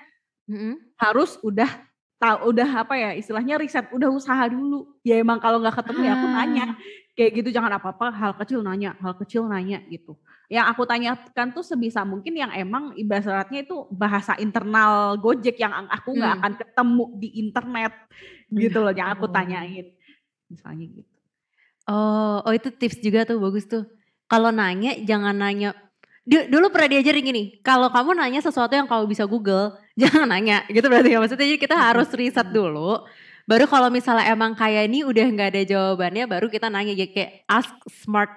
mm-hmm. 0.49 0.97
harus 0.97 1.37
udah 1.45 1.69
tahu 2.17 2.55
udah 2.55 2.69
apa 2.87 2.95
ya 2.95 3.09
istilahnya 3.13 3.59
riset 3.59 3.85
udah 3.91 4.09
usaha 4.09 4.47
dulu 4.47 4.87
ya 5.03 5.19
emang 5.19 5.37
kalau 5.37 5.59
nggak 5.59 5.83
ketemu 5.83 6.01
ah. 6.01 6.07
ya 6.07 6.11
aku 6.17 6.27
nanya 6.31 6.65
ah. 6.65 6.77
Kayak 7.13 7.31
gitu 7.41 7.49
jangan 7.53 7.77
apa 7.77 7.93
apa 7.93 8.09
hal 8.09 8.33
kecil 8.41 8.65
nanya 8.65 8.97
hal 8.97 9.13
kecil 9.17 9.45
nanya 9.45 9.81
gitu. 9.89 10.17
Yang 10.49 10.65
aku 10.73 10.83
tanyakan 10.85 11.47
tuh 11.53 11.65
sebisa 11.65 12.01
mungkin 12.05 12.33
yang 12.33 12.51
emang 12.53 12.93
ibaratnya 12.97 13.65
itu 13.65 13.85
bahasa 13.93 14.37
internal 14.41 15.17
Gojek 15.17 15.57
yang 15.61 15.73
aku 15.89 16.17
nggak 16.17 16.33
hmm. 16.33 16.39
akan 16.41 16.53
ketemu 16.57 17.05
di 17.17 17.29
internet 17.41 17.93
gitu 18.49 18.77
loh 18.81 18.93
yang 18.93 19.13
aku 19.13 19.29
tanyain. 19.29 19.93
Misalnya 20.49 20.85
gitu. 20.89 21.13
Oh 21.89 22.41
oh 22.41 22.53
itu 22.53 22.73
tips 22.73 23.01
juga 23.01 23.25
tuh 23.29 23.37
bagus 23.37 23.69
tuh. 23.69 23.85
Kalau 24.25 24.49
nanya 24.49 24.97
jangan 25.05 25.37
nanya. 25.37 25.77
Dulu 26.23 26.71
pernah 26.71 26.87
diajarin 26.87 27.19
gini, 27.19 27.43
kalau 27.67 27.91
kamu 27.91 28.15
nanya 28.15 28.39
sesuatu 28.39 28.71
yang 28.71 28.87
kamu 28.87 29.11
bisa 29.11 29.27
Google, 29.27 29.75
jangan 30.01 30.23
nanya 30.23 30.63
gitu 30.71 30.87
berarti 30.87 31.11
ya. 31.13 31.19
Maksudnya 31.19 31.45
jadi 31.45 31.59
kita 31.59 31.75
harus 31.75 32.07
riset 32.15 32.47
dulu. 32.47 33.03
Baru 33.43 33.67
kalau 33.67 33.91
misalnya 33.91 34.31
emang 34.31 34.55
kayak 34.55 34.87
ini 34.87 35.03
udah 35.03 35.25
nggak 35.27 35.49
ada 35.51 35.63
jawabannya, 35.67 36.23
baru 36.27 36.47
kita 36.47 36.71
nanya 36.71 36.95
ya 36.95 37.07
kayak 37.11 37.43
ask 37.47 37.75
smart 37.91 38.31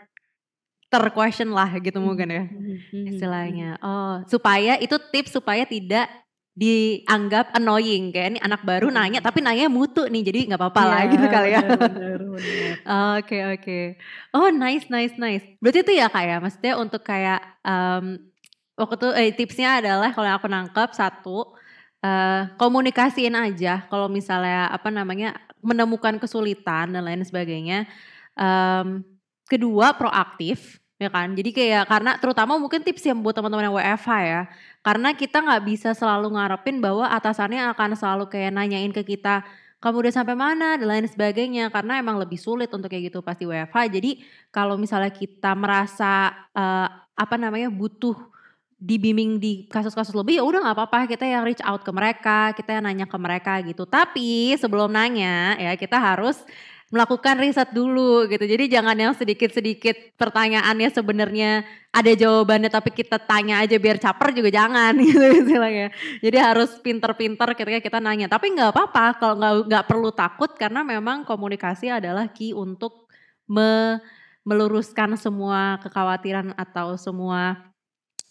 ter 0.87 1.03
question 1.11 1.51
lah 1.51 1.71
gitu 1.83 1.99
mungkin 1.99 2.29
ya 2.31 2.45
istilahnya. 2.93 3.79
Oh, 3.83 4.23
supaya 4.31 4.79
itu 4.79 4.95
tips 5.11 5.35
supaya 5.35 5.67
tidak 5.67 6.07
dianggap 6.57 7.53
annoying 7.53 8.09
kayak 8.09 8.33
ini 8.33 8.41
anak 8.41 8.65
baru 8.65 8.89
nanya 8.89 9.21
tapi 9.21 9.45
nanya 9.45 9.69
mutu 9.69 10.09
nih 10.09 10.25
jadi 10.25 10.39
nggak 10.49 10.61
apa-apa 10.65 10.81
yeah, 10.81 10.89
lah 10.89 11.03
gitu 11.13 11.27
kali 11.29 11.51
ya. 11.53 11.61
Oke 13.21 13.39
oke. 13.45 13.81
Oh 14.33 14.49
nice 14.49 14.89
nice 14.89 15.13
nice. 15.21 15.45
Berarti 15.61 15.85
itu 15.85 15.93
ya 16.01 16.09
kak 16.09 16.25
ya 16.25 16.37
maksudnya 16.41 16.73
untuk 16.81 17.05
kayak 17.05 17.41
um, 17.61 18.17
waktu 18.73 18.95
itu 18.97 19.09
eh, 19.17 19.31
tipsnya 19.37 19.85
adalah 19.85 20.17
kalau 20.17 20.33
aku 20.33 20.49
nangkep 20.49 20.91
satu 20.97 21.53
uh, 22.03 22.51
komunikasiin 22.61 23.33
aja 23.33 23.87
kalau 23.89 24.11
misalnya 24.11 24.69
apa 24.69 24.89
namanya 24.93 25.37
menemukan 25.65 26.17
kesulitan 26.21 26.93
dan 26.93 27.03
lain 27.05 27.23
sebagainya. 27.25 27.89
Um, 28.37 29.05
kedua 29.49 29.95
proaktif 29.95 30.83
ya 30.97 31.13
kan? 31.13 31.33
Jadi 31.37 31.53
kayak 31.53 31.85
karena 31.89 32.17
terutama 32.17 32.57
mungkin 32.57 32.81
tips 32.81 33.05
yang 33.05 33.21
buat 33.21 33.37
teman-teman 33.37 33.69
yang 33.69 33.77
WFH 33.77 34.11
ya 34.25 34.43
karena 34.81 35.13
kita 35.13 35.43
nggak 35.45 35.63
bisa 35.67 35.91
selalu 35.93 36.37
ngarepin 36.37 36.81
bahwa 36.81 37.11
atasannya 37.11 37.69
akan 37.75 37.99
selalu 37.99 38.25
kayak 38.33 38.53
nanyain 38.55 38.93
ke 38.93 39.05
kita 39.05 39.45
kamu 39.77 40.09
udah 40.09 40.15
sampai 40.15 40.35
mana? 40.35 40.81
dan 40.81 40.89
lain 40.89 41.07
sebagainya 41.07 41.69
karena 41.69 42.01
emang 42.01 42.17
lebih 42.17 42.41
sulit 42.41 42.73
untuk 42.73 42.89
kayak 42.89 43.13
gitu 43.13 43.21
pasti 43.21 43.45
WFH 43.45 43.77
jadi 43.93 44.19
kalau 44.49 44.81
misalnya 44.81 45.13
kita 45.13 45.53
merasa 45.53 46.33
uh, 46.57 46.89
apa 47.13 47.37
namanya 47.37 47.69
butuh 47.69 48.17
dibimbing 48.77 49.41
di 49.41 49.65
kasus-kasus 49.73 50.13
lebih 50.13 50.37
ya 50.37 50.45
udah 50.45 50.61
nggak 50.61 50.77
apa-apa 50.77 51.09
kita 51.09 51.25
yang 51.25 51.49
reach 51.49 51.65
out 51.65 51.81
ke 51.81 51.89
mereka 51.89 52.53
kita 52.53 52.77
yang 52.77 52.85
nanya 52.85 53.09
ke 53.09 53.17
mereka 53.17 53.57
gitu 53.65 53.89
tapi 53.89 54.53
sebelum 54.61 54.93
nanya 54.93 55.57
ya 55.57 55.73
kita 55.81 55.97
harus 55.97 56.45
melakukan 56.87 57.43
riset 57.43 57.75
dulu 57.75 58.31
gitu. 58.31 58.47
Jadi 58.47 58.71
jangan 58.71 58.95
yang 58.95 59.11
sedikit-sedikit 59.11 60.15
pertanyaannya 60.15 60.89
sebenarnya 60.95 61.67
ada 61.91 62.13
jawabannya 62.15 62.71
tapi 62.71 62.95
kita 62.95 63.19
tanya 63.19 63.59
aja 63.59 63.75
biar 63.75 63.99
caper 63.99 64.31
juga 64.31 64.55
jangan 64.55 64.95
gitu 65.07 65.19
istilahnya. 65.19 65.91
Jadi 66.23 66.39
harus 66.39 66.79
pinter-pinter 66.79 67.59
ketika 67.59 67.83
kita 67.83 67.99
nanya. 67.99 68.31
Tapi 68.31 68.55
nggak 68.55 68.71
apa-apa 68.71 69.19
kalau 69.19 69.35
nggak 69.35 69.55
nggak 69.67 69.85
perlu 69.91 70.11
takut 70.15 70.51
karena 70.55 70.87
memang 70.87 71.27
komunikasi 71.27 71.91
adalah 71.91 72.31
key 72.31 72.55
untuk 72.55 73.11
me, 73.51 73.99
meluruskan 74.47 75.19
semua 75.19 75.83
kekhawatiran 75.83 76.55
atau 76.55 76.95
semua 76.95 77.67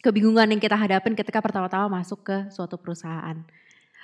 kebingungan 0.05 0.53
yang 0.53 0.61
kita 0.61 0.77
hadapin 0.77 1.17
ketika 1.17 1.41
pertama-tama 1.41 1.89
masuk 1.89 2.21
ke 2.21 2.37
suatu 2.53 2.77
perusahaan. 2.77 3.41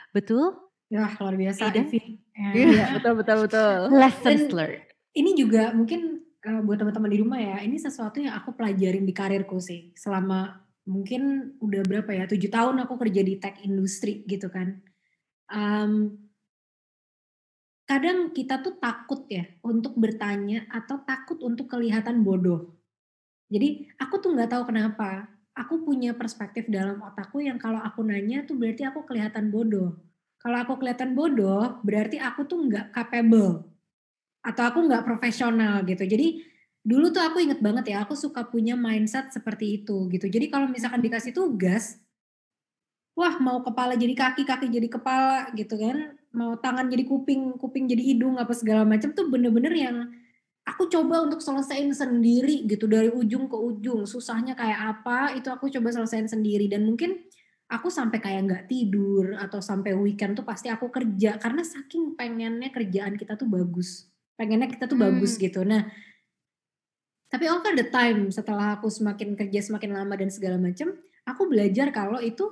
Betul? 0.10 0.58
Ya 0.90 1.08
luar 1.22 1.38
biasa 1.38 1.72
Iya, 1.72 2.52
iya 2.52 2.86
betul 2.98 3.14
betul 3.22 3.38
betul. 3.46 3.72
Lessons 3.94 4.50
learned. 4.50 4.84
Ini 5.14 5.32
juga 5.38 5.72
mungkin 5.78 6.26
uh, 6.42 6.62
buat 6.66 6.82
teman-teman 6.82 7.12
di 7.12 7.20
rumah 7.22 7.40
ya, 7.40 7.62
ini 7.62 7.78
sesuatu 7.78 8.18
yang 8.20 8.34
aku 8.36 8.58
pelajarin 8.58 9.06
di 9.06 9.14
karirku 9.14 9.62
sih. 9.62 9.94
Selama 9.96 10.58
mungkin 10.90 11.54
udah 11.62 11.82
berapa 11.86 12.12
ya, 12.12 12.26
tujuh 12.26 12.50
tahun 12.50 12.84
aku 12.84 12.98
kerja 13.08 13.22
di 13.22 13.38
tech 13.38 13.62
industry 13.64 14.26
gitu 14.26 14.52
kan. 14.52 14.82
Um, 15.52 16.18
kadang 17.88 18.32
kita 18.32 18.64
tuh 18.64 18.80
takut 18.80 19.28
ya 19.28 19.44
untuk 19.64 19.96
bertanya 20.00 20.64
atau 20.72 21.04
takut 21.04 21.40
untuk 21.44 21.68
kelihatan 21.72 22.24
bodoh. 22.24 22.72
Jadi 23.52 23.92
aku 24.00 24.20
tuh 24.24 24.32
nggak 24.32 24.52
tahu 24.52 24.64
kenapa. 24.72 25.28
Aku 25.62 25.86
punya 25.86 26.18
perspektif 26.18 26.66
dalam 26.68 26.98
otakku 27.06 27.38
yang 27.38 27.62
kalau 27.62 27.78
aku 27.78 28.02
nanya 28.02 28.42
tuh 28.44 28.58
berarti 28.58 28.82
aku 28.90 29.06
kelihatan 29.06 29.54
bodoh 29.54 29.94
kalau 30.42 30.58
aku 30.58 30.82
kelihatan 30.82 31.14
bodoh, 31.14 31.78
berarti 31.86 32.18
aku 32.18 32.50
tuh 32.50 32.66
nggak 32.66 32.90
capable 32.90 33.62
atau 34.42 34.64
aku 34.66 34.90
nggak 34.90 35.06
profesional 35.06 35.86
gitu. 35.86 36.02
Jadi 36.02 36.42
dulu 36.82 37.14
tuh 37.14 37.22
aku 37.22 37.46
inget 37.46 37.62
banget 37.62 37.94
ya, 37.94 38.02
aku 38.02 38.18
suka 38.18 38.50
punya 38.50 38.74
mindset 38.74 39.30
seperti 39.30 39.82
itu 39.82 40.10
gitu. 40.10 40.26
Jadi 40.26 40.50
kalau 40.50 40.66
misalkan 40.66 40.98
dikasih 41.06 41.30
tugas, 41.38 42.02
wah 43.14 43.38
mau 43.38 43.62
kepala 43.62 43.94
jadi 43.94 44.18
kaki, 44.18 44.42
kaki 44.50 44.74
jadi 44.74 44.90
kepala 44.90 45.54
gitu 45.54 45.78
kan, 45.78 46.18
mau 46.34 46.58
tangan 46.58 46.90
jadi 46.90 47.06
kuping, 47.06 47.62
kuping 47.62 47.86
jadi 47.86 48.02
hidung 48.02 48.42
apa 48.42 48.58
segala 48.58 48.82
macam 48.82 49.14
tuh 49.14 49.30
bener-bener 49.30 49.78
yang 49.78 50.10
aku 50.68 50.88
coba 50.90 51.26
untuk 51.26 51.42
selesaiin 51.42 51.92
sendiri 51.94 52.66
gitu 52.70 52.86
dari 52.86 53.10
ujung 53.10 53.50
ke 53.50 53.58
ujung. 53.58 54.06
Susahnya 54.06 54.54
kayak 54.54 54.80
apa 54.98 55.34
itu 55.38 55.50
aku 55.50 55.70
coba 55.70 55.90
selesaiin 55.94 56.30
sendiri. 56.30 56.70
Dan 56.70 56.86
mungkin 56.86 57.18
aku 57.72 57.90
sampai 57.90 58.22
kayak 58.22 58.42
nggak 58.48 58.64
tidur 58.70 59.38
atau 59.38 59.60
sampai 59.60 59.98
weekend 59.98 60.38
tuh 60.38 60.46
pasti 60.46 60.70
aku 60.70 60.90
kerja. 60.94 61.42
Karena 61.42 61.66
saking 61.66 62.14
pengennya 62.16 62.70
kerjaan 62.70 63.18
kita 63.18 63.36
tuh 63.36 63.50
bagus. 63.50 64.10
Pengennya 64.38 64.70
kita 64.70 64.86
tuh 64.90 64.98
hmm. 64.98 65.06
bagus 65.10 65.38
gitu. 65.38 65.62
Nah 65.66 65.86
tapi 67.32 67.48
over 67.48 67.72
the 67.72 67.88
time 67.88 68.28
setelah 68.28 68.76
aku 68.76 68.92
semakin 68.92 69.40
kerja 69.40 69.64
semakin 69.64 69.96
lama 69.96 70.20
dan 70.20 70.28
segala 70.28 70.60
macam 70.60 70.92
aku 71.24 71.48
belajar 71.48 71.88
kalau 71.96 72.20
itu 72.20 72.44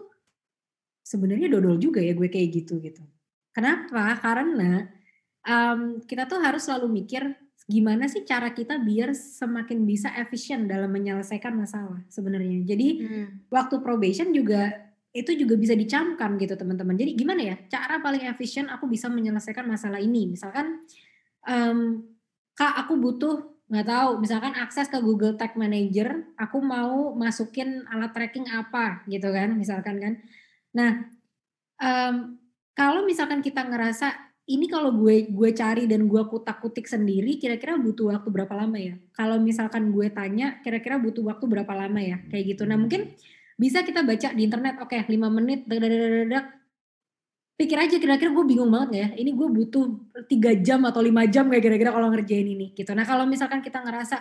sebenarnya 1.04 1.52
dodol 1.52 1.76
juga 1.76 2.00
ya 2.00 2.16
gue 2.16 2.32
kayak 2.32 2.64
gitu 2.64 2.80
gitu. 2.80 3.04
Kenapa? 3.52 4.16
Karena 4.24 4.88
um, 5.44 6.00
kita 6.06 6.32
tuh 6.32 6.40
harus 6.40 6.64
selalu 6.64 7.04
mikir 7.04 7.28
gimana 7.70 8.10
sih 8.10 8.26
cara 8.26 8.50
kita 8.50 8.82
biar 8.82 9.14
semakin 9.14 9.86
bisa 9.86 10.10
efisien 10.18 10.66
dalam 10.66 10.90
menyelesaikan 10.90 11.54
masalah 11.54 12.02
sebenarnya 12.10 12.66
jadi 12.66 12.88
hmm. 12.98 13.28
waktu 13.54 13.78
probation 13.86 14.34
juga 14.34 14.90
itu 15.10 15.34
juga 15.34 15.58
bisa 15.58 15.74
dicamkan 15.74 16.38
gitu 16.38 16.54
teman-teman. 16.54 16.94
Jadi 16.94 17.18
gimana 17.18 17.42
ya 17.42 17.56
cara 17.66 17.98
paling 17.98 18.30
efisien 18.30 18.70
aku 18.70 18.86
bisa 18.86 19.10
menyelesaikan 19.10 19.66
masalah 19.66 19.98
ini? 19.98 20.30
Misalkan 20.30 20.86
um, 21.50 22.06
kak 22.54 22.86
aku 22.86 22.94
butuh 23.00 23.42
nggak 23.70 23.86
tahu 23.86 24.10
misalkan 24.18 24.54
akses 24.58 24.90
ke 24.90 24.98
Google 24.98 25.38
Tag 25.38 25.54
Manager 25.54 26.26
aku 26.42 26.58
mau 26.58 27.14
masukin 27.14 27.86
alat 27.86 28.18
tracking 28.18 28.50
apa 28.50 29.06
gitu 29.06 29.30
kan 29.30 29.54
misalkan 29.54 30.02
kan 30.02 30.14
nah 30.74 31.06
um, 31.78 32.34
kalau 32.74 33.06
misalkan 33.06 33.46
kita 33.46 33.62
ngerasa 33.62 34.29
ini 34.50 34.66
kalau 34.66 34.90
gue 34.98 35.30
gue 35.30 35.50
cari 35.54 35.86
dan 35.86 36.10
gue 36.10 36.24
kutak 36.26 36.58
kutik 36.66 36.90
sendiri 36.90 37.38
kira-kira 37.38 37.78
butuh 37.78 38.10
waktu 38.10 38.30
berapa 38.34 38.54
lama 38.58 38.82
ya? 38.82 38.98
Kalau 39.14 39.38
misalkan 39.38 39.94
gue 39.94 40.10
tanya 40.10 40.58
kira-kira 40.66 40.98
butuh 40.98 41.22
waktu 41.22 41.46
berapa 41.46 41.70
lama 41.70 42.02
ya? 42.02 42.18
Kayak 42.34 42.58
gitu. 42.58 42.64
Nah 42.66 42.74
mungkin 42.82 43.14
bisa 43.62 43.86
kita 43.86 44.02
baca 44.02 44.34
di 44.34 44.42
internet. 44.42 44.82
Oke 44.82 44.98
okay, 44.98 45.06
5 45.06 45.38
menit 45.38 45.70
dadak 45.70 46.50
pikir 47.62 47.78
aja 47.78 47.96
kira-kira 48.02 48.34
gue 48.34 48.46
bingung 48.50 48.74
banget 48.74 48.90
ya? 48.98 49.08
Ini 49.22 49.30
gue 49.38 49.48
butuh 49.54 49.86
tiga 50.26 50.58
jam 50.58 50.82
atau 50.82 51.06
lima 51.06 51.30
jam 51.30 51.46
kayak 51.46 51.64
kira-kira 51.70 51.94
kalau 51.94 52.10
ngerjain 52.10 52.50
ini 52.50 52.74
gitu. 52.74 52.90
Nah 52.98 53.06
kalau 53.06 53.30
misalkan 53.30 53.62
kita 53.62 53.86
ngerasa 53.86 54.18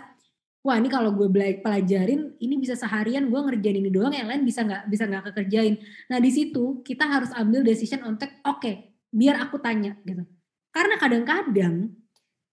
wah 0.61 0.77
ini 0.77 0.93
kalau 0.93 1.17
gue 1.17 1.25
pelajarin 1.65 2.37
ini 2.37 2.55
bisa 2.61 2.77
seharian 2.77 3.33
gue 3.33 3.41
ngerjain 3.41 3.81
ini 3.81 3.89
doang 3.89 4.13
yang 4.13 4.29
lain 4.29 4.45
bisa 4.45 4.61
nggak 4.61 4.93
bisa 4.93 5.09
nggak 5.09 5.33
kekerjain. 5.33 5.81
Nah 6.13 6.21
di 6.21 6.29
situ 6.29 6.85
kita 6.85 7.09
harus 7.09 7.33
ambil 7.33 7.65
decision 7.65 8.05
untuk 8.05 8.29
oke 8.45 8.61
okay, 8.61 8.98
biar 9.13 9.41
aku 9.43 9.61
tanya 9.61 9.97
gitu. 10.05 10.25
Karena 10.73 10.95
kadang-kadang 11.01 11.93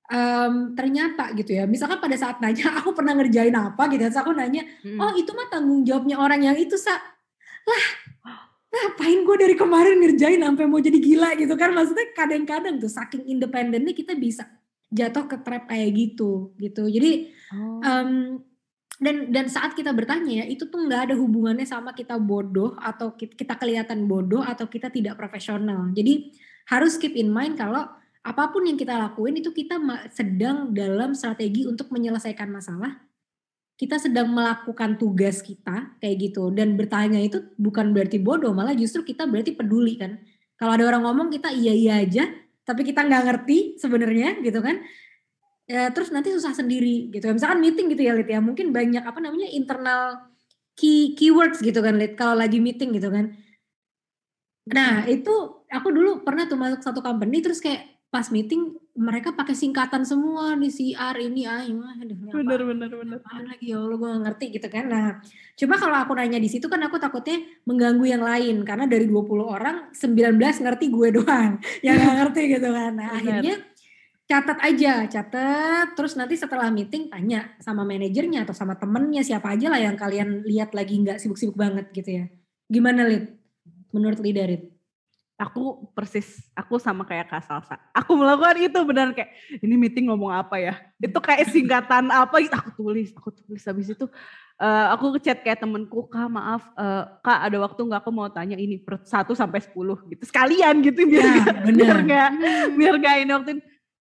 um, 0.09 0.53
ternyata 0.77 1.33
gitu 1.33 1.57
ya 1.57 1.65
misalkan 1.65 1.97
pada 1.97 2.15
saat 2.17 2.37
nanya 2.41 2.73
aku 2.79 2.93
pernah 2.93 3.13
ngerjain 3.17 3.53
apa 3.53 3.89
gitu 3.91 4.01
terus 4.05 4.19
aku 4.19 4.33
nanya 4.33 4.61
hmm. 4.85 4.99
oh 5.01 5.11
itu 5.17 5.31
mah 5.33 5.47
tanggung 5.49 5.81
jawabnya 5.85 6.15
orang 6.19 6.41
yang 6.45 6.57
itu 6.57 6.77
sa. 6.77 6.95
Lah 7.65 7.85
ngapain 8.75 9.23
gue 9.23 9.37
dari 9.39 9.55
kemarin 9.55 10.03
ngerjain 10.03 10.41
sampai 10.43 10.67
mau 10.67 10.83
jadi 10.83 10.99
gila 10.99 11.39
gitu 11.39 11.53
kan? 11.55 11.71
Maksudnya 11.71 12.11
kadang-kadang 12.11 12.75
tuh 12.77 12.91
saking 12.91 13.23
independennya 13.23 13.95
kita 13.95 14.13
bisa 14.19 14.43
jatuh 14.91 15.25
ke 15.27 15.37
trap 15.41 15.71
kayak 15.71 15.91
gitu 15.95 16.53
gitu. 16.59 16.83
Jadi 16.87 17.31
oh. 17.55 17.79
um, 17.81 18.11
dan 18.95 19.27
dan 19.27 19.51
saat 19.51 19.75
kita 19.75 19.91
bertanya 19.91 20.43
ya 20.43 20.45
itu 20.47 20.71
tuh 20.71 20.87
nggak 20.87 21.11
ada 21.11 21.15
hubungannya 21.19 21.67
sama 21.67 21.91
kita 21.91 22.15
bodoh 22.15 22.79
atau 22.79 23.11
kita 23.15 23.59
kelihatan 23.59 24.07
bodoh 24.07 24.39
atau 24.39 24.67
kita 24.71 24.87
tidak 24.87 25.19
profesional. 25.19 25.91
Jadi 25.91 26.31
harus 26.65 26.97
keep 26.97 27.13
in 27.13 27.29
mind 27.29 27.57
kalau 27.57 27.85
apa 28.25 28.49
pun 28.49 28.65
yang 28.65 28.73
kita 28.73 28.97
lakuin 28.97 29.37
itu 29.37 29.53
kita 29.53 29.77
sedang 30.09 30.73
dalam 30.73 31.13
strategi 31.13 31.69
untuk 31.69 31.93
menyelesaikan 31.93 32.49
masalah. 32.49 33.05
Kita 33.75 34.01
sedang 34.01 34.33
melakukan 34.33 34.97
tugas 34.97 35.45
kita 35.45 35.99
kayak 36.01 36.15
gitu. 36.31 36.49
Dan 36.49 36.73
bertanya 36.73 37.21
itu 37.21 37.53
bukan 37.59 37.93
berarti 37.93 38.17
bodoh 38.17 38.55
malah 38.55 38.73
justru 38.73 39.05
kita 39.05 39.29
berarti 39.29 39.53
peduli 39.53 39.93
kan. 39.99 40.17
Kalau 40.57 40.73
ada 40.73 40.89
orang 40.89 41.05
ngomong 41.05 41.27
kita 41.29 41.53
iya 41.53 41.75
iya 41.75 42.01
aja 42.01 42.25
tapi 42.65 42.81
kita 42.81 43.05
nggak 43.05 43.23
ngerti 43.29 43.77
sebenarnya 43.77 44.41
gitu 44.41 44.57
kan. 44.57 44.81
Ya, 45.69 45.89
terus 45.93 46.09
nanti 46.09 46.33
susah 46.33 46.53
sendiri 46.57 47.13
gitu. 47.13 47.29
Misalkan 47.29 47.61
meeting 47.61 47.93
gitu 47.93 48.01
ya 48.09 48.17
Lid 48.17 48.29
ya. 48.29 48.41
Mungkin 48.41 48.73
banyak 48.73 49.05
apa 49.05 49.21
namanya 49.21 49.53
internal 49.53 50.33
key 50.73 51.13
keywords 51.13 51.61
gitu 51.61 51.77
kan 51.79 52.01
Lid 52.01 52.17
kalau 52.17 52.35
lagi 52.35 52.57
meeting 52.57 52.89
gitu 52.97 53.13
kan 53.13 53.44
nah 54.65 55.05
itu 55.05 55.61
aku 55.69 55.87
dulu 55.93 56.25
pernah 56.25 56.49
tuh 56.49 56.57
masuk 56.57 56.81
satu 56.81 56.99
company 57.05 57.41
terus 57.41 57.61
kayak 57.61 57.95
pas 58.15 58.31
meeting 58.31 58.71
mereka 58.95 59.35
pakai 59.35 59.51
singkatan 59.51 60.07
semua 60.07 60.55
di 60.55 60.71
CR 60.71 61.19
ini 61.19 61.43
ah 61.43 61.67
aduh 61.67 62.15
bener 62.31 62.63
bener 62.63 62.87
bener. 62.87 63.19
lagi 63.43 63.75
ya 63.75 63.83
Allah 63.83 63.97
gue 63.99 64.07
gak 64.07 64.23
ngerti 64.23 64.45
gitu 64.55 64.67
kan. 64.71 64.87
Nah 64.87 65.19
coba 65.59 65.75
kalau 65.75 65.97
aku 65.99 66.11
nanya 66.15 66.39
di 66.39 66.47
situ 66.47 66.71
kan 66.71 66.79
aku 66.79 66.95
takutnya 66.95 67.43
mengganggu 67.67 68.07
yang 68.07 68.23
lain 68.23 68.63
karena 68.63 68.87
dari 68.87 69.11
20 69.11 69.19
orang 69.43 69.91
19 69.91 70.39
ngerti 70.39 70.85
gue 70.87 71.07
doang 71.19 71.59
yang 71.83 71.95
gak 71.99 72.15
ngerti 72.23 72.41
gitu 72.55 72.69
kan. 72.71 72.91
Nah 72.95 73.07
bener. 73.11 73.19
akhirnya 73.19 73.55
catat 74.25 74.57
aja 74.63 74.93
catat 75.11 75.87
terus 75.93 76.15
nanti 76.15 76.39
setelah 76.39 76.71
meeting 76.71 77.11
tanya 77.11 77.51
sama 77.59 77.83
manajernya 77.83 78.47
atau 78.47 78.55
sama 78.55 78.79
temennya 78.79 79.27
siapa 79.27 79.53
aja 79.59 79.67
lah 79.67 79.77
yang 79.83 79.99
kalian 79.99 80.41
lihat 80.47 80.73
lagi 80.73 80.97
nggak 81.03 81.19
sibuk-sibuk 81.19 81.59
banget 81.59 81.91
gitu 81.91 82.23
ya. 82.23 82.25
Gimana 82.71 83.03
Lid 83.11 83.44
menurut 83.95 84.19
Lidarit 84.19 84.75
aku 85.35 85.91
persis 85.91 86.47
aku 86.55 86.79
sama 86.79 87.03
kayak 87.03 87.27
Kak 87.27 87.43
Salsa. 87.43 87.75
Aku 87.91 88.15
melakukan 88.15 88.55
itu 88.55 88.79
benar 88.87 89.11
kayak 89.11 89.35
ini 89.59 89.75
meeting 89.75 90.07
ngomong 90.07 90.31
apa 90.31 90.55
ya? 90.59 90.73
Itu 90.99 91.19
kayak 91.19 91.51
singkatan 91.51 92.07
apa 92.07 92.39
aku 92.39 92.69
tulis, 92.79 93.11
aku 93.11 93.29
tulis 93.35 93.63
habis 93.67 93.91
itu 93.91 94.07
uh, 94.59 94.85
aku 94.95 95.15
ngechat 95.15 95.43
kayak 95.43 95.59
temenku, 95.59 96.07
"Kak, 96.07 96.27
maaf, 96.31 96.63
uh, 96.79 97.19
Kak 97.19 97.51
ada 97.51 97.57
waktu 97.59 97.81
nggak 97.83 98.01
aku 98.03 98.11
mau 98.15 98.31
tanya 98.31 98.55
ini 98.55 98.79
per 98.79 99.03
1 99.03 99.35
sampai 99.35 99.59
10 99.59 100.07
gitu. 100.07 100.23
Sekalian 100.23 100.79
gitu 100.79 101.03
biar 101.03 101.23
ya, 101.27 101.35
gak, 101.43 101.55
biar 101.75 101.97
nggak 101.99 102.29
biar 102.79 102.95
nggak 102.99 103.15
ini 103.23 103.31
waktu 103.35 103.51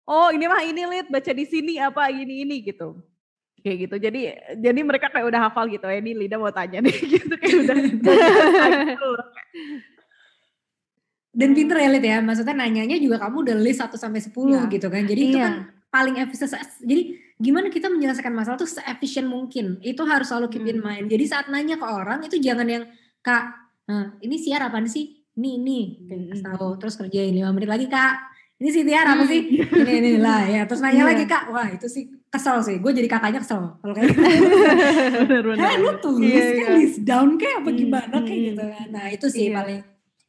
Oh, 0.03 0.35
ini 0.35 0.51
mah 0.51 0.59
ini 0.67 0.83
lihat 0.83 1.07
baca 1.07 1.31
di 1.31 1.47
sini 1.47 1.79
apa 1.79 2.11
ini 2.11 2.43
ini 2.43 2.59
gitu 2.59 2.99
kayak 3.63 3.77
gitu 3.87 3.95
jadi 3.95 4.21
jadi 4.59 4.79
mereka 4.83 5.07
kayak 5.07 5.31
udah 5.31 5.47
hafal 5.47 5.71
gitu 5.71 5.87
ya 5.87 6.03
ini 6.03 6.11
Lida 6.13 6.35
mau 6.35 6.51
tanya 6.51 6.83
nih 6.83 6.95
gitu 7.15 7.33
kayak 7.39 7.57
udah 7.63 7.77
dan 11.33 11.49
hmm. 11.51 11.57
pinter 11.57 11.77
ya 11.81 11.89
Lid 11.89 12.05
ya, 12.05 12.17
maksudnya 12.21 12.53
nanyanya 12.53 12.97
juga 13.01 13.17
kamu 13.17 13.49
udah 13.49 13.55
list 13.57 13.81
1 13.81 13.89
sampai 13.97 14.21
10 14.21 14.53
ya. 14.53 14.61
gitu 14.69 14.87
kan. 14.87 15.01
Jadi 15.01 15.21
iya. 15.25 15.29
itu 15.29 15.37
kan 15.41 15.53
paling 15.89 16.15
efisien. 16.21 16.47
Jadi 16.85 17.01
gimana 17.41 17.73
kita 17.73 17.89
menyelesaikan 17.89 18.29
masalah 18.29 18.61
tuh 18.61 18.69
seefisien 18.69 19.25
mungkin. 19.25 19.81
Itu 19.81 20.05
harus 20.05 20.29
selalu 20.29 20.53
keep 20.53 20.65
in 20.69 20.79
hmm. 20.79 20.85
mind. 20.85 21.05
Jadi 21.09 21.25
saat 21.25 21.49
nanya 21.49 21.81
ke 21.81 21.87
orang 21.89 22.21
itu 22.21 22.37
jangan 22.37 22.69
yang 22.69 22.85
Kak, 23.25 23.43
nah, 23.89 24.13
ini 24.21 24.37
siar 24.37 24.69
apa 24.69 24.77
sih? 24.85 25.25
Nih, 25.33 25.57
nih, 25.57 25.85
hmm. 26.05 26.45
tahu 26.45 26.77
terus 26.77 26.93
kerjain 26.93 27.33
5 27.33 27.49
menit 27.49 27.69
lagi 27.69 27.89
Kak. 27.89 28.32
Ini 28.63 28.69
sih 28.71 28.83
tiar 28.87 29.03
apa 29.03 29.27
sih? 29.27 29.59
Hmm. 29.59 29.83
Ini, 29.83 29.91
ini 29.99 30.11
lah 30.23 30.47
ya. 30.47 30.63
Terus 30.63 30.79
nanya 30.79 31.03
yeah. 31.03 31.09
lagi 31.11 31.25
Kak, 31.27 31.51
wah 31.51 31.67
itu 31.67 31.91
sih 31.91 32.07
kesel 32.31 32.63
sih. 32.63 32.79
Gue 32.79 32.95
jadi 32.95 33.11
kakaknya 33.11 33.43
kesel 33.43 33.75
kalau 33.83 33.91
kayak 33.91 34.07
gitu. 34.15 35.51
Hei, 35.59 35.75
lu 35.83 35.91
tulis 35.99 36.31
yeah, 36.31 36.63
kan 36.63 36.71
yeah. 36.71 36.79
list 36.79 36.99
down 37.03 37.35
kayak 37.35 37.59
apa 37.59 37.69
gimana 37.75 38.15
kayak 38.23 38.41
gitu 38.55 38.63
kan. 38.63 38.87
Nah 38.87 39.05
itu 39.11 39.27
sih 39.27 39.51
yeah. 39.51 39.59
paling 39.59 39.83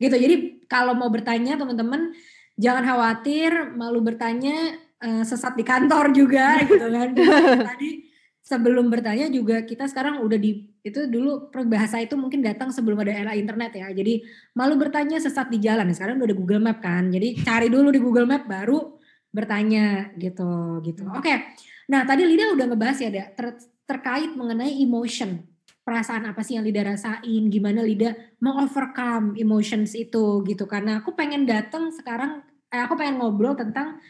gitu 0.05 0.16
jadi 0.18 0.37
kalau 0.66 0.93
mau 0.99 1.09
bertanya 1.09 1.55
teman-teman 1.55 2.11
jangan 2.59 2.82
khawatir 2.82 3.74
malu 3.78 4.03
bertanya 4.03 4.78
uh, 5.03 5.22
sesat 5.22 5.55
di 5.55 5.64
kantor 5.64 6.11
juga 6.11 6.61
gitu 6.66 6.87
kan 6.91 7.09
tadi 7.14 8.03
sebelum 8.45 8.92
bertanya 8.92 9.32
juga 9.32 9.64
kita 9.64 9.88
sekarang 9.88 10.20
udah 10.20 10.36
di 10.36 10.68
itu 10.84 11.09
dulu 11.09 11.49
berbahasa 11.49 12.05
itu 12.05 12.12
mungkin 12.12 12.45
datang 12.45 12.68
sebelum 12.68 13.01
ada 13.01 13.11
era 13.16 13.32
internet 13.32 13.72
ya. 13.80 13.88
Jadi 13.88 14.20
malu 14.53 14.76
bertanya 14.76 15.16
sesat 15.16 15.49
di 15.49 15.64
jalan. 15.64 15.88
Sekarang 15.97 16.20
udah 16.20 16.28
ada 16.28 16.36
Google 16.36 16.61
Map 16.61 16.84
kan. 16.84 17.09
Jadi 17.09 17.40
cari 17.40 17.72
dulu 17.72 17.88
di 17.88 18.01
Google 18.05 18.28
Map 18.28 18.45
baru 18.45 19.01
bertanya 19.32 20.12
gitu 20.20 20.78
gitu. 20.84 21.09
Oke. 21.09 21.24
Okay. 21.24 21.36
nah 21.84 22.01
tadi 22.09 22.24
Lida 22.24 22.49
udah 22.57 22.64
ngebahas 22.64 22.97
ya 22.97 23.09
ada 23.12 23.24
ter, 23.32 23.47
terkait 23.88 24.36
mengenai 24.36 24.76
emotion. 24.76 25.40
Perasaan 25.84 26.28
apa 26.28 26.40
sih 26.40 26.57
yang 26.57 26.64
Lida 26.64 26.84
rasain, 26.84 27.49
gimana 27.49 27.84
Lida 27.84 28.12
mengovercome 28.40 29.36
emotions 29.40 29.97
itu 29.97 30.45
gitu. 30.45 30.64
Karena 30.64 31.01
aku 31.01 31.12
pengen 31.16 31.45
datang 31.45 31.92
sekarang, 31.92 32.45
eh, 32.72 32.80
aku 32.80 32.97
pengen 32.97 33.20
ngobrol 33.20 33.57
tentang 33.57 34.01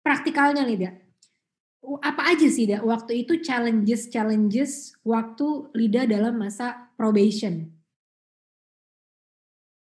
praktikalnya 0.00 0.64
Lida. 0.64 1.07
Apa 1.82 2.34
aja 2.34 2.46
sih 2.50 2.68
Lida 2.68 2.84
waktu 2.84 3.24
itu 3.24 3.40
challenges-challenges 3.40 4.98
waktu 5.06 5.46
Lida 5.72 6.04
dalam 6.04 6.36
masa 6.36 6.90
probation? 6.98 7.72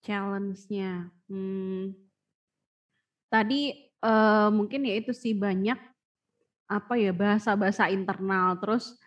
Challenge-nya, 0.03 1.15
hmm, 1.31 1.95
tadi 3.31 3.71
uh, 4.03 4.51
mungkin 4.51 4.83
ya 4.83 4.99
itu 4.99 5.15
sih 5.15 5.33
banyak 5.33 5.79
apa 6.67 6.95
ya 6.99 7.15
bahasa-bahasa 7.15 7.87
internal 7.93 8.59
terus 8.59 8.99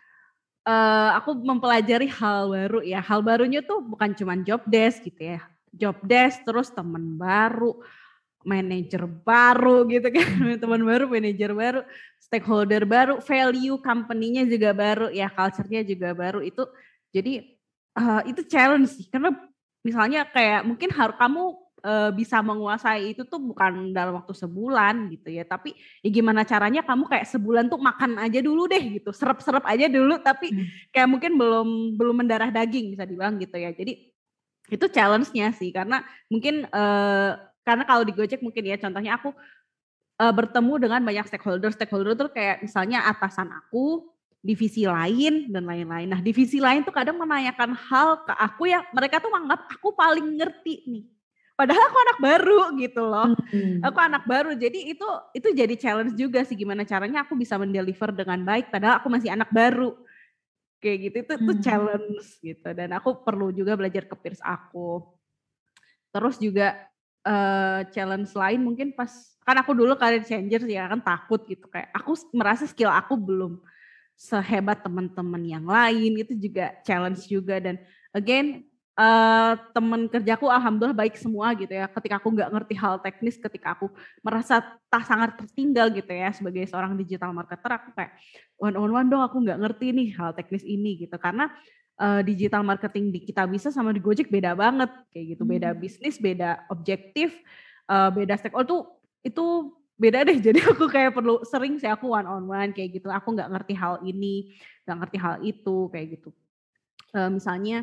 uh, 0.66 1.14
aku 1.14 1.38
mempelajari 1.38 2.10
hal 2.10 2.50
baru 2.50 2.80
ya. 2.82 2.98
Hal 2.98 3.22
barunya 3.22 3.62
tuh 3.62 3.84
bukan 3.84 4.12
cuma 4.18 4.34
job 4.42 4.64
desk 4.66 5.06
gitu 5.06 5.38
ya. 5.38 5.40
Job 5.70 6.00
desk 6.02 6.42
terus 6.42 6.72
teman 6.72 7.20
baru, 7.20 7.76
manajer 8.46 9.02
baru 9.26 9.82
gitu 9.90 10.06
kan. 10.14 10.30
teman 10.62 10.82
baru, 10.86 11.10
manajer 11.10 11.50
baru, 11.50 11.80
stakeholder 12.22 12.86
baru, 12.86 13.18
value 13.18 13.82
company-nya 13.82 14.46
juga 14.46 14.70
baru 14.70 15.10
ya, 15.10 15.26
culture-nya 15.26 15.82
juga 15.82 16.14
baru. 16.14 16.40
Itu 16.46 16.70
jadi 17.10 17.42
uh, 17.98 18.22
itu 18.30 18.46
challenge 18.46 18.94
sih 18.94 19.10
karena 19.10 19.34
misalnya 19.82 20.22
kayak 20.30 20.62
mungkin 20.62 20.94
harus 20.94 21.18
kamu 21.18 21.42
uh, 21.82 22.10
bisa 22.14 22.38
menguasai 22.42 23.14
itu 23.14 23.26
tuh 23.26 23.42
bukan 23.42 23.90
dalam 23.90 24.22
waktu 24.22 24.34
sebulan 24.38 25.10
gitu 25.10 25.34
ya. 25.34 25.42
Tapi 25.42 25.74
ya 26.06 26.08
gimana 26.14 26.46
caranya 26.46 26.86
kamu 26.86 27.10
kayak 27.10 27.26
sebulan 27.26 27.66
tuh 27.66 27.82
makan 27.82 28.22
aja 28.22 28.38
dulu 28.38 28.70
deh 28.70 29.02
gitu. 29.02 29.10
Serap-serap 29.10 29.66
aja 29.66 29.90
dulu 29.90 30.22
tapi 30.22 30.54
hmm. 30.54 30.94
kayak 30.94 31.08
mungkin 31.10 31.34
belum 31.34 31.68
belum 31.98 32.16
mendarah 32.22 32.54
daging 32.54 32.94
bisa 32.94 33.02
dibilang 33.02 33.42
gitu 33.42 33.58
ya. 33.58 33.74
Jadi 33.74 34.14
itu 34.66 34.86
challenge-nya 34.90 35.54
sih 35.54 35.70
karena 35.70 36.02
mungkin 36.26 36.66
uh, 36.74 37.38
karena 37.66 37.82
kalau 37.82 38.06
di 38.06 38.14
Gojek 38.14 38.38
mungkin 38.46 38.62
ya 38.62 38.78
contohnya 38.78 39.18
aku 39.18 39.34
uh, 40.22 40.32
bertemu 40.32 40.74
dengan 40.78 41.00
banyak 41.02 41.26
stakeholder. 41.26 41.74
Stakeholder 41.74 42.14
tuh 42.14 42.30
kayak 42.30 42.62
misalnya 42.64 43.04
atasan 43.10 43.50
aku, 43.50 44.06
divisi 44.40 44.86
lain 44.86 45.50
dan 45.50 45.66
lain-lain. 45.66 46.06
Nah, 46.06 46.20
divisi 46.22 46.62
lain 46.62 46.86
tuh 46.86 46.94
kadang 46.94 47.18
menanyakan 47.18 47.74
hal 47.74 48.22
ke 48.22 48.32
aku 48.38 48.70
yang 48.70 48.86
mereka 48.94 49.18
tuh 49.18 49.34
menganggap 49.34 49.66
aku 49.66 49.90
paling 49.92 50.38
ngerti 50.38 50.86
nih. 50.86 51.04
Padahal 51.56 51.88
aku 51.88 51.98
anak 52.04 52.18
baru 52.20 52.60
gitu 52.76 53.00
loh. 53.00 53.32
Hmm. 53.32 53.80
Aku 53.80 53.96
anak 53.96 54.28
baru. 54.28 54.52
Jadi 54.52 54.92
itu 54.92 55.08
itu 55.32 55.48
jadi 55.56 55.74
challenge 55.74 56.12
juga 56.12 56.44
sih 56.44 56.52
gimana 56.52 56.84
caranya 56.84 57.24
aku 57.24 57.32
bisa 57.32 57.56
mendeliver 57.56 58.12
dengan 58.12 58.44
baik 58.44 58.68
padahal 58.68 59.00
aku 59.00 59.08
masih 59.08 59.32
anak 59.32 59.48
baru. 59.48 59.96
Kayak 60.84 60.96
gitu 61.08 61.16
itu 61.24 61.34
hmm. 61.34 61.46
tuh 61.48 61.56
challenge 61.64 62.26
gitu 62.44 62.68
dan 62.76 62.92
aku 62.92 63.24
perlu 63.24 63.56
juga 63.56 63.72
belajar 63.72 64.04
ke 64.04 64.14
peers 64.20 64.44
aku. 64.44 65.00
Terus 66.12 66.36
juga 66.36 66.76
uh, 67.26 67.82
challenge 67.90 68.30
lain 68.32 68.62
mungkin 68.62 68.94
pas 68.94 69.10
kan 69.42 69.58
aku 69.58 69.74
dulu 69.74 69.98
career 69.98 70.22
changer 70.22 70.62
ya 70.66 70.86
kan 70.86 71.02
takut 71.02 71.42
gitu 71.46 71.66
kayak 71.66 71.90
aku 71.90 72.14
merasa 72.34 72.66
skill 72.66 72.90
aku 72.90 73.18
belum 73.18 73.58
sehebat 74.16 74.80
teman-teman 74.80 75.44
yang 75.44 75.68
lain 75.68 76.16
itu 76.16 76.32
juga 76.34 76.72
challenge 76.82 77.28
juga. 77.28 77.60
Dan 77.60 77.76
again 78.16 78.64
uh, 78.96 79.60
teman 79.76 80.08
kerjaku 80.08 80.48
alhamdulillah 80.48 80.96
baik 80.96 81.20
semua 81.20 81.52
gitu 81.52 81.70
ya 81.70 81.84
ketika 81.86 82.16
aku 82.16 82.32
nggak 82.32 82.48
ngerti 82.48 82.74
hal 82.80 82.96
teknis 83.04 83.36
ketika 83.36 83.76
aku 83.76 83.92
merasa 84.24 84.64
tak 84.88 85.04
sangat 85.04 85.36
tertinggal 85.36 85.92
gitu 85.92 86.08
ya 86.08 86.32
sebagai 86.32 86.64
seorang 86.64 86.96
digital 86.96 87.30
marketer 87.36 87.76
aku 87.76 87.92
kayak 87.92 88.16
one 88.56 88.74
on 88.74 88.90
one 88.90 89.08
dong 89.12 89.20
aku 89.20 89.36
nggak 89.44 89.60
ngerti 89.60 89.92
nih 89.92 90.08
hal 90.16 90.32
teknis 90.32 90.64
ini 90.64 91.06
gitu. 91.06 91.14
Karena 91.20 91.52
uh, 92.00 92.20
digital 92.22 92.62
marketing 92.62 93.12
di 93.12 93.20
kita 93.24 93.48
bisa 93.48 93.72
sama 93.72 93.92
di 93.92 94.00
Gojek 94.00 94.28
beda 94.28 94.52
banget. 94.56 94.90
Kayak 95.12 95.24
gitu 95.36 95.42
beda 95.44 95.70
hmm. 95.72 95.80
bisnis 95.80 96.16
beda 96.20 96.64
objektif 96.68 97.34
uh, 97.88 98.12
beda 98.12 98.36
stakeholder. 98.36 98.68
Tuh 98.68 98.82
itu 99.24 99.44
beda 99.96 100.24
deh. 100.28 100.38
Jadi 100.46 100.60
aku 100.62 100.86
kayak 100.88 101.16
perlu 101.16 101.42
sering 101.44 101.80
sih 101.80 101.88
aku 101.88 102.12
one 102.12 102.28
on 102.28 102.44
one 102.46 102.70
kayak 102.76 103.00
gitu. 103.00 103.08
Aku 103.08 103.32
nggak 103.32 103.50
ngerti 103.52 103.74
hal 103.76 104.00
ini 104.04 104.56
nggak 104.84 104.96
ngerti 105.02 105.16
hal 105.18 105.34
itu 105.42 105.88
kayak 105.90 106.20
gitu. 106.20 106.30
Uh, 107.16 107.32
misalnya 107.32 107.80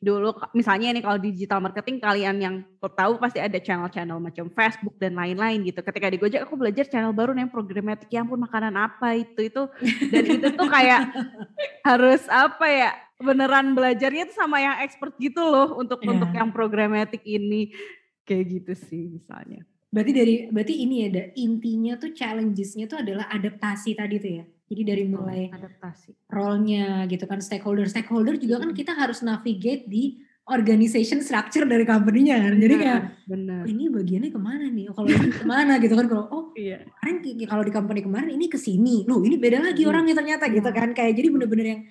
dulu 0.00 0.32
misalnya 0.56 0.88
ini 0.96 1.04
kalau 1.04 1.20
digital 1.20 1.60
marketing 1.60 2.00
kalian 2.00 2.36
yang 2.40 2.54
tahu 2.80 3.20
pasti 3.20 3.36
ada 3.36 3.60
channel-channel 3.60 4.16
macam 4.16 4.48
Facebook 4.48 4.96
dan 4.96 5.12
lain-lain 5.12 5.60
gitu. 5.68 5.84
Ketika 5.84 6.08
di 6.08 6.16
Gojek 6.16 6.48
aku 6.48 6.56
belajar 6.56 6.88
channel 6.88 7.12
baru 7.12 7.36
nih 7.36 7.52
programatik 7.52 8.08
yang 8.08 8.24
pun 8.24 8.40
makanan 8.40 8.72
apa 8.80 9.20
itu 9.20 9.52
itu. 9.52 9.68
Dan 10.08 10.24
itu 10.24 10.48
tuh 10.56 10.68
kayak 10.72 11.12
harus 11.88 12.24
apa 12.32 12.66
ya 12.72 12.90
beneran 13.20 13.76
belajarnya 13.76 14.32
tuh 14.32 14.36
sama 14.40 14.58
yang 14.58 14.80
expert 14.80 15.12
gitu 15.20 15.44
loh 15.44 15.76
untuk 15.76 16.00
yeah. 16.00 16.10
untuk 16.16 16.30
yang 16.32 16.48
programatik 16.50 17.20
ini 17.22 17.70
kayak 18.24 18.44
gitu 18.48 18.72
sih 18.74 19.12
misalnya. 19.12 19.62
Berarti 19.90 20.12
dari 20.14 20.34
berarti 20.48 20.74
ini 20.86 20.94
ya, 21.02 21.08
da, 21.10 21.22
intinya 21.34 21.98
tuh 21.98 22.14
challenges-nya 22.14 22.86
tuh 22.86 23.02
adalah 23.02 23.26
adaptasi 23.28 23.98
tadi 23.98 24.16
tuh 24.22 24.32
ya. 24.40 24.44
Jadi 24.70 24.82
dari 24.86 25.04
mulai 25.10 25.50
adaptasi 25.50 26.30
role-nya 26.30 27.02
gitu 27.10 27.26
kan 27.26 27.42
stakeholder 27.42 27.90
stakeholder 27.90 28.38
juga 28.38 28.62
kan 28.62 28.70
kita 28.70 28.94
harus 28.94 29.18
navigate 29.18 29.90
di 29.90 30.22
organization 30.46 31.18
structure 31.26 31.66
dari 31.66 31.82
company-nya 31.82 32.38
kan. 32.38 32.54
Jadi 32.54 32.74
kayak 32.78 33.00
benar. 33.26 33.62
Oh, 33.62 33.70
ini 33.70 33.90
bagiannya 33.90 34.30
ke 34.30 34.40
mana 34.40 34.66
nih? 34.70 34.86
Oh, 34.90 34.94
kalau 34.94 35.08
ini 35.10 35.30
ke 35.30 35.46
mana 35.46 35.72
gitu 35.82 35.94
kan 35.98 36.06
kalau 36.06 36.24
oh 36.30 36.44
iya. 36.54 36.86
kemarin 37.02 37.16
kalau 37.50 37.62
di 37.66 37.72
company 37.74 38.00
kemarin 38.02 38.30
ini 38.30 38.46
ke 38.46 38.58
sini. 38.58 39.02
Loh, 39.10 39.18
ini 39.26 39.38
beda 39.38 39.58
lagi 39.58 39.82
hmm. 39.82 39.90
orangnya 39.90 40.14
ternyata 40.18 40.46
gitu 40.50 40.70
kan. 40.70 40.94
Kayak 40.94 41.12
jadi 41.18 41.28
bener-bener 41.34 41.66
yang 41.66 41.82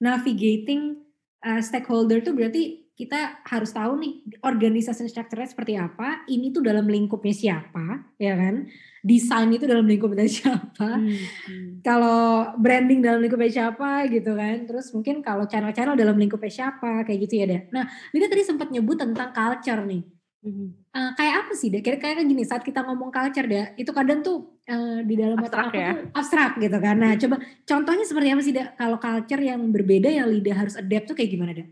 navigating 0.00 0.98
uh, 1.44 1.60
stakeholder 1.60 2.24
tuh 2.24 2.32
berarti 2.32 2.90
kita 3.00 3.40
harus 3.48 3.72
tahu 3.72 3.96
nih 3.96 4.12
organisasi 4.44 5.08
strukturnya 5.08 5.48
seperti 5.48 5.72
apa, 5.80 6.20
ini 6.28 6.52
tuh 6.52 6.60
dalam 6.60 6.84
lingkupnya 6.84 7.32
siapa, 7.32 8.12
ya 8.20 8.36
kan? 8.36 8.68
Desain 9.00 9.48
itu 9.48 9.64
dalam 9.64 9.88
lingkupnya 9.88 10.28
siapa, 10.36 11.00
hmm, 11.00 11.08
hmm. 11.48 11.68
kalau 11.80 12.52
branding 12.60 13.00
dalam 13.00 13.24
lingkupnya 13.24 13.48
siapa 13.48 14.04
gitu 14.12 14.36
kan, 14.36 14.68
terus 14.68 14.92
mungkin 14.92 15.24
kalau 15.24 15.48
channel-channel 15.48 15.96
dalam 15.96 16.20
lingkupnya 16.20 16.52
siapa, 16.52 17.00
kayak 17.08 17.24
gitu 17.24 17.40
ya 17.40 17.44
deh. 17.48 17.62
Nah, 17.72 17.88
Lida 18.12 18.28
tadi 18.28 18.44
sempat 18.44 18.68
nyebut 18.68 19.00
tentang 19.00 19.32
culture 19.32 19.80
nih. 19.80 20.04
Hmm. 20.44 20.68
Uh, 20.92 21.10
kayak 21.16 21.34
apa 21.48 21.52
sih 21.56 21.72
deh? 21.72 21.80
Kayak 21.80 22.04
kayak 22.04 22.20
gini 22.28 22.44
saat 22.44 22.60
kita 22.60 22.84
ngomong 22.84 23.08
culture 23.08 23.48
deh, 23.48 23.80
itu 23.80 23.88
kadang 23.96 24.20
tuh 24.20 24.59
uh, 24.70 24.98
di 25.02 25.14
dalam 25.18 25.36
abstrak 25.42 25.74
ya? 25.74 25.90
tuh 25.90 26.14
abstrak 26.14 26.52
gitu 26.62 26.78
kan. 26.78 26.96
Nah, 26.96 27.12
hmm. 27.12 27.20
coba 27.26 27.36
contohnya 27.66 28.04
seperti 28.06 28.28
apa 28.30 28.42
sih? 28.46 28.54
Kalau 28.54 28.96
culture 29.02 29.42
yang 29.42 29.60
berbeda 29.74 30.08
yang 30.08 30.26
Lida 30.30 30.54
harus 30.54 30.74
adapt 30.78 31.10
tuh 31.10 31.16
kayak 31.18 31.30
gimana 31.34 31.52
deh? 31.52 31.68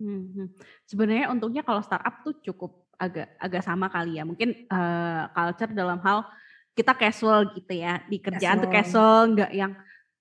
Hmm, 0.00 0.24
hmm. 0.32 0.46
Sebenarnya 0.84 1.26
untungnya 1.32 1.64
kalau 1.64 1.80
startup 1.80 2.20
tuh 2.20 2.36
cukup 2.44 2.88
agak 3.00 3.32
agak 3.40 3.62
sama 3.64 3.88
kali 3.88 4.20
ya. 4.20 4.28
Mungkin 4.28 4.68
uh, 4.68 5.32
culture 5.32 5.72
dalam 5.72 5.98
hal 6.04 6.28
kita 6.76 6.92
casual 6.94 7.50
gitu 7.56 7.74
ya 7.74 8.04
di 8.06 8.20
kerjaan 8.20 8.60
casual. 8.60 8.64
tuh 8.64 8.70
casual 8.70 9.20
nggak 9.36 9.52
yang 9.52 9.72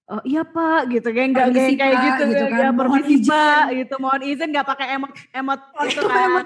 oh 0.10 0.22
iya 0.26 0.42
pak 0.42 0.90
gitu 0.90 1.08
kayak 1.14 1.30
nggak 1.38 1.48
kayak 1.54 1.78
kayak 1.78 1.98
gitu, 2.02 2.24
gitu 2.34 2.46
kan. 2.50 2.58
ya 2.58 2.70
permisi 2.74 3.16
pak 3.30 3.66
gitu 3.78 3.94
mohon 4.02 4.22
izin 4.26 4.50
nggak 4.50 4.68
pakai 4.68 4.88
emot 4.98 5.12
emot 5.30 5.60
oh, 5.78 5.86
gitu 5.86 6.02
kan 6.10 6.26
emot 6.34 6.46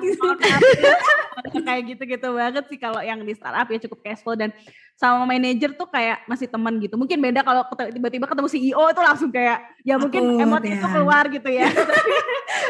kayak 1.63 1.83
gitu 1.95 2.03
gitu 2.03 2.27
banget 2.35 2.63
sih 2.67 2.77
kalau 2.77 2.99
yang 2.99 3.23
di 3.23 3.31
startup 3.31 3.67
ya 3.71 3.79
cukup 3.87 3.99
casual 4.03 4.35
dan 4.35 4.51
sama 4.93 5.25
manajer 5.25 5.73
tuh 5.73 5.89
kayak 5.89 6.23
masih 6.29 6.47
teman 6.47 6.77
gitu 6.77 6.95
mungkin 6.95 7.17
beda 7.17 7.41
kalau 7.41 7.65
tiba-tiba 7.91 8.29
ketemu 8.29 8.47
CEO 8.47 8.83
itu 8.93 9.01
langsung 9.01 9.29
kayak 9.33 9.59
ya 9.81 9.97
mungkin 9.97 10.37
Aku, 10.37 10.43
emot 10.45 10.63
ya. 10.63 10.77
itu 10.77 10.87
keluar 10.87 11.23
gitu 11.33 11.49
ya 11.49 11.67
tapi, 11.73 12.13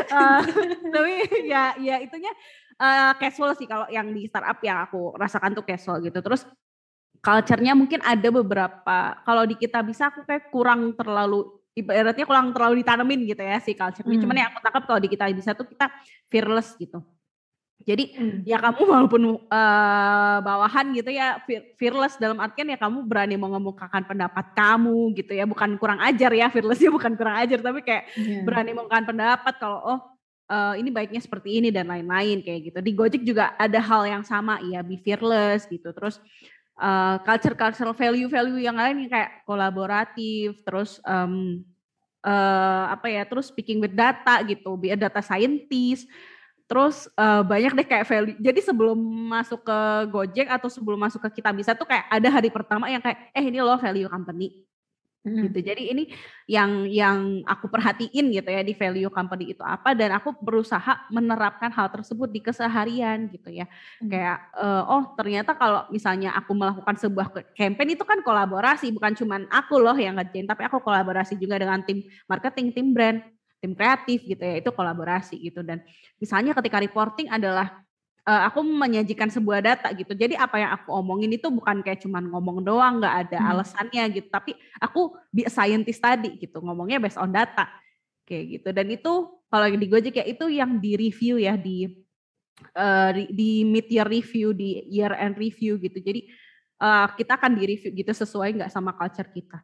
uh, 0.10 0.40
tapi 0.88 1.14
ya 1.46 1.64
ya 1.78 1.96
itunya 2.00 2.32
uh, 2.80 3.12
casual 3.20 3.54
sih 3.60 3.68
kalau 3.68 3.86
yang 3.92 4.10
di 4.16 4.26
startup 4.32 4.58
yang 4.64 4.82
aku 4.88 5.14
rasakan 5.20 5.52
tuh 5.52 5.68
casual 5.68 6.00
gitu 6.00 6.24
terus 6.24 6.48
culture-nya 7.24 7.76
mungkin 7.76 8.00
ada 8.04 8.30
beberapa 8.32 9.20
kalau 9.24 9.44
di 9.44 9.56
kita 9.60 9.84
bisa 9.84 10.12
aku 10.12 10.24
kayak 10.24 10.52
kurang 10.52 10.96
terlalu 10.96 11.64
ibaratnya 11.74 12.26
kurang 12.26 12.54
terlalu 12.54 12.86
ditanemin 12.86 13.26
gitu 13.26 13.42
ya 13.42 13.58
si 13.58 13.74
culture-nya. 13.74 14.18
Hmm. 14.18 14.24
Cuman 14.24 14.36
yang 14.38 14.48
aku 14.54 14.60
tangkap 14.62 14.84
kalau 14.86 15.00
di 15.02 15.10
kita 15.10 15.26
bisa 15.34 15.58
tuh 15.58 15.66
kita 15.66 15.90
fearless 16.30 16.78
gitu. 16.78 17.02
Jadi 17.84 18.16
hmm. 18.16 18.48
ya 18.48 18.64
kamu 18.64 18.82
walaupun 18.88 19.22
uh, 19.52 20.38
bawahan 20.40 20.96
gitu 20.96 21.12
ya 21.12 21.44
fearless 21.76 22.16
dalam 22.16 22.40
artian 22.40 22.72
ya 22.72 22.80
kamu 22.80 23.04
berani 23.04 23.36
mengemukakan 23.36 24.08
pendapat 24.08 24.56
kamu 24.56 25.12
gitu 25.20 25.36
ya 25.36 25.44
bukan 25.44 25.76
kurang 25.76 26.00
ajar 26.00 26.32
ya 26.32 26.48
fearlessnya 26.48 26.88
bukan 26.96 27.12
kurang 27.20 27.44
ajar 27.44 27.60
tapi 27.60 27.84
kayak 27.84 28.08
yeah. 28.16 28.40
berani 28.48 28.72
mengemukakan 28.72 29.04
pendapat 29.04 29.54
kalau 29.60 29.80
oh 29.84 30.00
uh, 30.48 30.80
ini 30.80 30.96
baiknya 30.96 31.20
seperti 31.20 31.60
ini 31.60 31.76
dan 31.76 31.92
lain-lain 31.92 32.40
kayak 32.40 32.72
gitu. 32.72 32.80
Di 32.80 32.92
Gojek 32.96 33.24
juga 33.28 33.52
ada 33.60 33.80
hal 33.84 34.08
yang 34.08 34.24
sama 34.24 34.64
ya 34.64 34.80
be 34.80 34.96
fearless 35.04 35.68
gitu. 35.68 35.92
Terus 35.92 36.24
uh, 36.80 37.20
culture 37.22 37.58
cultural 37.58 37.94
value 37.94 38.30
value 38.32 38.64
yang 38.64 38.78
lain 38.78 39.12
kayak 39.12 39.44
kolaboratif 39.46 40.58
terus 40.66 40.98
um, 41.06 41.62
uh, 42.26 42.86
apa 42.94 43.12
ya 43.12 43.24
terus 43.28 43.52
speaking 43.52 43.84
with 43.84 43.94
data 43.94 44.42
gitu 44.48 44.74
be 44.80 44.90
a 44.90 44.98
data 44.98 45.22
scientist 45.22 46.08
terus 46.64 47.12
uh, 47.20 47.44
banyak 47.44 47.76
deh 47.76 47.88
kayak 47.88 48.08
value 48.08 48.38
jadi 48.40 48.60
sebelum 48.64 48.98
masuk 49.30 49.62
ke 49.68 49.80
Gojek 50.10 50.48
atau 50.48 50.72
sebelum 50.72 50.98
masuk 50.98 51.22
ke 51.28 51.44
kita 51.44 51.52
bisa 51.52 51.76
tuh 51.76 51.86
kayak 51.86 52.08
ada 52.08 52.30
hari 52.32 52.50
pertama 52.50 52.88
yang 52.88 53.04
kayak 53.04 53.30
eh 53.36 53.44
ini 53.44 53.60
loh 53.60 53.78
value 53.78 54.08
company 54.08 54.64
Hmm. 55.24 55.48
gitu. 55.48 55.64
Jadi 55.64 55.88
ini 55.88 56.04
yang 56.52 56.84
yang 56.84 57.48
aku 57.48 57.72
perhatiin 57.72 58.28
gitu 58.36 58.50
ya 58.52 58.60
di 58.60 58.76
value 58.76 59.08
company 59.08 59.56
itu 59.56 59.64
apa 59.64 59.96
dan 59.96 60.12
aku 60.20 60.36
berusaha 60.36 61.08
menerapkan 61.08 61.72
hal 61.72 61.88
tersebut 61.96 62.28
di 62.28 62.44
keseharian 62.44 63.32
gitu 63.32 63.48
ya. 63.48 63.64
Hmm. 64.04 64.12
Kayak 64.12 64.52
uh, 64.60 64.84
oh 64.84 65.16
ternyata 65.16 65.56
kalau 65.56 65.88
misalnya 65.96 66.36
aku 66.36 66.52
melakukan 66.52 67.00
sebuah 67.00 67.32
campaign 67.56 67.96
itu 67.96 68.04
kan 68.04 68.20
kolaborasi 68.20 68.92
bukan 68.92 69.16
cuma 69.16 69.40
aku 69.48 69.80
loh 69.80 69.96
yang 69.96 70.20
ngerjain 70.20 70.44
tapi 70.44 70.68
aku 70.68 70.84
kolaborasi 70.84 71.40
juga 71.40 71.56
dengan 71.56 71.80
tim 71.88 72.04
marketing, 72.28 72.76
tim 72.76 72.92
brand, 72.92 73.24
tim 73.64 73.72
kreatif 73.72 74.28
gitu 74.28 74.44
ya. 74.44 74.60
Itu 74.60 74.76
kolaborasi 74.76 75.40
gitu 75.40 75.64
dan 75.64 75.80
misalnya 76.20 76.52
ketika 76.52 76.84
reporting 76.84 77.32
adalah 77.32 77.84
uh, 78.28 78.42
aku 78.52 78.64
menyajikan 78.64 79.32
sebuah 79.32 79.64
data 79.64 79.88
gitu. 79.96 80.12
Jadi 80.16 80.36
apa 80.36 80.60
yang 80.60 80.72
aku 80.76 80.92
omongin 80.92 81.32
itu 81.32 81.48
bukan 81.48 81.84
kayak 81.84 82.04
cuman 82.04 82.28
ngomong 82.32 82.64
doang, 82.64 83.00
nggak 83.00 83.16
ada 83.30 83.38
hmm. 83.40 83.52
alasannya 83.56 84.04
gitu. 84.20 84.28
Tapi 84.28 84.52
aku 84.80 85.16
be 85.32 85.48
scientist 85.48 86.04
tadi 86.04 86.36
gitu, 86.40 86.60
ngomongnya 86.64 87.00
based 87.00 87.20
on 87.20 87.32
data 87.32 87.72
kayak 88.28 88.60
gitu. 88.60 88.70
Dan 88.76 88.92
itu 88.92 89.14
kalau 89.48 89.68
di 89.70 89.88
Gojek 89.88 90.16
ya 90.20 90.26
itu 90.26 90.46
yang 90.50 90.80
di 90.84 90.98
review 90.98 91.38
ya 91.38 91.56
di 91.56 91.88
uh, 92.76 93.12
di 93.14 93.64
mid 93.68 93.88
year 93.92 94.08
review, 94.08 94.56
di 94.56 94.88
year 94.90 95.14
end 95.16 95.38
review 95.38 95.78
gitu. 95.78 96.00
Jadi 96.00 96.28
uh, 96.82 97.08
kita 97.14 97.38
akan 97.38 97.60
di 97.60 97.64
review 97.76 97.92
gitu 97.94 98.12
sesuai 98.12 98.60
nggak 98.60 98.72
sama 98.72 98.96
culture 98.96 99.30
kita 99.30 99.62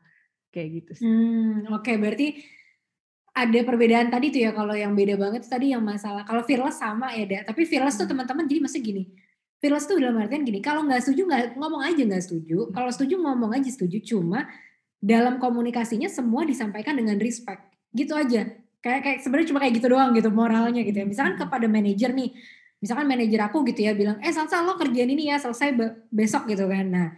kayak 0.50 0.70
gitu 0.84 0.92
sih. 0.98 1.06
Hmm, 1.06 1.70
Oke, 1.74 1.94
okay. 1.94 1.96
berarti 1.98 2.28
ada 3.46 3.60
perbedaan 3.64 4.12
tadi 4.12 4.34
tuh 4.34 4.42
ya 4.44 4.52
kalau 4.52 4.76
yang 4.76 4.92
beda 4.92 5.16
banget 5.16 5.48
tadi 5.48 5.72
yang 5.72 5.84
masalah 5.84 6.28
kalau 6.28 6.44
fearless 6.44 6.80
sama 6.80 7.16
ya 7.16 7.24
da 7.24 7.40
tapi 7.52 7.64
fearless 7.64 7.96
hmm. 7.96 8.04
tuh 8.04 8.08
teman-teman 8.12 8.44
jadi 8.48 8.60
masih 8.60 8.82
gini 8.84 9.04
fearless 9.60 9.86
tuh 9.86 10.00
dalam 10.00 10.16
artian 10.18 10.48
gini, 10.48 10.64
kalau 10.64 10.88
nggak 10.88 11.04
setuju 11.04 11.28
nggak 11.28 11.44
ngomong 11.60 11.84
aja 11.84 12.02
nggak 12.08 12.24
setuju, 12.24 12.72
kalau 12.72 12.90
setuju 12.90 13.16
ngomong 13.20 13.52
aja 13.60 13.70
setuju, 13.70 14.00
cuma 14.16 14.48
dalam 15.00 15.40
komunikasinya 15.40 16.08
semua 16.08 16.48
disampaikan 16.48 16.96
dengan 16.96 17.20
respect, 17.20 17.64
gitu 17.92 18.16
aja. 18.16 18.48
Kayak 18.80 19.00
kayak 19.04 19.18
sebenarnya 19.20 19.48
cuma 19.52 19.60
kayak 19.60 19.74
gitu 19.76 19.88
doang 19.92 20.16
gitu 20.16 20.32
moralnya 20.32 20.82
gitu 20.88 21.04
ya. 21.04 21.06
Misalkan 21.08 21.36
kepada 21.36 21.68
manajer 21.68 22.16
nih, 22.16 22.32
misalkan 22.80 23.06
manajer 23.12 23.40
aku 23.44 23.68
gitu 23.68 23.84
ya 23.84 23.92
bilang, 23.92 24.16
eh 24.24 24.32
Salsa 24.32 24.64
lo 24.64 24.80
kerjaan 24.80 25.12
ini 25.12 25.28
ya 25.28 25.36
selesai 25.36 25.76
besok 26.08 26.48
gitu 26.48 26.64
kan. 26.72 26.88
Nah, 26.88 27.12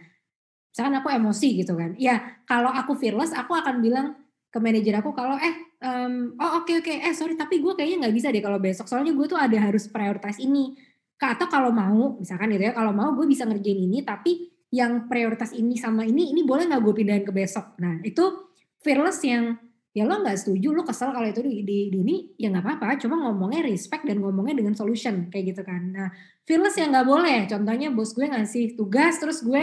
misalkan 0.74 0.94
aku 0.98 1.08
emosi 1.14 1.62
gitu 1.62 1.78
kan. 1.78 1.94
Ya 1.94 2.42
kalau 2.50 2.74
aku 2.74 2.98
fearless, 2.98 3.30
aku 3.30 3.54
akan 3.54 3.78
bilang 3.78 4.18
ke 4.50 4.58
manajer 4.58 4.98
aku 4.98 5.14
kalau 5.14 5.38
eh 5.38 5.54
um, 5.82 6.14
oh 6.38 6.62
oke 6.62 6.70
okay, 6.70 6.74
oke. 6.78 6.88
Okay. 6.88 6.96
eh 7.02 7.14
sorry 7.14 7.34
tapi 7.34 7.58
gue 7.58 7.74
kayaknya 7.74 8.06
nggak 8.08 8.14
bisa 8.14 8.28
deh 8.30 8.42
kalau 8.42 8.62
besok. 8.62 8.86
Soalnya 8.86 9.12
gue 9.12 9.26
tuh 9.26 9.36
ada 9.36 9.58
harus 9.58 9.90
prioritas 9.90 10.38
ini. 10.38 10.78
Atau 11.22 11.46
kalau 11.46 11.70
mau 11.70 12.18
misalkan 12.18 12.50
gitu 12.50 12.66
ya 12.66 12.74
kalau 12.74 12.90
mau 12.90 13.14
gue 13.14 13.26
bisa 13.30 13.46
ngerjain 13.46 13.78
ini 13.78 14.02
tapi 14.02 14.50
yang 14.72 15.06
prioritas 15.06 15.52
ini 15.52 15.76
sama 15.76 16.02
ini 16.02 16.32
ini 16.32 16.42
boleh 16.42 16.66
nggak 16.66 16.82
gue 16.82 16.94
pindahin 16.96 17.24
ke 17.28 17.30
besok? 17.30 17.76
Nah 17.78 18.00
itu 18.02 18.50
fearless 18.80 19.20
yang 19.22 19.54
ya 19.92 20.08
lo 20.08 20.24
nggak 20.24 20.40
setuju 20.40 20.72
lo 20.72 20.82
kesel 20.88 21.12
kalau 21.12 21.28
itu 21.28 21.44
di, 21.44 21.60
di, 21.62 21.78
di 21.92 22.16
ya 22.40 22.48
nggak 22.50 22.64
apa-apa. 22.64 22.98
Cuma 22.98 23.20
ngomongnya 23.28 23.62
respect 23.68 24.08
dan 24.08 24.18
ngomongnya 24.18 24.64
dengan 24.64 24.74
solution 24.74 25.28
kayak 25.28 25.54
gitu 25.54 25.62
kan. 25.62 25.82
Nah 25.92 26.08
fearless 26.42 26.74
yang 26.80 26.90
nggak 26.90 27.06
boleh. 27.06 27.38
Contohnya 27.46 27.92
bos 27.94 28.16
gue 28.16 28.26
ngasih 28.26 28.74
tugas 28.74 29.20
terus 29.20 29.44
gue 29.44 29.62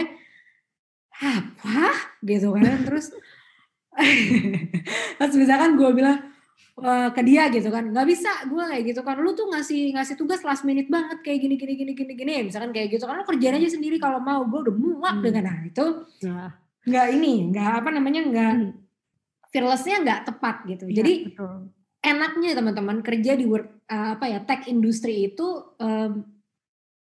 apa 1.20 2.16
gitu 2.24 2.56
kan. 2.56 2.88
Terus 2.88 3.12
terus 5.18 5.36
misalkan 5.36 5.74
gue 5.74 5.90
bilang 5.92 6.30
uh, 6.80 7.08
ke 7.12 7.20
dia 7.26 7.48
gitu 7.52 7.68
kan 7.68 7.90
nggak 7.90 8.06
bisa 8.08 8.30
gue 8.48 8.64
kayak 8.64 8.84
gitu 8.92 9.00
kan 9.04 9.16
lu 9.20 9.34
tuh 9.36 9.50
ngasih 9.52 9.94
ngasih 9.94 10.14
tugas 10.16 10.40
last 10.42 10.64
minute 10.64 10.88
banget 10.88 11.20
kayak 11.20 11.42
gini 11.44 11.54
gini 11.60 11.74
gini 11.76 11.92
gini 11.92 12.12
gini 12.16 12.34
misalkan 12.48 12.70
kayak 12.70 12.94
gitu 12.94 13.04
kan 13.04 13.20
lu 13.20 13.24
kerjain 13.26 13.56
aja 13.56 13.68
sendiri 13.70 13.96
kalau 14.00 14.18
mau 14.22 14.46
gue 14.46 14.70
udah 14.70 14.74
muak 14.74 15.16
hmm. 15.20 15.24
dengan 15.24 15.44
nah 15.46 15.58
itu 15.66 15.86
nah. 16.24 16.50
nggak 16.86 17.06
ini 17.20 17.32
nggak 17.52 17.70
apa 17.84 17.88
namanya 17.92 18.20
nggak 18.26 18.50
hmm. 18.56 18.70
fearlessnya 19.52 19.96
nggak 20.06 20.20
tepat 20.32 20.56
gitu 20.70 20.84
ya, 20.88 20.94
jadi 21.02 21.14
betul. 21.28 21.56
enaknya 22.00 22.50
teman-teman 22.56 22.98
kerja 23.04 23.32
di 23.36 23.44
work 23.44 23.68
uh, 23.90 24.16
apa 24.16 24.24
ya 24.30 24.38
tech 24.46 24.64
industry 24.70 25.28
itu 25.30 25.46
um, 25.76 26.24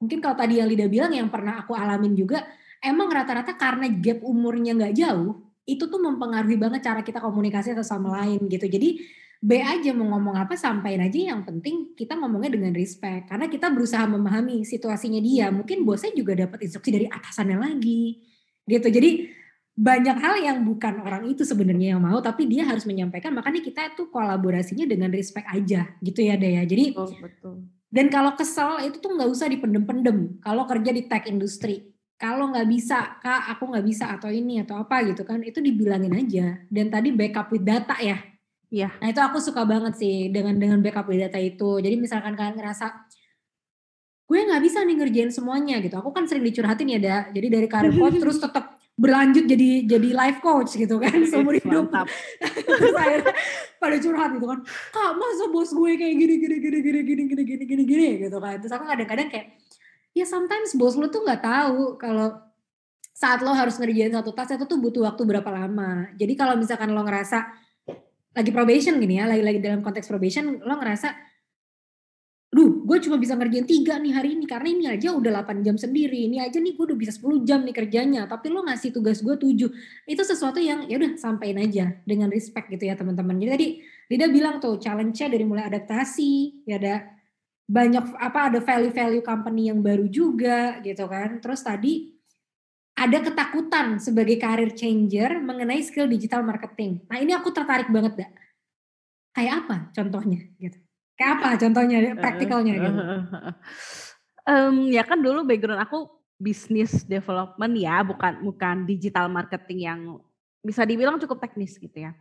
mungkin 0.01 0.19
kalau 0.21 0.37
tadi 0.37 0.61
yang 0.61 0.69
Lida 0.69 0.87
bilang 0.89 1.13
yang 1.13 1.29
pernah 1.33 1.65
aku 1.65 1.73
alamin 1.73 2.13
juga 2.13 2.45
emang 2.85 3.09
rata-rata 3.09 3.57
karena 3.57 3.89
gap 3.89 4.21
umurnya 4.21 4.77
nggak 4.77 4.95
jauh 4.97 5.46
itu 5.67 5.85
tuh 5.91 5.99
mempengaruhi 5.99 6.55
banget 6.55 6.87
cara 6.87 7.03
kita 7.03 7.19
komunikasi 7.19 7.75
atau 7.75 7.83
sama 7.83 8.23
lain 8.23 8.47
gitu. 8.47 8.71
Jadi 8.71 9.03
B 9.43 9.61
aja 9.61 9.93
mau 9.93 10.17
ngomong 10.17 10.39
apa 10.39 10.55
sampaikan 10.57 11.11
aja. 11.11 11.35
Yang 11.35 11.43
penting 11.51 11.75
kita 11.99 12.17
ngomongnya 12.17 12.57
dengan 12.57 12.73
respect. 12.73 13.29
Karena 13.29 13.51
kita 13.51 13.69
berusaha 13.69 14.07
memahami 14.07 14.63
situasinya 14.63 15.19
dia. 15.19 15.51
Mungkin 15.51 15.83
bosnya 15.83 16.15
juga 16.15 16.39
dapat 16.39 16.65
instruksi 16.65 16.91
dari 16.95 17.07
atasannya 17.11 17.59
lagi 17.59 18.23
gitu. 18.65 18.89
Jadi 18.89 19.29
banyak 19.77 20.17
hal 20.17 20.35
yang 20.41 20.59
bukan 20.65 21.05
orang 21.05 21.29
itu 21.29 21.45
sebenarnya 21.45 21.95
yang 21.95 22.01
mau 22.01 22.17
tapi 22.23 22.49
dia 22.49 22.65
harus 22.65 22.87
menyampaikan. 22.89 23.35
Makanya 23.35 23.61
kita 23.61 23.93
tuh 23.93 24.09
kolaborasinya 24.09 24.87
dengan 24.89 25.13
respect 25.13 25.51
aja 25.51 25.85
gitu 26.01 26.21
ya 26.25 26.39
Dea. 26.39 26.65
Jadi 26.65 26.97
oh, 26.97 27.11
betul. 27.11 27.69
dan 27.93 28.07
kalau 28.09 28.33
kesel 28.39 28.87
itu 28.89 29.03
tuh 29.03 29.13
nggak 29.19 29.29
usah 29.29 29.51
dipendem-pendem. 29.53 30.41
Kalau 30.41 30.65
kerja 30.65 30.91
di 30.95 31.05
tech 31.05 31.29
industry 31.29 31.96
kalau 32.17 32.49
nggak 32.53 32.69
bisa 32.69 33.21
kak 33.21 33.53
aku 33.57 33.77
nggak 33.77 33.87
bisa 33.87 34.05
atau 34.17 34.33
ini 34.33 34.65
atau 34.65 34.81
apa 34.81 35.05
gitu 35.05 35.23
kan 35.23 35.41
itu 35.45 35.61
dibilangin 35.61 36.17
aja 36.17 36.65
dan 36.73 36.89
tadi 36.89 37.13
backup 37.13 37.53
with 37.53 37.65
data 37.65 37.97
ya 38.01 38.19
Iya. 38.67 38.91
Nah 38.99 39.09
itu 39.15 39.21
aku 39.23 39.39
suka 39.39 39.63
banget 39.63 39.95
sih 39.95 40.27
dengan 40.35 40.59
dengan 40.59 40.83
backup 40.83 41.07
data 41.07 41.39
itu. 41.39 41.79
Jadi 41.79 41.95
misalkan 41.95 42.35
kalian 42.35 42.59
ngerasa 42.59 42.87
gue 44.27 44.39
nggak 44.43 44.63
bisa 44.63 44.83
nih 44.83 44.97
ngerjain 44.99 45.31
semuanya 45.31 45.79
gitu. 45.79 45.95
Aku 46.03 46.11
kan 46.11 46.27
sering 46.27 46.43
dicurhatin 46.43 46.91
ya, 46.91 46.99
da. 46.99 47.19
Jadi 47.31 47.47
dari 47.47 47.69
karir 47.71 47.95
coach 47.95 48.19
terus 48.23 48.43
tetap 48.43 48.75
berlanjut 48.97 49.45
jadi 49.45 49.85
jadi 49.85 50.09
life 50.17 50.41
coach 50.41 50.73
gitu 50.73 50.97
kan 50.97 51.13
seumur 51.29 51.53
hidup. 51.61 51.93
saya 52.97 53.21
pada 53.83 53.97
curhat 54.03 54.31
gitu 54.35 54.47
kan. 54.51 54.61
Kak 54.67 55.11
masa 55.15 55.47
bos 55.55 55.71
gue 55.71 55.93
kayak 55.95 56.15
gini 56.19 56.35
gini 56.43 56.57
gini 56.59 56.79
gini 56.83 57.01
gini 57.07 57.23
gini 57.23 57.43
gini 57.47 57.65
gini 57.71 57.83
gini 57.87 58.09
gitu 58.27 58.37
kan. 58.43 58.59
Terus 58.59 58.73
aku 58.75 58.85
kadang-kadang 58.91 59.29
kayak 59.31 59.47
ya 60.17 60.25
sometimes 60.25 60.73
bos 60.73 60.97
lo 60.97 61.13
tuh 61.13 61.21
nggak 61.21 61.45
tahu 61.45 62.01
kalau 62.01 62.41
saat 63.13 63.45
lo 63.45 63.53
harus 63.53 63.77
ngerjain 63.77 64.13
satu 64.13 64.33
task 64.33 64.57
itu 64.57 64.65
tuh 64.65 64.81
butuh 64.81 65.05
waktu 65.05 65.25
berapa 65.25 65.49
lama. 65.53 66.09
Jadi 66.17 66.33
kalau 66.37 66.57
misalkan 66.57 66.93
lo 66.93 67.05
ngerasa 67.05 67.45
lagi 68.37 68.53
probation 68.53 69.01
gini 69.01 69.17
ya, 69.17 69.25
lagi-lagi 69.25 69.65
dalam 69.65 69.81
konteks 69.81 70.13
probation, 70.13 70.61
lo 70.61 70.77
ngerasa, 70.77 71.09
duh 72.53 72.85
gue 72.85 73.01
cuma 73.01 73.17
bisa 73.17 73.33
ngerjain 73.33 73.65
tiga 73.65 73.97
nih 73.97 74.13
hari 74.13 74.37
ini, 74.37 74.45
karena 74.45 74.69
ini 74.69 74.85
aja 74.93 75.17
udah 75.17 75.41
8 75.41 75.65
jam 75.65 75.81
sendiri, 75.81 76.29
ini 76.29 76.45
aja 76.45 76.61
nih 76.61 76.77
gue 76.77 76.85
udah 76.93 76.99
bisa 77.01 77.17
10 77.17 77.49
jam 77.49 77.65
nih 77.65 77.73
kerjanya, 77.73 78.29
tapi 78.29 78.53
lo 78.53 78.61
ngasih 78.69 78.93
tugas 78.93 79.25
gue 79.25 79.33
7. 79.41 79.73
Itu 80.05 80.21
sesuatu 80.21 80.61
yang 80.61 80.85
ya 80.85 81.01
udah 81.01 81.17
sampaikan 81.17 81.65
aja 81.65 81.97
dengan 82.05 82.29
respect 82.29 82.69
gitu 82.69 82.85
ya 82.85 82.93
teman-teman. 82.93 83.41
Jadi 83.41 83.49
tadi 83.49 83.69
Lida 84.13 84.29
bilang 84.29 84.61
tuh 84.61 84.77
challenge-nya 84.77 85.33
dari 85.33 85.45
mulai 85.49 85.65
adaptasi, 85.73 86.63
ya 86.69 86.77
ada 86.77 87.16
banyak 87.67 88.15
apa 88.23 88.55
ada 88.55 88.59
value-value 88.63 89.27
company 89.27 89.69
yang 89.75 89.83
baru 89.83 90.07
juga 90.07 90.79
gitu 90.87 91.05
kan. 91.11 91.43
Terus 91.43 91.61
tadi 91.67 92.15
ada 92.97 93.19
ketakutan 93.21 94.01
sebagai 94.01 94.41
karir 94.41 94.73
changer 94.73 95.43
mengenai 95.43 95.83
skill 95.85 96.09
digital 96.09 96.41
marketing. 96.47 97.05
Nah 97.11 97.21
ini 97.21 97.37
aku 97.37 97.53
tertarik 97.53 97.93
banget, 97.93 98.25
dak. 98.25 98.33
Kayak 99.37 99.67
apa 99.67 99.77
contohnya 99.93 100.41
gitu? 100.57 100.79
Kayak 101.19 101.31
apa 101.37 101.49
contohnya, 101.61 101.97
praktikalnya 102.17 102.73
gitu? 102.81 103.01
Um, 104.47 104.89
ya 104.89 105.03
kan 105.03 105.19
dulu 105.21 105.43
background 105.43 105.83
aku 105.83 106.09
bisnis 106.39 107.03
development 107.05 107.75
ya, 107.77 108.01
bukan 108.07 108.47
bukan 108.47 108.77
digital 108.87 109.27
marketing 109.29 109.79
yang 109.85 110.01
bisa 110.63 110.87
dibilang 110.87 111.21
cukup 111.21 111.43
teknis 111.43 111.77
gitu 111.77 112.09
ya. 112.09 112.17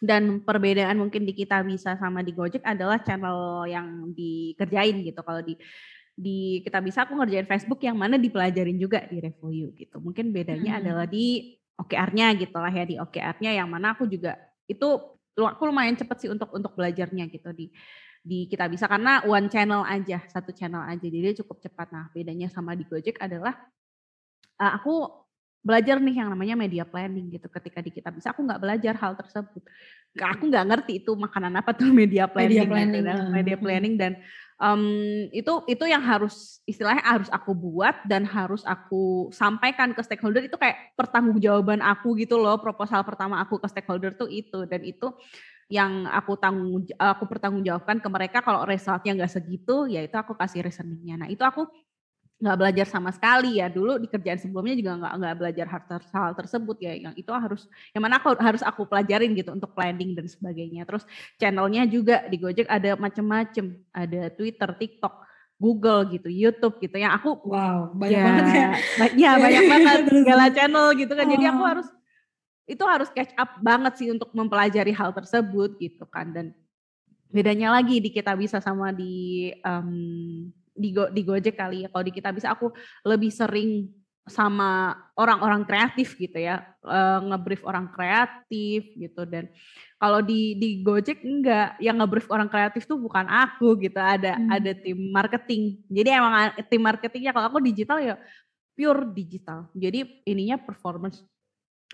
Dan 0.00 0.40
perbedaan 0.40 0.96
mungkin 0.96 1.28
di 1.28 1.36
kita 1.36 1.60
bisa 1.60 1.92
sama 2.00 2.24
di 2.24 2.32
Gojek 2.32 2.64
adalah 2.64 3.04
channel 3.04 3.68
yang 3.68 4.08
dikerjain 4.16 5.04
gitu. 5.04 5.20
Kalau 5.20 5.44
di 5.44 5.54
di 6.20 6.60
kita 6.64 6.80
bisa 6.80 7.04
aku 7.04 7.16
ngerjain 7.16 7.48
Facebook 7.48 7.80
yang 7.84 7.96
mana 7.96 8.16
dipelajarin 8.16 8.80
juga 8.80 9.04
di 9.08 9.20
Revoyu 9.20 9.76
gitu. 9.76 10.00
Mungkin 10.00 10.32
bedanya 10.32 10.76
hmm. 10.76 10.80
adalah 10.84 11.06
di 11.08 11.56
OKR-nya 11.80 12.36
gitu 12.36 12.56
lah 12.60 12.72
ya 12.72 12.84
di 12.84 12.96
OKR-nya 13.00 13.56
yang 13.56 13.68
mana 13.68 13.96
aku 13.96 14.04
juga 14.04 14.36
itu 14.68 14.88
aku 15.36 15.62
lumayan 15.64 15.96
cepet 15.96 16.16
sih 16.20 16.28
untuk 16.28 16.52
untuk 16.52 16.76
belajarnya 16.76 17.24
gitu 17.32 17.50
di 17.56 17.72
di 18.20 18.44
kita 18.52 18.68
bisa 18.68 18.84
karena 18.84 19.24
one 19.24 19.48
channel 19.48 19.80
aja 19.88 20.20
satu 20.28 20.52
channel 20.52 20.84
aja 20.84 21.08
jadi 21.08 21.32
cukup 21.40 21.64
cepat. 21.64 21.88
Nah 21.88 22.12
bedanya 22.12 22.52
sama 22.52 22.76
di 22.76 22.84
Gojek 22.84 23.16
adalah 23.16 23.56
uh, 24.60 24.72
aku 24.76 25.19
belajar 25.60 26.00
nih 26.00 26.24
yang 26.24 26.28
namanya 26.32 26.56
media 26.56 26.84
planning 26.88 27.32
gitu. 27.32 27.46
Ketika 27.48 27.78
di 27.84 27.90
kita 27.92 28.08
bisa 28.08 28.32
aku 28.32 28.44
nggak 28.44 28.60
belajar 28.60 28.94
hal 28.96 29.12
tersebut. 29.16 29.62
Aku 30.18 30.42
nggak 30.50 30.66
ngerti 30.66 30.92
itu 31.04 31.12
makanan 31.14 31.54
apa 31.60 31.76
tuh 31.76 31.92
media 32.00 32.26
planning, 32.26 32.66
media 32.66 32.66
planning, 32.66 33.04
gitu, 33.04 33.20
media 33.30 33.56
planning 33.56 33.94
dan 33.94 34.12
um, 34.60 34.84
itu 35.32 35.52
itu 35.66 35.84
yang 35.88 36.04
harus 36.04 36.60
istilahnya 36.68 37.02
harus 37.02 37.28
aku 37.32 37.56
buat 37.56 38.04
dan 38.06 38.28
harus 38.28 38.62
aku 38.68 39.32
sampaikan 39.32 39.96
ke 39.96 40.00
stakeholder 40.04 40.44
itu 40.44 40.54
kayak 40.60 40.94
pertanggungjawaban 40.94 41.80
aku 41.80 42.14
gitu 42.20 42.36
loh 42.36 42.60
proposal 42.60 43.02
pertama 43.02 43.40
aku 43.40 43.58
ke 43.58 43.66
stakeholder 43.72 44.12
tuh 44.14 44.28
itu 44.28 44.68
dan 44.68 44.84
itu 44.84 45.10
yang 45.70 46.04
aku 46.10 46.34
tanggung 46.34 46.82
aku 46.98 47.24
pertanggungjawabkan 47.30 48.02
ke 48.02 48.08
mereka 48.10 48.38
kalau 48.44 48.66
resultnya 48.66 49.16
nggak 49.16 49.32
segitu 49.32 49.88
ya 49.88 50.04
itu 50.04 50.14
aku 50.18 50.36
kasih 50.36 50.66
reasoningnya 50.66 51.26
nah 51.26 51.28
itu 51.30 51.40
aku 51.46 51.66
nggak 52.40 52.56
belajar 52.56 52.86
sama 52.88 53.12
sekali 53.12 53.60
ya. 53.60 53.68
Dulu 53.68 54.00
di 54.00 54.08
kerjaan 54.08 54.40
sebelumnya 54.40 54.74
juga 54.74 54.96
nggak 54.96 55.14
nggak 55.20 55.34
belajar 55.36 55.66
hal, 55.68 55.82
hal 56.00 56.32
tersebut 56.32 56.76
ya. 56.80 56.92
Yang 56.96 57.14
itu 57.20 57.30
harus 57.30 57.62
yang 57.92 58.02
mana 58.02 58.16
aku 58.16 58.32
harus 58.40 58.64
aku 58.64 58.88
pelajarin 58.88 59.36
gitu 59.36 59.52
untuk 59.52 59.76
planning 59.76 60.16
dan 60.16 60.26
sebagainya. 60.26 60.88
Terus 60.88 61.04
channelnya 61.36 61.84
juga 61.84 62.24
di 62.26 62.40
Gojek 62.40 62.66
ada 62.66 62.96
macem-macem. 62.96 63.76
Ada 63.92 64.32
Twitter 64.32 64.72
TikTok 64.72 65.14
Google 65.60 66.08
gitu 66.16 66.32
YouTube 66.32 66.80
gitu 66.80 66.96
yang 66.96 67.12
aku 67.12 67.36
wow 67.44 67.92
banyak 67.92 68.16
ya, 68.16 68.24
banget 68.24 68.44
ya. 68.48 68.68
ya 69.12 69.30
banyak 69.36 69.64
banget. 69.68 69.98
segala 70.08 70.44
channel 70.48 70.86
gitu 70.96 71.12
kan. 71.12 71.26
Jadi 71.28 71.44
aku 71.44 71.60
oh. 71.60 71.68
harus 71.68 71.88
itu 72.64 72.84
harus 72.88 73.08
catch 73.12 73.34
up 73.36 73.60
banget 73.60 73.92
sih 74.00 74.08
untuk 74.08 74.32
mempelajari 74.32 74.96
hal 74.96 75.12
tersebut 75.12 75.76
gitu 75.76 76.08
kan. 76.08 76.32
Dan 76.32 76.56
bedanya 77.28 77.76
lagi 77.76 78.00
di 78.00 78.08
kita 78.08 78.32
bisa 78.32 78.64
sama 78.64 78.88
di 78.90 79.52
um, 79.60 80.48
di 80.80 80.90
Go, 80.96 81.12
di 81.12 81.22
Gojek 81.22 81.54
kali 81.54 81.84
ya. 81.84 81.88
Kalau 81.92 82.04
di 82.04 82.12
kita 82.16 82.32
bisa 82.32 82.56
aku 82.56 82.72
lebih 83.04 83.28
sering 83.28 83.92
sama 84.28 84.94
orang-orang 85.18 85.66
kreatif 85.66 86.14
gitu 86.16 86.38
ya, 86.38 86.62
uh, 86.86 87.18
ngebrief 87.28 87.66
orang 87.66 87.90
kreatif 87.90 88.86
gitu 88.94 89.26
dan 89.26 89.50
kalau 90.00 90.24
di 90.24 90.56
di 90.56 90.80
Gojek 90.80 91.20
enggak, 91.20 91.76
yang 91.76 92.00
ngebrief 92.00 92.24
orang 92.32 92.48
kreatif 92.48 92.88
tuh 92.88 92.96
bukan 92.96 93.28
aku 93.28 93.76
gitu, 93.84 94.00
ada 94.00 94.38
hmm. 94.38 94.48
ada 94.48 94.72
tim 94.72 94.98
marketing. 95.12 95.84
Jadi 95.92 96.08
emang 96.08 96.32
tim 96.72 96.80
marketingnya 96.80 97.36
kalau 97.36 97.52
aku 97.52 97.60
digital 97.60 98.00
ya 98.00 98.16
pure 98.72 99.04
digital. 99.12 99.68
Jadi 99.76 100.24
ininya 100.24 100.56
performance 100.56 101.20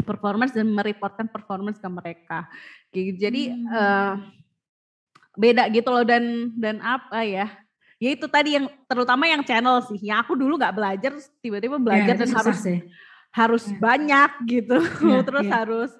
performance 0.06 0.52
dan 0.52 0.68
mereportkan 0.68 1.26
performance 1.26 1.80
ke 1.80 1.88
mereka. 1.88 2.46
Gitu. 2.92 3.16
Jadi 3.16 3.42
hmm. 3.50 3.66
uh, 3.74 4.14
beda 5.36 5.68
gitu 5.72 5.88
loh 5.90 6.04
dan 6.04 6.54
dan 6.54 6.78
apa 6.84 7.26
ya? 7.26 7.48
Ya 7.96 8.10
itu 8.12 8.26
tadi 8.28 8.60
yang 8.60 8.66
terutama 8.84 9.24
yang 9.24 9.42
channel 9.42 9.80
sih. 9.84 10.00
Yang 10.00 10.18
aku 10.24 10.32
dulu 10.36 10.54
nggak 10.56 10.74
belajar, 10.76 11.12
tiba-tiba 11.40 11.76
belajar 11.80 12.14
Ya, 12.14 12.18
dan 12.20 12.28
itu 12.28 12.32
susah 12.34 12.42
harus 12.44 12.58
sih. 12.60 12.78
harus 13.32 13.64
Ya. 13.68 13.76
banyak 13.80 14.30
gitu. 14.48 14.76
Ya, 14.80 15.18
Terus 15.28 15.46
ya. 15.46 15.52
harus 15.64 15.90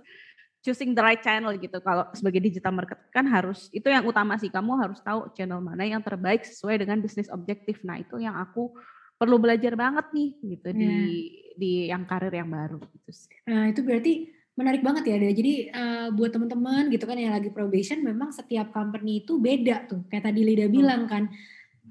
choosing 0.61 0.93
the 0.93 1.03
right 1.05 1.23
channel 1.23 1.55
gitu. 1.55 1.79
Kalau 1.79 2.11
sebagai 2.11 2.43
digital 2.43 2.75
marketer 2.75 3.07
kan 3.13 3.25
harus 3.25 3.71
itu 3.71 3.87
yang 3.87 4.03
utama 4.05 4.35
sih. 4.37 4.51
Kamu 4.51 4.73
harus 4.77 4.99
tahu 5.01 5.31
channel 5.33 5.63
mana 5.63 5.87
yang 5.87 6.03
terbaik 6.03 6.43
sesuai 6.43 6.83
dengan 6.83 6.99
bisnis 6.99 7.31
objektif. 7.31 7.81
Nah 7.87 7.97
itu 7.97 8.19
yang 8.19 8.35
aku 8.35 8.75
perlu 9.17 9.41
belajar 9.41 9.73
banget 9.73 10.13
nih 10.13 10.31
gitu 10.45 10.69
di 10.77 10.85
Ya. 10.85 10.97
di 11.57 11.73
yang 11.89 12.05
karir 12.05 12.29
yang 12.29 12.53
baru 12.53 12.77
gitu 12.93 13.11
sih. 13.17 13.33
Nah, 13.49 13.73
itu 13.73 13.81
berarti 13.81 14.29
menarik 14.53 14.85
banget 14.85 15.09
ya, 15.09 15.17
Dea. 15.17 15.33
Jadi 15.33 15.55
eh, 15.73 16.09
buat 16.13 16.29
teman-teman 16.29 16.93
gitu 16.93 17.09
kan 17.09 17.17
yang 17.17 17.33
lagi 17.33 17.49
probation, 17.49 18.05
memang 18.05 18.29
setiap 18.29 18.69
company 18.77 19.25
itu 19.25 19.41
beda 19.41 19.89
tuh. 19.89 20.05
Kayak 20.13 20.29
tadi 20.29 20.41
Lida 20.45 20.69
bilang 20.69 21.09
kan, 21.09 21.33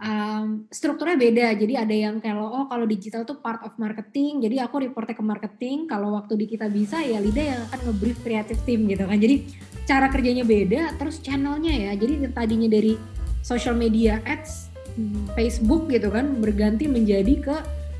em, 0.02 0.68
strukturnya 0.72 1.16
beda. 1.16 1.46
Jadi 1.56 1.74
ada 1.76 1.96
yang 1.96 2.20
kalau 2.20 2.48
oh 2.52 2.66
kalau 2.68 2.84
digital 2.84 3.24
tuh 3.24 3.40
part 3.40 3.64
of 3.64 3.76
marketing, 3.80 4.44
jadi 4.44 4.68
aku 4.68 4.84
reportnya 4.84 5.16
ke 5.16 5.24
marketing. 5.24 5.78
Kalau 5.88 6.16
waktu 6.16 6.36
di 6.40 6.46
kita 6.50 6.68
bisa 6.68 7.00
ya 7.00 7.22
Lida 7.24 7.44
yang 7.56 7.62
akan 7.72 7.80
nge-brief 7.92 8.20
creative 8.24 8.62
team 8.68 8.88
gitu 8.92 9.08
kan. 9.08 9.18
Jadi 9.18 9.36
cara 9.86 10.10
kerjanya 10.10 10.44
beda, 10.44 10.98
terus 10.98 11.22
channelnya 11.22 11.72
ya. 11.72 11.92
Jadi 11.96 12.26
tadinya 12.34 12.68
dari 12.68 12.98
social 13.46 13.78
media 13.78 14.20
ads, 14.26 14.74
Facebook 15.38 15.92
gitu 15.92 16.10
kan, 16.10 16.40
berganti 16.42 16.90
menjadi 16.90 17.34
ke 17.40 17.56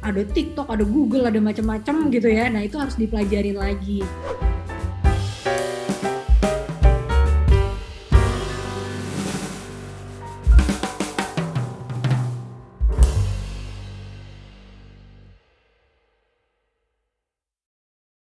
ada 0.06 0.22
TikTok, 0.22 0.70
ada 0.70 0.86
Google, 0.86 1.26
ada 1.26 1.42
macam-macam 1.42 2.14
gitu 2.14 2.30
ya. 2.30 2.46
Nah 2.50 2.62
itu 2.62 2.78
harus 2.78 2.94
dipelajarin 2.94 3.58
lagi. 3.58 4.06